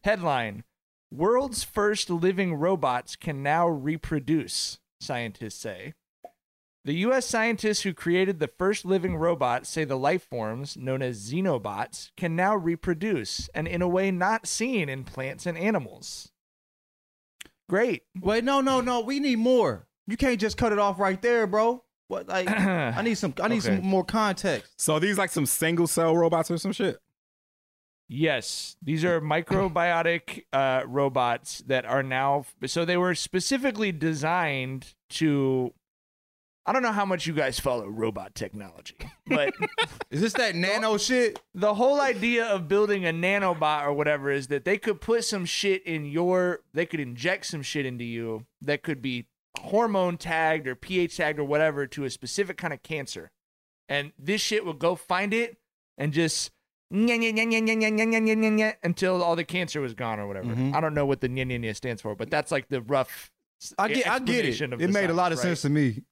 Headline 0.03 0.63
World's 1.11 1.63
first 1.63 2.09
living 2.09 2.55
robots 2.55 3.15
can 3.15 3.43
now 3.43 3.67
reproduce, 3.67 4.79
scientists 4.99 5.59
say. 5.59 5.93
The 6.85 6.95
U.S. 6.95 7.25
scientists 7.25 7.83
who 7.83 7.93
created 7.93 8.39
the 8.39 8.49
first 8.49 8.83
living 8.83 9.15
robots 9.15 9.69
say 9.69 9.85
the 9.85 9.97
life 9.97 10.23
forms, 10.23 10.75
known 10.75 11.01
as 11.01 11.31
xenobots, 11.31 12.11
can 12.17 12.35
now 12.35 12.55
reproduce, 12.57 13.49
and 13.53 13.67
in 13.69 13.81
a 13.81 13.87
way 13.87 14.11
not 14.11 14.47
seen 14.47 14.89
in 14.89 15.05
plants 15.05 15.45
and 15.45 15.57
animals. 15.57 16.31
Great. 17.69 18.03
Wait, 18.19 18.43
no, 18.43 18.59
no, 18.59 18.81
no. 18.81 18.99
We 18.99 19.21
need 19.21 19.39
more. 19.39 19.87
You 20.07 20.17
can't 20.17 20.39
just 20.41 20.57
cut 20.57 20.73
it 20.73 20.79
off 20.79 20.99
right 20.99 21.21
there, 21.21 21.47
bro. 21.47 21.83
What? 22.09 22.27
Like, 22.27 22.49
I 22.51 23.01
need 23.01 23.15
some. 23.15 23.33
I 23.41 23.47
need 23.47 23.65
Okay. 23.65 23.77
some 23.77 23.85
more 23.85 24.03
context. 24.03 24.73
So 24.77 24.99
these 24.99 25.17
like 25.17 25.29
some 25.31 25.45
single 25.45 25.87
cell 25.87 26.15
robots 26.17 26.51
or 26.51 26.57
some 26.57 26.73
shit. 26.73 26.97
Yes, 28.09 28.75
these 28.81 29.05
are 29.05 29.21
microbiotic 29.21 30.43
uh, 30.51 30.83
robots 30.85 31.63
that 31.67 31.85
are 31.85 32.03
now. 32.03 32.45
So 32.65 32.83
they 32.83 32.97
were 32.97 33.15
specifically 33.15 33.93
designed 33.93 34.95
to. 35.11 35.73
I 36.65 36.71
don't 36.71 36.81
know 36.81 36.93
how 36.93 37.05
much 37.05 37.27
you 37.27 37.33
guys 37.33 37.59
follow 37.59 37.87
robot 37.87 38.35
technology, 38.35 38.95
but 39.27 39.53
is 40.09 40.21
this 40.21 40.33
that 40.33 40.55
nano 40.55 40.97
shit? 40.97 41.41
The 41.53 41.73
whole 41.73 41.99
idea 41.99 42.45
of 42.45 42.69
building 42.69 43.05
a 43.05 43.11
nanobot 43.11 43.85
or 43.85 43.91
whatever 43.91 44.31
is 44.31 44.47
that 44.47 44.63
they 44.63 44.77
could 44.77 45.01
put 45.01 45.25
some 45.25 45.43
shit 45.43 45.83
in 45.85 46.05
your, 46.05 46.61
they 46.73 46.85
could 46.85 47.01
inject 47.01 47.47
some 47.47 47.63
shit 47.63 47.85
into 47.85 48.05
you 48.05 48.45
that 48.61 48.81
could 48.81 49.01
be 49.01 49.27
hormone 49.59 50.17
tagged 50.17 50.65
or 50.67 50.75
pH 50.75 51.17
tagged 51.17 51.37
or 51.37 51.43
whatever 51.43 51.85
to 51.85 52.05
a 52.05 52.09
specific 52.09 52.57
kind 52.57 52.73
of 52.73 52.81
cancer. 52.81 53.31
And 53.89 54.13
this 54.17 54.39
shit 54.39 54.65
would 54.65 54.79
go 54.79 54.95
find 54.95 55.33
it 55.33 55.57
and 55.97 56.13
just 56.13 56.51
until 58.83 59.23
all 59.23 59.35
the 59.35 59.43
cancer 59.43 59.81
was 59.81 59.93
gone 59.93 60.19
or 60.19 60.27
whatever. 60.27 60.47
Mm-hmm. 60.47 60.75
I 60.75 60.79
don't 60.79 60.93
know 60.93 61.05
what 61.05 61.21
the 61.21 61.27
nya 61.27 61.45
nya 61.45 61.75
stands 61.75 62.01
for, 62.01 62.15
but 62.15 62.29
that's 62.29 62.51
like 62.51 62.69
the 62.69 62.81
rough 62.81 63.31
I 63.77 63.87
get. 63.87 64.07
I 64.07 64.19
get 64.19 64.45
it. 64.45 64.61
It 64.61 64.89
made 64.89 65.09
a 65.09 65.13
lot 65.13 65.31
of 65.31 65.39
science, 65.39 65.61
sense 65.61 65.61
to 65.61 65.69
me. 65.69 66.03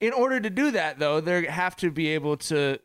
in 0.00 0.12
order 0.12 0.38
to 0.40 0.50
do 0.50 0.70
that 0.72 0.98
though 0.98 1.20
they 1.20 1.46
have 1.46 1.76
to 1.76 1.90
be 1.90 2.08
able 2.08 2.36
to 2.36 2.78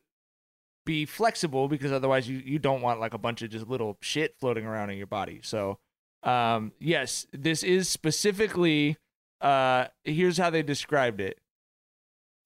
be 0.85 1.05
flexible 1.05 1.67
because 1.67 1.91
otherwise 1.91 2.29
you, 2.29 2.37
you 2.37 2.57
don't 2.59 2.81
want 2.81 2.99
like 2.99 3.13
a 3.13 3.17
bunch 3.17 3.41
of 3.41 3.49
just 3.49 3.67
little 3.67 3.97
shit 4.01 4.35
floating 4.39 4.65
around 4.65 4.89
in 4.89 4.97
your 4.97 5.07
body 5.07 5.39
so 5.43 5.77
um 6.23 6.71
yes 6.79 7.27
this 7.33 7.63
is 7.63 7.89
specifically 7.89 8.97
uh 9.41 9.85
here's 10.03 10.37
how 10.37 10.49
they 10.49 10.63
described 10.63 11.19
it 11.19 11.37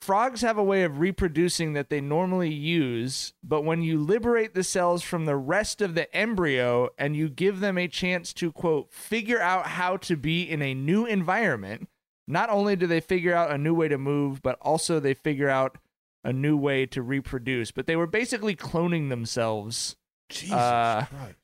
frogs 0.04 0.42
have 0.42 0.58
a 0.58 0.64
way 0.64 0.84
of 0.84 1.00
reproducing 1.00 1.74
that 1.74 1.90
they 1.90 2.02
normally 2.02 2.54
use 2.54 3.34
but 3.44 3.64
when 3.64 3.82
you 3.82 4.00
liberate 4.00 4.54
the 4.54 4.64
cells 4.64 5.02
from 5.02 5.26
the 5.26 5.36
rest 5.36 5.82
of 5.82 5.96
the 5.96 6.14
embryo 6.16 6.90
and 6.98 7.16
you 7.16 7.30
give 7.30 7.60
them 7.60 7.78
a 7.78 7.88
chance 7.88 8.34
to 8.34 8.52
quote 8.52 8.92
figure 8.92 9.40
out 9.40 9.68
how 9.68 9.98
to 9.98 10.16
be 10.16 10.44
in 10.44 10.62
a 10.62 10.74
new 10.74 11.06
environment 11.06 11.88
not 12.28 12.50
only 12.50 12.76
do 12.76 12.88
they 12.88 13.00
figure 13.00 13.34
out 13.34 13.52
a 13.52 13.58
new 13.58 13.74
way 13.74 13.88
to 13.88 13.98
move, 13.98 14.42
but 14.42 14.58
also 14.62 15.00
they 15.00 15.14
figure 15.14 15.50
out 15.50 15.78
a 16.24 16.32
new 16.32 16.56
way 16.56 16.86
to 16.88 17.02
reproduce. 17.02 17.72
But 17.72 17.88
they 17.88 17.96
were 17.96 18.08
basically 18.08 18.56
cloning 18.56 19.10
themselves 19.10 19.96
Jesus 20.30 20.54
uh, 20.54 21.06
Christ. 21.10 21.36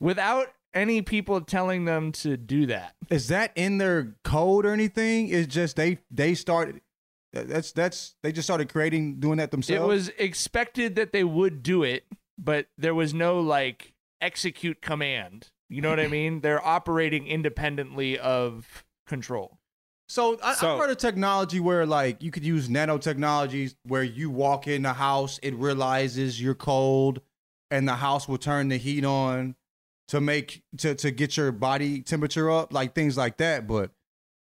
without 0.00 0.48
any 0.74 1.02
people 1.02 1.40
telling 1.40 1.84
them 1.84 2.12
to 2.12 2.36
do 2.36 2.66
that. 2.66 2.94
Is 3.10 3.28
that 3.28 3.52
in 3.54 3.78
their 3.78 4.14
code 4.24 4.66
or 4.66 4.72
anything? 4.72 5.28
It's 5.28 5.52
just 5.52 5.76
they 5.76 5.98
they 6.10 6.34
started. 6.34 6.80
That's 7.32 7.72
that's 7.72 8.14
they 8.22 8.32
just 8.32 8.46
started 8.46 8.70
creating 8.70 9.20
doing 9.20 9.38
that 9.38 9.50
themselves. 9.50 9.82
It 9.82 9.86
was 9.86 10.08
expected 10.18 10.96
that 10.96 11.12
they 11.12 11.24
would 11.24 11.62
do 11.62 11.82
it, 11.82 12.04
but 12.38 12.66
there 12.76 12.94
was 12.94 13.14
no 13.14 13.40
like 13.40 13.92
execute 14.20 14.82
command. 14.82 15.48
You 15.70 15.80
know 15.80 15.88
what 15.88 16.00
I 16.00 16.08
mean? 16.08 16.42
They're 16.42 16.64
operating 16.64 17.26
independently 17.26 18.18
of 18.18 18.84
control. 19.06 19.58
So, 20.08 20.38
I, 20.42 20.54
So- 20.54 20.74
I've 20.74 20.80
heard 20.80 20.90
of 20.90 20.98
technology 20.98 21.58
where 21.60 21.86
like 21.86 22.22
you 22.22 22.30
could 22.30 22.44
use 22.44 22.68
nanotechnologies 22.68 23.76
where 23.84 24.02
you 24.02 24.28
walk 24.28 24.66
in 24.66 24.82
the 24.82 24.92
house, 24.92 25.40
it 25.42 25.54
realizes 25.54 26.40
you're 26.40 26.54
cold, 26.54 27.22
and 27.70 27.88
the 27.88 27.94
house 27.94 28.28
will 28.28 28.36
turn 28.36 28.68
the 28.68 28.76
heat 28.76 29.04
on 29.06 29.54
to 30.08 30.20
make 30.20 30.62
to 30.76 30.94
to 30.96 31.10
get 31.10 31.38
your 31.38 31.50
body 31.52 32.02
temperature 32.02 32.50
up, 32.50 32.74
like 32.74 32.94
things 32.94 33.16
like 33.16 33.38
that. 33.38 33.66
But 33.66 33.90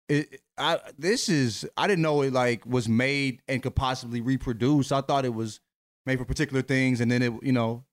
it, 0.09 0.41
I 0.59 0.81
this 0.99 1.29
is 1.29 1.69
I 1.77 1.87
didn't 1.87 2.03
know 2.03 2.23
it 2.23 2.33
like 2.33 2.65
was 2.67 2.89
made 2.89 3.41
and 3.49 3.63
could 3.63 3.75
possibly 3.75 4.21
reproduce. 4.21 4.93
I 4.93 5.01
thought 5.01 5.25
it 5.25 5.35
was 5.35 5.61
made 6.07 6.19
for 6.19 6.25
particular 6.25 6.63
things, 6.63 7.01
and 7.01 7.11
then 7.11 7.23
it 7.23 7.33
you 7.43 7.53
know, 7.53 7.85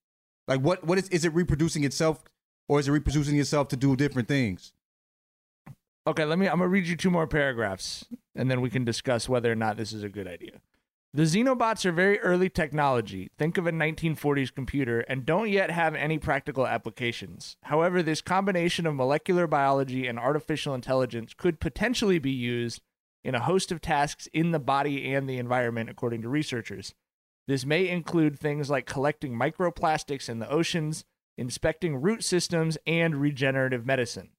like 0.48 0.62
what 0.62 0.84
what 0.84 0.98
is 0.98 1.08
is 1.10 1.26
it 1.26 1.34
reproducing 1.34 1.84
itself, 1.84 2.24
or 2.68 2.80
is 2.80 2.88
it 2.88 2.92
reproducing 2.92 3.40
itself 3.40 3.70
to 3.70 3.78
do 3.78 3.96
different 3.96 4.28
things? 4.28 4.74
Okay, 6.08 6.26
let 6.26 6.40
me. 6.40 6.48
I'm 6.48 6.58
gonna 6.58 6.68
read 6.68 6.88
you 6.88 6.96
two 6.96 7.12
more 7.12 7.28
paragraphs, 7.28 8.06
and 8.36 8.50
then 8.50 8.62
we 8.62 8.70
can 8.70 8.84
discuss 8.84 9.30
whether 9.30 9.52
or 9.52 9.56
not 9.56 9.78
this 9.78 9.94
is 9.94 10.04
a 10.04 10.10
good 10.10 10.28
idea. 10.28 10.62
The 11.14 11.24
Xenobots 11.24 11.84
are 11.84 11.92
very 11.92 12.22
early 12.22 12.50
technology. 12.50 13.32
Think 13.38 13.58
of 13.58 13.68
a 13.68 13.72
1940s 13.72 14.54
computer 14.56 15.02
and 15.02 15.26
don't 15.26 15.50
yet 15.50 15.70
have 15.70 15.94
any 15.94 16.18
practical 16.18 16.66
applications. 16.66 17.58
However, 17.64 18.02
this 18.02 18.22
combination 18.22 18.86
of 18.86 18.96
molecular 18.96 19.46
biology 19.46 20.08
and 20.08 20.18
artificial 20.18 20.74
intelligence 20.74 21.34
could 21.34 21.60
potentially 21.60 22.18
be 22.18 22.32
used 22.32 22.80
in 23.26 23.36
a 23.36 23.42
host 23.42 23.74
of 23.74 23.82
tasks 23.82 24.30
in 24.32 24.52
the 24.52 24.60
body 24.60 25.14
and 25.14 25.30
the 25.30 25.38
environment, 25.38 25.90
according 25.90 26.22
to 26.22 26.30
researchers. 26.30 26.94
This 27.46 27.66
may 27.66 27.90
include 27.90 28.40
things 28.40 28.70
like 28.70 28.86
collecting 28.86 29.34
microplastics 29.34 30.30
in 30.30 30.40
the 30.40 30.50
oceans, 30.50 31.04
inspecting 31.38 31.98
root 31.98 32.24
systems, 32.24 32.78
and 32.88 33.18
regenerative 33.18 33.86
medicine. 33.86 34.30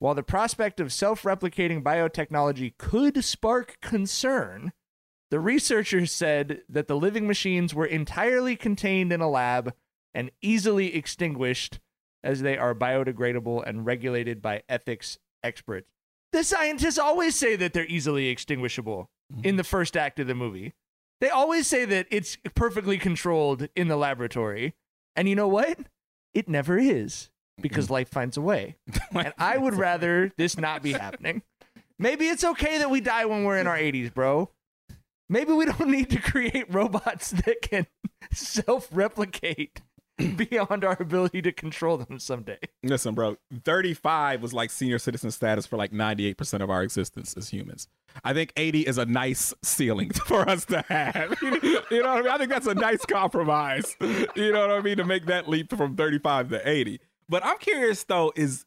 While 0.00 0.16
the 0.16 0.24
prospect 0.24 0.80
of 0.80 0.92
self 0.92 1.22
replicating 1.22 1.80
biotechnology 1.80 2.76
could 2.76 3.22
spark 3.24 3.78
concern, 3.80 4.72
the 5.30 5.40
researchers 5.40 6.10
said 6.10 6.62
that 6.68 6.88
the 6.88 6.96
living 6.96 7.26
machines 7.26 7.74
were 7.74 7.86
entirely 7.86 8.56
contained 8.56 9.12
in 9.12 9.20
a 9.20 9.28
lab 9.28 9.74
and 10.14 10.30
easily 10.40 10.94
extinguished 10.94 11.80
as 12.24 12.40
they 12.40 12.56
are 12.56 12.74
biodegradable 12.74 13.62
and 13.66 13.86
regulated 13.86 14.40
by 14.42 14.62
ethics 14.68 15.18
experts. 15.42 15.90
The 16.32 16.44
scientists 16.44 16.98
always 16.98 17.34
say 17.34 17.56
that 17.56 17.72
they're 17.72 17.86
easily 17.86 18.28
extinguishable 18.28 19.10
in 19.42 19.56
the 19.56 19.64
first 19.64 19.96
act 19.96 20.18
of 20.18 20.26
the 20.26 20.34
movie. 20.34 20.74
They 21.20 21.30
always 21.30 21.66
say 21.66 21.84
that 21.84 22.06
it's 22.10 22.36
perfectly 22.54 22.98
controlled 22.98 23.68
in 23.74 23.88
the 23.88 23.96
laboratory. 23.96 24.74
And 25.16 25.28
you 25.28 25.34
know 25.34 25.48
what? 25.48 25.78
It 26.34 26.48
never 26.48 26.78
is 26.78 27.30
because 27.60 27.90
life 27.90 28.08
finds 28.08 28.36
a 28.36 28.42
way. 28.42 28.76
and 29.12 29.32
I 29.38 29.56
would 29.56 29.74
rather 29.74 30.32
this 30.36 30.56
not 30.56 30.82
be 30.82 30.92
happening. 30.92 31.42
Maybe 31.98 32.28
it's 32.28 32.44
okay 32.44 32.78
that 32.78 32.90
we 32.90 33.00
die 33.00 33.24
when 33.24 33.44
we're 33.44 33.58
in 33.58 33.66
our 33.66 33.76
80s, 33.76 34.12
bro. 34.14 34.50
Maybe 35.28 35.52
we 35.52 35.66
don't 35.66 35.88
need 35.88 36.10
to 36.10 36.20
create 36.20 36.72
robots 36.72 37.30
that 37.30 37.62
can 37.62 37.86
self 38.32 38.88
replicate 38.92 39.80
beyond 40.36 40.84
our 40.84 40.96
ability 41.00 41.42
to 41.42 41.52
control 41.52 41.96
them 41.96 42.18
someday. 42.18 42.58
Listen, 42.82 43.14
bro, 43.14 43.36
35 43.64 44.42
was 44.42 44.52
like 44.52 44.70
senior 44.70 44.98
citizen 44.98 45.30
status 45.30 45.66
for 45.66 45.76
like 45.76 45.92
98% 45.92 46.60
of 46.60 46.70
our 46.70 46.82
existence 46.82 47.34
as 47.36 47.50
humans. 47.50 47.88
I 48.24 48.32
think 48.32 48.52
80 48.56 48.80
is 48.80 48.98
a 48.98 49.06
nice 49.06 49.54
ceiling 49.62 50.10
for 50.26 50.48
us 50.48 50.64
to 50.66 50.82
have. 50.88 51.36
you 51.40 52.02
know 52.02 52.08
what 52.08 52.18
I 52.18 52.22
mean? 52.22 52.30
I 52.30 52.38
think 52.38 52.50
that's 52.50 52.66
a 52.66 52.74
nice 52.74 53.04
compromise. 53.04 53.96
You 54.00 54.52
know 54.52 54.66
what 54.66 54.70
I 54.76 54.80
mean? 54.80 54.96
To 54.96 55.04
make 55.04 55.26
that 55.26 55.48
leap 55.48 55.76
from 55.76 55.94
35 55.94 56.48
to 56.50 56.68
80. 56.68 57.00
But 57.28 57.44
I'm 57.44 57.58
curious 57.58 58.02
though, 58.04 58.32
is 58.34 58.64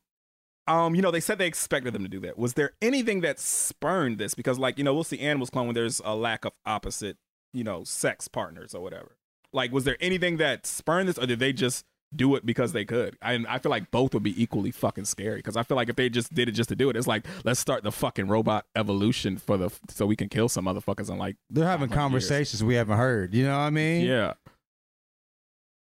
um, 0.67 0.95
you 0.95 1.01
know, 1.01 1.11
they 1.11 1.19
said 1.19 1.37
they 1.37 1.47
expected 1.47 1.93
them 1.93 2.03
to 2.03 2.09
do 2.09 2.19
that. 2.21 2.37
Was 2.37 2.53
there 2.53 2.71
anything 2.81 3.21
that 3.21 3.39
spurned 3.39 4.17
this? 4.17 4.33
Because, 4.35 4.59
like, 4.59 4.77
you 4.77 4.83
know, 4.83 4.93
we'll 4.93 5.03
see 5.03 5.19
animals 5.19 5.49
clone 5.49 5.67
when 5.67 5.75
there's 5.75 6.01
a 6.05 6.15
lack 6.15 6.45
of 6.45 6.53
opposite, 6.65 7.17
you 7.53 7.63
know, 7.63 7.83
sex 7.83 8.27
partners 8.27 8.73
or 8.75 8.81
whatever. 8.81 9.15
Like, 9.53 9.71
was 9.71 9.83
there 9.83 9.97
anything 9.99 10.37
that 10.37 10.65
spurned 10.65 11.09
this, 11.09 11.17
or 11.17 11.25
did 11.25 11.39
they 11.39 11.51
just 11.51 11.85
do 12.15 12.35
it 12.35 12.45
because 12.45 12.73
they 12.73 12.85
could? 12.85 13.17
I, 13.21 13.43
I 13.49 13.57
feel 13.59 13.69
like 13.69 13.89
both 13.91 14.13
would 14.13 14.23
be 14.23 14.41
equally 14.41 14.71
fucking 14.71 15.05
scary. 15.05 15.37
Because 15.37 15.57
I 15.57 15.63
feel 15.63 15.75
like 15.77 15.89
if 15.89 15.95
they 15.95 16.09
just 16.09 16.33
did 16.33 16.47
it 16.47 16.53
just 16.53 16.69
to 16.69 16.75
do 16.75 16.89
it, 16.89 16.95
it's 16.95 17.07
like 17.07 17.25
let's 17.43 17.59
start 17.59 17.83
the 17.83 17.91
fucking 17.91 18.27
robot 18.27 18.65
evolution 18.75 19.37
for 19.37 19.57
the 19.57 19.69
so 19.89 20.05
we 20.05 20.15
can 20.15 20.29
kill 20.29 20.47
some 20.47 20.65
motherfuckers 20.65 21.09
in 21.09 21.17
like 21.17 21.35
They're 21.49 21.65
having 21.65 21.89
500 21.89 21.89
years. 21.89 21.97
conversations 22.27 22.63
we 22.63 22.75
haven't 22.75 22.97
heard. 22.97 23.33
You 23.33 23.43
know 23.45 23.57
what 23.57 23.63
I 23.63 23.69
mean? 23.71 24.05
Yeah. 24.05 24.33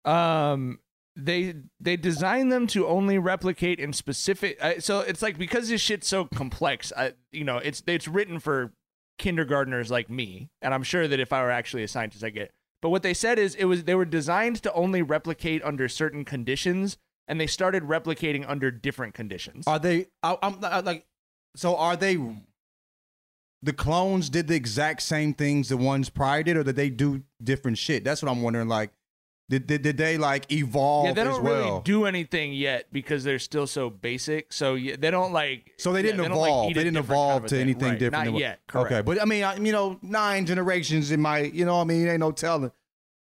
um 0.05 0.79
they 1.15 1.55
they 1.79 1.97
design 1.97 2.49
them 2.49 2.67
to 2.67 2.87
only 2.87 3.17
replicate 3.17 3.79
in 3.79 3.91
specific 3.91 4.57
uh, 4.61 4.79
so 4.79 4.99
it's 5.01 5.21
like 5.21 5.37
because 5.37 5.69
this 5.69 5.81
shit's 5.81 6.07
so 6.07 6.25
complex 6.25 6.93
I, 6.95 7.13
you 7.31 7.43
know 7.43 7.57
it's 7.57 7.83
it's 7.87 8.07
written 8.07 8.39
for 8.39 8.71
kindergartners 9.17 9.91
like 9.91 10.09
me 10.09 10.49
and 10.61 10.73
i'm 10.73 10.83
sure 10.83 11.07
that 11.07 11.19
if 11.19 11.33
i 11.33 11.41
were 11.41 11.51
actually 11.51 11.83
a 11.83 11.87
scientist 11.89 12.23
i 12.23 12.29
get 12.29 12.51
but 12.81 12.89
what 12.89 13.03
they 13.03 13.13
said 13.13 13.37
is 13.37 13.55
it 13.55 13.65
was 13.65 13.83
they 13.83 13.95
were 13.95 14.05
designed 14.05 14.63
to 14.63 14.71
only 14.73 15.01
replicate 15.01 15.61
under 15.63 15.89
certain 15.89 16.23
conditions 16.23 16.97
and 17.29 17.39
they 17.39 17.47
started 17.47 17.83
replicating 17.83 18.43
under 18.49 18.71
different 18.71 19.13
conditions 19.13 19.67
Are 19.67 19.79
they? 19.79 20.07
I, 20.21 20.35
I'm 20.41 20.57
I, 20.63 20.79
like, 20.81 21.05
so 21.55 21.77
are 21.77 21.95
they? 21.95 22.17
The 23.61 23.73
clones 23.73 24.29
did 24.29 24.47
the 24.47 24.55
exact 24.55 25.01
same 25.01 25.33
things 25.33 25.69
the 25.69 25.77
ones 25.77 26.09
prior 26.09 26.43
did, 26.43 26.57
or 26.57 26.63
did 26.63 26.75
they 26.75 26.89
do 26.89 27.23
different 27.41 27.77
shit? 27.77 28.03
That's 28.03 28.21
what 28.21 28.31
I'm 28.31 28.41
wondering. 28.41 28.67
Like, 28.67 28.91
did 29.49 29.65
did, 29.67 29.81
did 29.81 29.97
they 29.97 30.17
like 30.17 30.51
evolve 30.51 31.07
yeah, 31.07 31.13
they 31.13 31.23
don't 31.23 31.43
well? 31.43 31.69
really 31.69 31.81
do 31.83 32.05
anything 32.05 32.53
yet 32.53 32.85
because 32.91 33.23
they're 33.23 33.39
still 33.39 33.65
so 33.67 33.89
basic. 33.89 34.53
So 34.53 34.75
yeah, 34.75 34.95
they 34.97 35.09
don't 35.11 35.33
like. 35.33 35.73
so 35.77 35.91
they 35.91 36.01
didn't 36.03 36.19
like, 36.19 36.29
evolve. 36.31 36.67
they 36.67 36.73
didn't 36.83 36.93
different 36.93 37.07
kind 37.07 37.13
evolve 37.13 37.43
to 37.43 37.49
thing. 37.49 37.61
anything 37.61 37.89
Right, 37.89 37.99
different. 37.99 38.25
Not 38.25 38.33
what- 38.33 38.39
yet. 38.39 38.59
Correct. 38.67 38.91
Okay, 38.91 39.01
but 39.01 39.21
I 39.21 39.25
mean, 39.25 39.43
I, 39.43 39.55
you 39.57 39.71
know, 39.71 39.97
nine 40.01 40.45
generations 40.45 41.11
in 41.11 41.19
my, 41.19 41.39
you 41.39 41.65
know, 41.65 41.75
what 41.77 41.81
I 41.81 41.85
mean, 41.85 42.07
ain't 42.07 42.19
no 42.19 42.31
telling. 42.31 42.71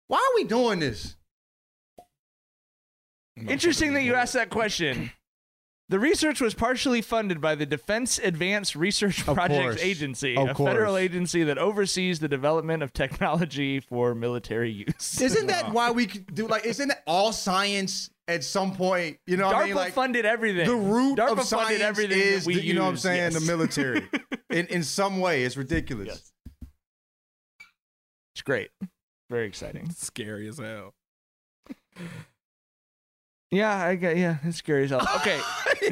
Why 0.08 0.18
are 0.18 0.34
we 0.34 0.44
doing 0.44 0.80
this? 0.80 1.14
Interesting 3.36 3.94
that 3.94 4.02
you 4.02 4.14
asked 4.14 4.32
that 4.34 4.50
question. 4.50 5.12
The 5.90 5.98
research 5.98 6.40
was 6.42 6.52
partially 6.52 7.00
funded 7.00 7.40
by 7.40 7.54
the 7.54 7.64
Defense 7.64 8.18
Advanced 8.18 8.76
Research 8.76 9.26
Of 9.26 9.34
Projects 9.34 9.58
course. 9.62 9.82
Agency, 9.82 10.36
Of 10.36 10.48
a 10.50 10.54
federal 10.54 10.98
agency 10.98 11.44
that 11.44 11.56
oversees 11.56 12.18
the 12.18 12.28
development 12.28 12.82
of 12.82 12.92
technology 12.92 13.80
for 13.80 14.14
military 14.14 14.70
use. 14.70 15.20
Isn't 15.20 15.46
that 15.46 15.72
why 15.72 15.90
we 15.90 16.06
do 16.06 16.46
like? 16.46 16.66
Isn't 16.66 16.88
that 16.88 17.02
all 17.06 17.32
science 17.32 18.10
at 18.26 18.44
some 18.44 18.74
point? 18.74 19.18
You 19.26 19.38
know, 19.38 19.46
what 19.46 19.56
DARPA 19.56 19.62
I 19.62 19.66
mean, 19.66 19.74
like 19.76 19.92
funded 19.94 20.26
everything. 20.26 20.66
the 20.66 20.76
root 20.76 21.18
DARPA 21.18 21.30
of 21.32 21.36
funded 21.38 21.46
science 21.46 21.82
everything 21.82 22.18
is, 22.20 22.44
we 22.46 22.56
the- 22.56 22.64
you 22.64 22.74
know 22.74 22.82
what 22.84 22.90
I'm 22.90 22.96
saying, 22.98 23.32
yes. 23.32 23.40
the 23.40 23.46
military. 23.50 24.06
in 24.50 24.66
in 24.66 24.82
some 24.84 25.20
way, 25.20 25.44
it's 25.44 25.56
ridiculous. 25.56 26.08
Yes. 26.08 26.32
It's 28.34 28.42
great. 28.42 28.68
Very 29.30 29.46
exciting. 29.46 29.90
Scary 29.90 30.48
as 30.48 30.58
hell. 30.58 30.92
Yeah, 33.50 33.74
I 33.76 33.94
get. 33.94 34.16
Yeah, 34.16 34.36
it's 34.44 34.58
scary 34.58 34.84
as 34.84 34.90
hell. 34.90 35.06
Okay. 35.16 35.38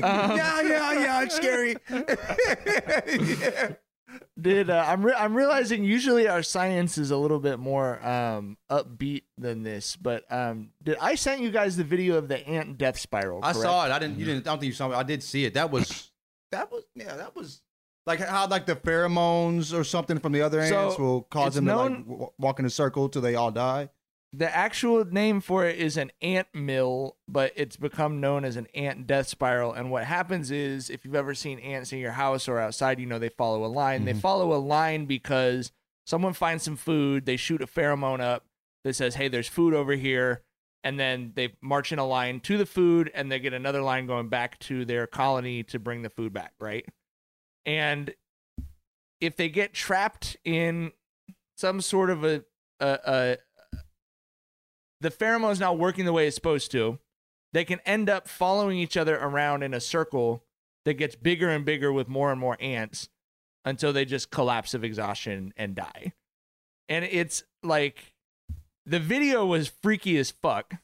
um, 0.03 0.37
yeah, 0.37 0.61
yeah, 0.63 0.93
yeah. 0.93 1.23
It's 1.23 1.37
scary. 1.37 1.77
yeah. 1.91 3.73
Did 4.41 4.71
uh, 4.71 4.85
I'm 4.87 5.05
re- 5.05 5.15
I'm 5.17 5.35
realizing 5.37 5.85
usually 5.85 6.29
our 6.29 6.43
science 6.43 6.97
is 6.97 7.11
a 7.11 7.17
little 7.17 7.41
bit 7.41 7.59
more 7.59 8.05
um, 8.07 8.57
upbeat 8.71 9.23
than 9.37 9.63
this, 9.63 9.97
but 9.97 10.25
um, 10.31 10.71
did 10.83 10.97
I 11.01 11.17
sent 11.17 11.41
you 11.41 11.51
guys 11.51 11.77
the 11.77 11.85
video 11.85 12.17
of 12.17 12.29
the 12.29 12.47
ant 12.47 12.79
death 12.79 12.99
spiral? 12.99 13.41
I 13.43 13.53
correct? 13.53 13.63
saw 13.63 13.87
it. 13.87 13.91
I 13.93 13.99
didn't. 13.99 14.19
You 14.19 14.25
didn't. 14.27 14.47
I 14.47 14.51
don't 14.51 14.61
think 14.61 14.69
you 14.69 14.75
saw 14.75 14.91
it. 14.91 14.95
I 14.95 15.03
did 15.03 15.23
see 15.23 15.45
it. 15.45 15.55
That 15.55 15.71
was. 15.71 16.11
That 16.53 16.71
was. 16.71 16.85
Yeah. 16.95 17.17
That 17.17 17.35
was. 17.35 17.61
Like 18.07 18.21
how 18.21 18.47
like 18.47 18.67
the 18.67 18.77
pheromones 18.77 19.77
or 19.77 19.83
something 19.83 20.21
from 20.21 20.31
the 20.33 20.43
other 20.43 20.65
So, 20.67 20.85
ants 20.87 20.99
will 20.99 21.23
cause 21.23 21.49
it's 21.49 21.57
them 21.57 21.67
to 21.67 21.77
like 21.77 22.07
w- 22.07 22.31
walk 22.39 22.61
in 22.61 22.65
a 22.67 22.71
circle 22.71 23.09
till 23.09 23.21
they 23.21 23.35
all 23.35 23.51
die. 23.51 23.91
The 24.33 24.55
actual 24.55 25.05
name 25.05 25.41
for 25.41 25.65
it 25.65 25.79
is 25.79 25.97
an 25.97 26.11
ant 26.21 26.49
mill, 26.53 27.17
but 27.27 27.53
it's 27.57 27.77
become 27.77 28.21
known 28.21 28.45
as 28.45 28.57
an 28.57 28.67
ant 28.75 29.07
death 29.07 29.29
spiral. 29.29 29.73
And 29.73 29.91
what 29.91 30.05
happens 30.05 30.51
is, 30.51 30.91
if 30.91 31.05
you've 31.05 31.15
ever 31.15 31.35
seen 31.35 31.59
ants 31.61 31.93
in 31.93 31.99
your 32.01 32.13
house 32.13 32.47
or 32.49 32.59
outside, 32.59 33.01
you 33.01 33.07
know 33.07 33.19
they 33.19 33.29
follow 33.31 33.65
a 33.65 33.69
line. 33.69 34.05
They 34.05 34.13
Mhm. 34.13 34.21
follow 34.21 34.53
a 34.53 34.59
line 34.61 35.07
because 35.07 35.73
someone 36.05 36.35
finds 36.35 36.65
some 36.65 36.77
food, 36.77 37.25
they 37.25 37.37
shoot 37.37 37.63
a 37.63 37.67
pheromone 37.67 38.21
up 38.21 38.45
that 38.85 38.95
says, 38.95 39.15
"Hey, 39.15 39.29
there's 39.29 39.49
food 39.49 39.73
over 39.75 39.95
here," 39.95 40.43
and 40.85 41.01
then 41.01 41.33
they 41.35 41.55
march 41.63 41.91
in 41.91 41.99
a 41.99 42.07
line 42.07 42.41
to 42.41 42.59
the 42.59 42.67
food, 42.67 43.11
and 43.15 43.33
they 43.33 43.39
get 43.39 43.53
another 43.55 43.81
line 43.81 44.07
going 44.07 44.29
back 44.29 44.59
to 44.61 44.85
their 44.85 45.07
colony 45.07 45.63
to 45.65 45.79
bring 45.79 46.03
the 46.03 46.11
food 46.11 46.33
back, 46.33 46.53
right? 46.61 46.85
And 47.65 48.15
if 49.21 49.35
they 49.37 49.49
get 49.49 49.73
trapped 49.73 50.37
in 50.45 50.93
some 51.57 51.81
sort 51.81 52.11
of 52.11 52.23
a, 52.23 52.45
a, 52.81 52.99
a 53.05 53.37
the 55.01 55.11
pheromone's 55.11 55.61
not 55.61 55.79
working 55.79 56.05
the 56.05 56.13
way 56.13 56.27
it's 56.27 56.37
supposed 56.37 56.71
to, 56.73 56.99
they 57.53 57.65
can 57.65 57.81
end 57.87 58.11
up 58.11 58.29
following 58.29 58.79
each 58.79 58.97
other 58.97 59.17
around 59.17 59.63
in 59.63 59.75
a 59.75 59.81
circle 59.81 60.45
that 60.85 60.95
gets 60.95 61.17
bigger 61.17 61.49
and 61.49 61.65
bigger 61.65 61.93
with 61.93 62.09
more 62.09 62.31
and 62.31 62.41
more 62.41 62.57
ants 62.61 63.09
until 63.65 63.93
they 63.93 64.05
just 64.05 64.31
collapse 64.31 64.75
of 64.75 64.85
exhaustion 64.85 65.53
and 65.57 65.75
die. 65.75 66.13
And 66.89 67.05
it's 67.05 67.43
like 67.63 68.15
the 68.87 69.01
video 69.01 69.45
was 69.45 69.69
freaky 69.69 70.17
as 70.17 70.31
fuck, 70.31 70.75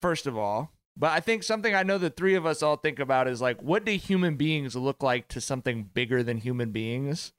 first 0.00 0.26
of 0.26 0.36
all. 0.36 0.72
But 0.96 1.12
I 1.12 1.20
think 1.20 1.42
something 1.42 1.74
I 1.74 1.84
know 1.84 1.96
the 1.96 2.10
three 2.10 2.34
of 2.34 2.44
us 2.44 2.62
all 2.62 2.76
think 2.76 2.98
about 2.98 3.28
is 3.28 3.40
like, 3.40 3.62
what 3.62 3.84
do 3.84 3.92
human 3.92 4.36
beings 4.36 4.76
look 4.76 5.02
like 5.02 5.28
to 5.28 5.40
something 5.40 5.88
bigger 5.94 6.22
than 6.22 6.38
human 6.38 6.70
beings? 6.70 7.32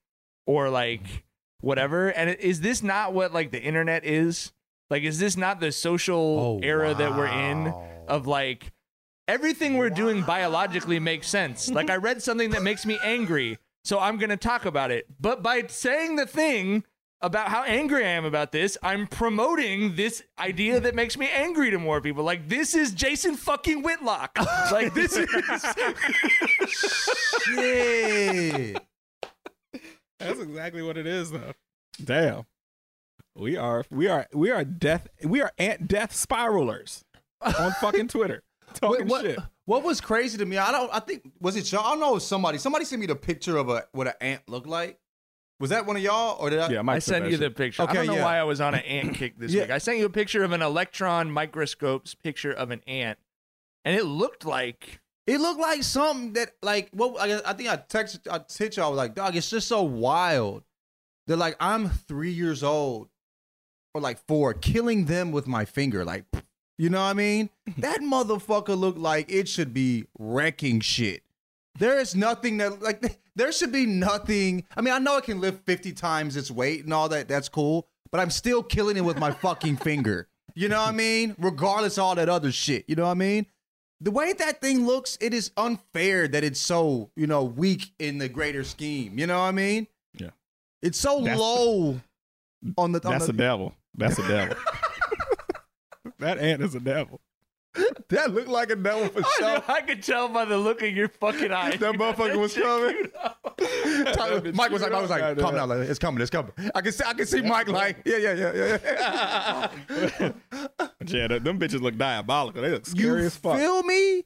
Or 0.48 0.70
like 0.70 1.26
whatever. 1.62 2.10
And 2.10 2.32
is 2.32 2.62
this 2.62 2.82
not 2.82 3.14
what 3.14 3.34
like 3.34 3.52
the 3.52 3.62
internet 3.62 4.06
is? 4.06 4.54
Like, 4.94 5.02
is 5.02 5.18
this 5.18 5.36
not 5.36 5.60
the 5.60 5.72
social 5.72 6.40
oh, 6.40 6.60
era 6.62 6.94
that 6.94 7.18
we're 7.18 7.26
in 7.26 7.74
of 8.08 8.28
like 8.28 8.72
everything 9.28 9.76
we're 9.80 9.90
doing 9.90 10.22
biologically 10.22 11.00
makes 11.00 11.28
sense? 11.28 11.68
like, 11.72 11.90
I 11.90 11.96
read 11.96 12.22
something 12.22 12.52
that 12.52 12.62
makes 12.62 12.86
me 12.86 13.00
angry, 13.04 13.58
so 13.84 14.00
I'm 14.00 14.18
going 14.18 14.30
to 14.30 14.38
talk 14.38 14.66
about 14.66 14.92
it. 14.92 15.08
But 15.20 15.42
by 15.42 15.64
saying 15.66 16.18
the 16.18 16.28
thing 16.28 16.84
about 17.22 17.48
how 17.48 17.64
angry 17.64 18.06
I 18.06 18.10
am 18.10 18.24
about 18.24 18.52
this, 18.52 18.78
I'm 18.84 19.08
promoting 19.08 19.96
this 19.96 20.22
idea 20.38 20.80
that 20.82 20.94
makes 20.94 21.18
me 21.18 21.28
angry 21.28 21.72
to 21.72 21.80
more 21.80 22.00
people. 22.00 22.24
Like, 22.24 22.48
this 22.48 22.76
is 22.76 22.92
Jason 22.92 23.36
fucking 23.36 23.82
Whitlock. 23.82 24.38
like, 24.72 24.94
this 24.94 25.18
is. 25.18 25.28
Shit. 27.46 28.80
That's 30.20 30.40
exactly 30.40 30.84
what 30.84 31.00
it 31.00 31.08
is, 31.08 31.32
though. 31.32 31.54
Damn. 32.06 32.46
We 33.36 33.58
are 33.58 33.84
we 33.90 34.08
are 34.08 34.28
we 34.34 34.52
are 34.52 34.64
death 34.64 35.08
we 35.24 35.42
are 35.42 35.52
ant 35.58 35.88
death 35.88 36.14
spiralers 36.14 37.02
on 37.42 37.72
fucking 37.82 38.08
Twitter. 38.10 38.44
Talking 38.76 39.02
Wait, 39.06 39.10
what, 39.12 39.22
shit. 39.26 39.40
what 39.66 39.84
was 39.84 40.02
crazy 40.02 40.38
to 40.38 40.46
me? 40.46 40.58
I 40.58 40.72
don't. 40.72 40.90
I 40.94 41.00
think 41.00 41.24
was 41.40 41.56
it 41.56 41.72
y'all? 41.72 41.86
I 41.86 41.92
don't 41.92 42.00
know. 42.00 42.20
Somebody. 42.20 42.58
Somebody 42.58 42.86
sent 42.86 43.00
me 43.00 43.08
the 43.08 43.16
picture 43.16 43.58
of 43.58 43.70
a 43.70 43.86
what 43.92 44.08
an 44.08 44.14
ant 44.22 44.42
looked 44.48 44.68
like. 44.68 45.00
Was 45.60 45.70
that 45.70 45.86
one 45.86 45.96
of 45.96 46.02
y'all 46.04 46.38
or 46.40 46.50
did 46.50 46.60
I? 46.60 46.70
Yeah, 46.70 46.82
I 46.88 47.00
sent 47.00 47.30
you 47.30 47.38
the 47.38 47.50
picture. 47.50 47.84
Okay, 47.84 47.92
I 47.92 47.96
don't 47.96 48.08
know 48.08 48.16
yeah. 48.16 48.24
why 48.24 48.38
I 48.38 48.44
was 48.44 48.60
on 48.62 48.74
an 48.74 48.82
ant 48.86 49.16
kick 49.16 49.38
this 49.38 49.52
Yeah. 49.52 49.64
week. 49.64 49.72
I 49.72 49.78
sent 49.78 49.98
you 49.98 50.06
a 50.06 50.10
picture 50.10 50.44
of 50.44 50.52
an 50.52 50.62
electron 50.62 51.32
microscope's 51.32 52.16
picture 52.16 52.52
of 52.52 52.72
an 52.72 52.82
ant, 52.88 53.18
and 53.86 53.96
it 53.96 54.04
looked 54.06 54.46
like 54.46 55.00
It 55.26 55.40
looked 55.40 55.60
like 55.62 55.84
something 55.84 56.34
that 56.34 56.52
like 56.62 56.90
what 56.92 57.20
I, 57.20 57.40
I 57.50 57.54
think 57.54 57.70
I 57.70 57.78
texted 57.78 58.28
I 58.30 58.42
hit 58.62 58.78
y'all 58.78 58.94
like 58.94 59.16
dog. 59.16 59.36
It's 59.36 59.50
just 59.50 59.68
so 59.68 59.82
wild. 59.84 60.64
They're 61.28 61.38
like 61.38 61.56
I'm 61.60 61.90
three 61.90 62.32
years 62.32 62.64
old 62.64 63.10
or 63.94 64.02
like 64.02 64.26
four, 64.28 64.54
killing 64.54 65.06
them 65.06 65.32
with 65.32 65.48
my 65.48 65.66
finger. 65.66 66.04
Like 66.04 66.26
you 66.78 66.90
know 66.90 67.02
what 67.02 67.10
I 67.10 67.14
mean? 67.14 67.50
that 67.78 68.02
motherfucker 68.02 68.78
looked 68.78 68.98
like 68.98 69.32
it 69.32 69.48
should 69.48 69.74
be 69.74 70.06
wrecking 70.18 70.80
shit. 70.80 71.24
There 71.80 72.00
is 72.00 72.16
nothing 72.16 72.58
that 72.58 72.82
like 72.82 73.20
there 73.36 73.52
should 73.52 73.72
be 73.72 73.86
nothing. 73.86 74.66
I 74.76 74.82
mean, 74.82 74.94
I 74.94 75.00
know 75.00 75.18
it 75.18 75.24
can 75.26 75.42
lift 75.42 75.66
50 75.66 75.94
times 75.94 76.36
its 76.36 76.52
weight 76.52 76.84
and 76.84 76.94
all 76.94 77.10
that. 77.10 77.28
That's 77.28 77.50
cool, 77.50 77.88
but 78.12 78.20
I'm 78.20 78.30
still 78.30 78.64
killing 78.64 78.98
it 78.98 79.06
with 79.06 79.20
my 79.20 79.32
fucking 79.32 79.78
finger. 79.84 80.28
You 80.56 80.70
know 80.70 80.80
what 80.80 80.90
I 80.90 80.92
mean? 80.92 81.36
Regardless 81.40 81.98
of 81.98 82.04
all 82.04 82.16
that 82.16 82.30
other 82.30 82.52
shit. 82.52 82.86
You 82.88 82.96
know 82.96 83.06
what 83.06 83.12
I 83.12 83.16
mean? 83.16 83.48
The 84.02 84.12
way 84.12 84.34
that 84.34 84.62
thing 84.62 84.86
looks, 84.86 85.18
it 85.22 85.34
is 85.34 85.52
unfair 85.58 86.28
that 86.28 86.44
it's 86.44 86.60
so, 86.60 87.10
you 87.16 87.26
know, 87.26 87.44
weak 87.44 87.94
in 87.98 88.18
the 88.18 88.28
greater 88.30 88.64
scheme. 88.64 89.18
You 89.18 89.26
know 89.26 89.40
what 89.40 89.46
I 89.46 89.52
mean? 89.52 89.88
Yeah. 90.14 90.32
It's 90.82 91.00
so 91.00 91.22
That's- 91.22 91.40
low 91.40 92.02
on 92.78 92.92
the 92.92 93.04
on 93.04 93.14
That's 93.14 93.26
the, 93.28 93.34
a 93.34 93.36
devil. 93.36 93.74
That's 93.96 94.20
a 94.20 94.28
devil. 94.28 94.56
that 96.20 96.40
ant 96.40 96.62
is 96.62 96.76
a 96.76 96.80
devil. 96.80 97.22
That 98.10 98.32
looked 98.32 98.50
like 98.50 98.70
a 98.70 98.76
devil 98.76 99.08
for 99.10 99.22
I, 99.26 99.32
sure. 99.38 99.48
know, 99.48 99.64
I 99.68 99.82
could 99.82 100.04
tell 100.04 100.30
by 100.30 100.46
the 100.46 100.58
look 100.58 100.84
in 100.84 100.96
your 100.96 101.08
fucking 101.08 101.52
eye. 101.52 101.78
That 101.78 101.96
motherfucker 101.96 102.38
was 102.38 102.54
coming. 102.54 103.10
Tyler- 104.14 104.54
Mike 104.54 104.72
was 104.72 104.82
like, 104.84 104.92
Mike 104.92 105.02
was 105.02 105.10
like, 105.10 105.38
calm 105.40 105.56
down, 105.56 105.70
like, 105.70 105.80
it's 105.80 105.98
coming, 105.98 106.22
it's 106.22 106.30
coming. 106.30 106.52
I 106.76 106.82
can 106.82 106.92
see, 106.92 107.04
I 107.04 107.14
can 107.14 107.26
see 107.26 107.42
Mike 107.42 107.68
like, 107.70 107.98
yeah, 108.06 108.18
yeah, 108.18 108.34
yeah, 108.34 108.54
yeah. 108.54 109.68
yeah. 110.20 110.32
Yeah, 111.06 111.28
them 111.40 111.60
bitches 111.60 111.82
look 111.82 111.98
diabolical. 111.98 112.62
They 112.62 112.70
look 112.70 112.86
scary 112.86 113.22
you 113.22 113.26
as 113.28 113.36
fuck. 113.36 113.58
feel 113.58 113.82
me? 113.84 114.24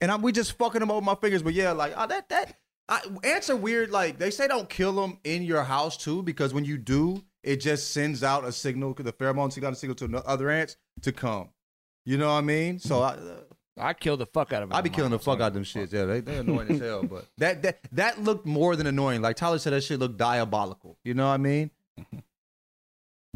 And 0.00 0.10
I'm 0.10 0.20
we 0.22 0.32
just 0.32 0.58
fucking 0.58 0.80
them 0.80 0.90
over 0.90 1.00
my 1.00 1.14
fingers, 1.14 1.42
but 1.42 1.54
yeah, 1.54 1.72
like 1.72 1.94
oh, 1.96 2.06
that 2.06 2.28
that 2.28 2.58
I, 2.88 3.00
ants 3.22 3.48
are 3.48 3.56
weird. 3.56 3.90
Like 3.90 4.18
they 4.18 4.30
say, 4.30 4.48
don't 4.48 4.68
kill 4.68 4.92
them 4.92 5.18
in 5.24 5.42
your 5.42 5.62
house 5.62 5.96
too, 5.96 6.22
because 6.22 6.52
when 6.52 6.64
you 6.64 6.76
do, 6.76 7.22
it 7.44 7.60
just 7.60 7.92
sends 7.92 8.22
out 8.22 8.44
a 8.44 8.52
signal. 8.52 8.94
The 8.94 9.12
pheromone 9.12 9.52
sends 9.52 9.66
out 9.66 9.72
a 9.72 9.76
signal 9.76 9.96
to 9.96 10.22
other 10.26 10.50
ants 10.50 10.76
to 11.02 11.12
come. 11.12 11.50
You 12.04 12.18
know 12.18 12.26
what 12.28 12.38
I 12.38 12.40
mean? 12.42 12.78
So 12.78 13.02
I, 13.02 13.16
I 13.78 13.92
kill 13.94 14.16
the 14.16 14.26
fuck 14.26 14.52
out 14.52 14.62
of 14.62 14.68
them. 14.68 14.76
I 14.76 14.80
be 14.80 14.90
killing 14.90 15.10
the 15.10 15.18
fuck 15.18 15.40
out 15.40 15.48
of 15.48 15.54
them 15.54 15.64
shits. 15.64 15.92
Yeah, 15.92 16.04
they 16.04 16.20
they 16.20 16.36
annoying 16.36 16.70
as 16.70 16.80
hell. 16.80 17.02
But 17.04 17.26
that 17.38 17.62
that 17.62 17.78
that 17.92 18.22
looked 18.22 18.46
more 18.46 18.76
than 18.76 18.86
annoying. 18.86 19.22
Like 19.22 19.36
Tyler 19.36 19.58
said, 19.58 19.72
that 19.72 19.82
shit 19.82 19.98
looked 19.98 20.16
diabolical. 20.16 20.98
You 21.04 21.14
know 21.14 21.26
what 21.26 21.34
I 21.34 21.38
mean? 21.38 21.70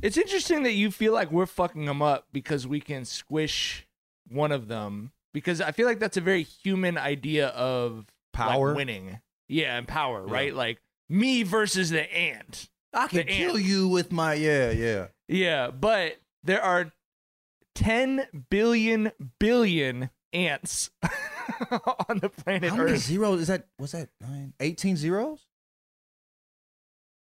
It's 0.01 0.17
interesting 0.17 0.63
that 0.63 0.75
you 0.75 0.93
feel 0.93 1.13
like 1.13 1.33
we're 1.33 1.45
fucking 1.45 1.85
them 1.85 2.03
up 2.03 2.29
because 2.33 2.69
we 2.69 2.81
can 2.81 3.05
squish 3.05 3.85
one 4.29 4.53
of 4.53 4.69
them. 4.69 5.11
Because 5.35 5.61
I 5.61 5.73
feel 5.73 5.87
like 5.87 5.99
that's 5.99 6.17
a 6.17 6.21
very 6.21 6.45
human 6.45 6.97
idea 6.97 7.49
of 7.49 8.07
like, 8.39 8.49
Power? 8.49 8.75
winning. 8.75 9.19
Yeah, 9.49 9.77
and 9.77 9.89
power, 9.89 10.25
right? 10.25 10.55
Like 10.55 10.81
me 11.09 11.43
versus 11.43 11.91
the 11.91 12.03
ant. 12.15 12.69
I 12.95 13.07
can 13.09 13.27
kill 13.27 13.57
ant. 13.57 13.65
you 13.65 13.89
with 13.89 14.13
my 14.13 14.35
yeah 14.35 14.71
yeah. 14.71 15.07
Yeah, 15.29 15.71
but 15.71 16.17
there 16.43 16.63
are 16.63 16.93
10 17.75 18.27
billion 18.51 19.13
billion 19.39 20.11
ants 20.33 20.91
on 22.09 22.19
the 22.21 22.29
planet 22.31 22.71
How 22.71 22.77
many 22.77 22.93
Earth. 22.93 23.01
zeros 23.03 23.41
is 23.43 23.49
that? 23.49 23.67
What's 23.77 23.93
that? 23.93 24.09
Nine, 24.21 24.55
18 24.61 24.97
zeros? 24.97 25.47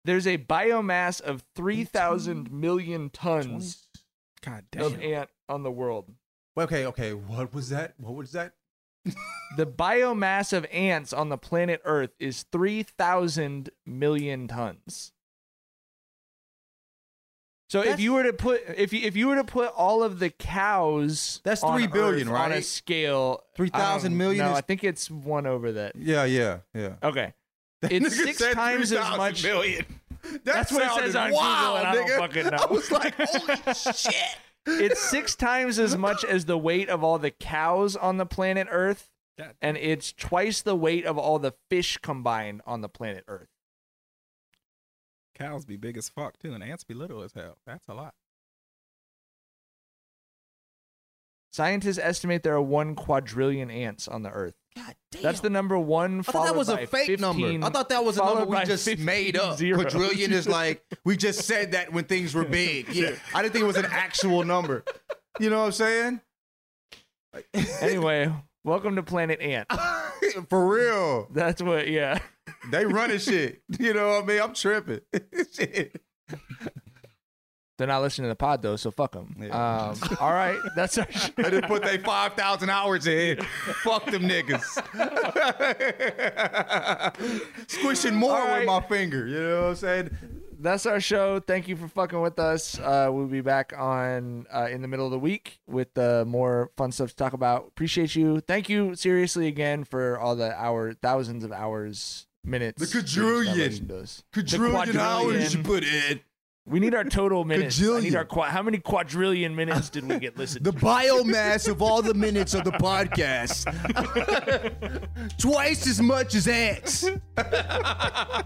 There's 0.04 0.26
a 0.26 0.38
biomass 0.38 1.20
of 1.20 1.44
3,000 1.54 2.50
million 2.50 3.10
tons 3.10 3.88
God 4.40 4.64
of 4.76 4.98
ant 5.02 5.28
on 5.48 5.62
the 5.64 5.70
world. 5.70 6.10
Okay, 6.58 6.86
okay. 6.86 7.12
What 7.12 7.52
was 7.52 7.68
that? 7.68 7.94
What 7.98 8.14
was 8.14 8.32
that? 8.32 8.52
The 9.56 9.66
biomass 9.66 10.52
of 10.52 10.66
ants 10.72 11.12
on 11.12 11.30
the 11.30 11.38
planet 11.38 11.80
Earth 11.84 12.10
is 12.20 12.44
3,000 12.52 13.70
million 13.86 14.46
tons. 14.48 15.12
So 17.68 17.82
if 17.82 18.00
you 18.00 18.14
were 18.14 18.22
to 18.22 18.32
put 18.32 18.62
if 18.76 18.92
you 18.94 19.00
if 19.06 19.14
you 19.14 19.28
were 19.28 19.36
to 19.36 19.44
put 19.44 19.72
all 19.76 20.02
of 20.02 20.18
the 20.20 20.30
cows 20.30 21.40
That's 21.44 21.62
on 21.62 21.76
three 21.78 21.86
billion, 21.86 22.28
Earth 22.28 22.34
on 22.36 22.52
a 22.52 22.62
scale 22.62 23.42
3,000 23.56 24.12
um, 24.12 24.18
million 24.18 24.46
No, 24.46 24.52
is- 24.52 24.58
I 24.58 24.60
think 24.62 24.84
it's 24.84 25.10
one 25.10 25.46
over 25.46 25.72
that. 25.72 25.94
Yeah, 25.96 26.24
yeah, 26.24 26.58
yeah. 26.74 26.94
Okay. 27.02 27.34
That 27.80 27.92
It's 27.92 28.16
six 28.16 28.38
said 28.38 28.54
times 28.54 28.90
as 28.90 28.98
3,000 28.98 29.16
much. 29.18 29.42
million. 29.44 29.84
That 30.22 30.44
That's 30.44 30.72
what 30.72 30.82
it 30.82 30.90
says 31.04 31.12
sounded 31.12 31.16
on 31.16 31.30
Google, 31.30 31.38
wild, 31.46 31.78
and 31.78 31.86
I 31.86 31.94
don't 31.94 32.08
nigga. 32.08 32.18
fucking 32.18 32.46
know. 32.50 32.56
I 32.58 32.66
was 32.72 32.90
like, 32.90 33.14
holy 33.16 33.74
shit. 33.94 34.14
It's 34.66 35.00
six 35.00 35.36
times 35.36 35.78
as 35.78 35.96
much 35.96 36.24
as 36.24 36.46
the 36.46 36.58
weight 36.58 36.88
of 36.88 37.04
all 37.04 37.18
the 37.20 37.30
cows 37.30 37.94
on 37.94 38.16
the 38.16 38.26
planet 38.26 38.66
Earth, 38.68 39.08
and 39.62 39.76
it's 39.76 40.12
twice 40.12 40.60
the 40.60 40.74
weight 40.74 41.04
of 41.06 41.16
all 41.16 41.38
the 41.38 41.52
fish 41.70 41.98
combined 41.98 42.62
on 42.66 42.80
the 42.80 42.88
planet 42.88 43.22
Earth. 43.28 43.46
Cows 45.38 45.64
be 45.64 45.76
big 45.76 45.96
as 45.96 46.08
fuck 46.08 46.38
too, 46.38 46.52
and 46.52 46.62
ants 46.64 46.84
be 46.84 46.94
little 46.94 47.22
as 47.22 47.32
hell. 47.32 47.58
That's 47.66 47.86
a 47.88 47.94
lot. 47.94 48.14
Scientists 51.52 51.98
estimate 51.98 52.42
there 52.42 52.54
are 52.54 52.62
one 52.62 52.94
quadrillion 52.94 53.70
ants 53.70 54.06
on 54.06 54.22
the 54.22 54.30
Earth. 54.30 54.54
God 54.76 54.94
damn. 55.10 55.22
That's 55.22 55.40
the 55.40 55.50
number 55.50 55.78
one. 55.78 56.20
I 56.20 56.22
thought 56.22 56.46
that 56.46 56.54
was 56.56 56.68
a 56.68 56.86
fake 56.86 57.18
number. 57.18 57.48
I 57.48 57.70
thought 57.70 57.88
that 57.88 58.04
was 58.04 58.16
a 58.16 58.24
number 58.24 58.44
we 58.44 58.64
just 58.64 58.98
made 58.98 59.36
up. 59.36 59.58
Quadrillion 59.58 60.32
is 60.32 60.46
like 60.46 60.84
we 61.04 61.16
just 61.16 61.46
said 61.46 61.72
that 61.72 61.92
when 61.92 62.04
things 62.04 62.34
were 62.34 62.44
big. 62.44 62.88
Yeah, 62.98 63.12
I 63.34 63.42
didn't 63.42 63.52
think 63.52 63.62
it 63.62 63.66
was 63.66 63.76
an 63.76 63.86
actual 63.90 64.44
number. 64.44 64.84
You 65.40 65.50
know 65.50 65.60
what 65.60 65.66
I'm 65.66 65.72
saying? 65.72 66.20
anyway, 67.80 68.32
welcome 68.64 68.96
to 68.96 69.02
Planet 69.02 69.40
Ant. 69.40 69.68
For 70.48 70.66
real. 70.66 71.28
That's 71.32 71.62
what. 71.62 71.88
Yeah. 71.88 72.18
They 72.70 72.84
running 72.84 73.18
shit. 73.18 73.62
You 73.78 73.94
know 73.94 74.08
what 74.08 74.24
I 74.24 74.26
mean? 74.26 74.40
I'm 74.40 74.54
tripping. 74.54 75.00
Shit. 75.52 76.02
They're 77.76 77.86
not 77.86 78.02
listening 78.02 78.24
to 78.24 78.30
the 78.30 78.36
pod 78.36 78.60
though, 78.60 78.74
so 78.74 78.90
fuck 78.90 79.12
them. 79.12 79.36
Um, 79.52 79.96
all 80.20 80.32
right, 80.32 80.58
that's 80.74 80.98
our. 80.98 81.10
Shit. 81.12 81.36
They 81.36 81.44
didn't 81.44 81.68
put 81.68 81.82
their 81.82 82.00
5,000 82.00 82.70
hours 82.70 83.06
in. 83.06 83.40
Fuck 83.84 84.06
them 84.06 84.22
niggas. 84.28 84.64
Squishing 87.68 88.16
more 88.16 88.32
right. 88.32 88.58
with 88.58 88.66
my 88.66 88.80
finger. 88.80 89.28
You 89.28 89.40
know 89.40 89.62
what 89.62 89.68
I'm 89.68 89.76
saying? 89.76 90.10
that's 90.58 90.86
our 90.86 91.00
show. 91.00 91.40
Thank 91.40 91.68
you 91.68 91.76
for 91.76 91.88
fucking 91.88 92.20
with 92.20 92.38
us. 92.38 92.78
Uh, 92.78 93.08
we'll 93.12 93.26
be 93.26 93.40
back 93.40 93.72
on 93.76 94.46
uh, 94.52 94.68
in 94.70 94.82
the 94.82 94.88
middle 94.88 95.06
of 95.06 95.12
the 95.12 95.18
week 95.18 95.60
with 95.66 95.96
uh, 95.96 96.24
more 96.26 96.70
fun 96.76 96.92
stuff 96.92 97.10
to 97.10 97.16
talk 97.16 97.32
about. 97.32 97.66
Appreciate 97.68 98.14
you. 98.16 98.40
Thank 98.40 98.68
you 98.68 98.94
seriously 98.94 99.46
again 99.46 99.84
for 99.84 100.18
all 100.18 100.34
the 100.36 100.54
hour, 100.60 100.94
thousands 100.94 101.44
of 101.44 101.52
hours, 101.52 102.26
minutes. 102.48 102.80
The 102.80 102.86
that 103.00 103.14
you 103.16 103.22
quadrillion. 103.22 103.88
listened. 103.88 104.24
The 104.32 104.42
Quadrillion 104.42 104.96
hours 104.98 105.54
you 105.54 105.62
put 105.62 105.84
in. 105.84 106.20
We 106.66 106.80
need 106.80 106.94
our 106.94 107.04
total 107.04 107.46
minutes. 107.46 107.82
I 107.82 108.00
need 108.00 108.14
our 108.14 108.26
qua- 108.26 108.50
how 108.50 108.62
many 108.62 108.76
quadrillion 108.76 109.56
minutes 109.56 109.88
did 109.88 110.06
we 110.06 110.18
get 110.18 110.36
listened 110.36 110.66
The 110.66 110.72
to? 110.72 110.78
biomass 110.78 111.66
of 111.66 111.80
all 111.80 112.02
the 112.02 112.12
minutes 112.12 112.52
of 112.52 112.64
the 112.64 112.72
podcast. 112.72 113.64
Twice 115.38 115.86
as 115.86 116.02
much 116.02 116.34
as 116.34 116.46
ants. 116.46 117.08
Bye. 117.36 118.44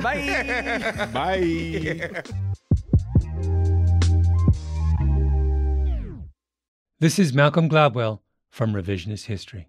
Bye. 0.00 1.08
Bye. 1.12 2.22
This 7.00 7.18
is 7.18 7.34
Malcolm 7.34 7.68
Gladwell 7.68 8.20
from 8.48 8.72
Revisionist 8.72 9.24
History. 9.26 9.68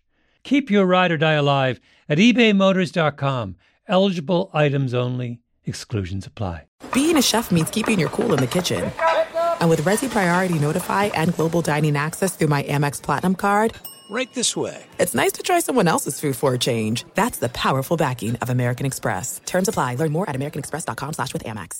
Keep 0.43 0.69
your 0.71 0.85
ride 0.85 1.11
or 1.11 1.17
die 1.17 1.33
alive 1.33 1.79
at 2.09 2.17
ebaymotors.com. 2.17 3.55
Eligible 3.87 4.49
items 4.53 4.93
only, 4.93 5.39
exclusions 5.65 6.25
apply. 6.25 6.65
Being 6.93 7.17
a 7.17 7.21
chef 7.21 7.51
means 7.51 7.69
keeping 7.69 7.99
your 7.99 8.09
cool 8.09 8.33
in 8.33 8.39
the 8.39 8.47
kitchen. 8.47 8.91
And 9.59 9.69
with 9.69 9.81
Resy 9.81 10.09
Priority 10.09 10.57
Notify 10.59 11.05
and 11.05 11.33
Global 11.35 11.61
Dining 11.61 11.95
Access 11.95 12.35
through 12.35 12.47
my 12.49 12.63
Amex 12.63 13.01
Platinum 13.01 13.35
card, 13.35 13.73
Right 14.09 14.33
this 14.33 14.57
way. 14.57 14.83
it's 14.99 15.15
nice 15.15 15.31
to 15.33 15.41
try 15.43 15.59
someone 15.61 15.87
else's 15.87 16.19
food 16.19 16.35
for 16.35 16.53
a 16.53 16.57
change. 16.57 17.05
That's 17.13 17.37
the 17.37 17.47
powerful 17.49 17.95
backing 17.95 18.35
of 18.37 18.49
American 18.49 18.85
Express. 18.85 19.39
Terms 19.45 19.69
apply. 19.69 19.95
Learn 19.95 20.11
more 20.11 20.29
at 20.29 20.35
americanexpress.com 20.35 21.13
slash 21.13 21.31
with 21.31 21.45
Amex. 21.45 21.79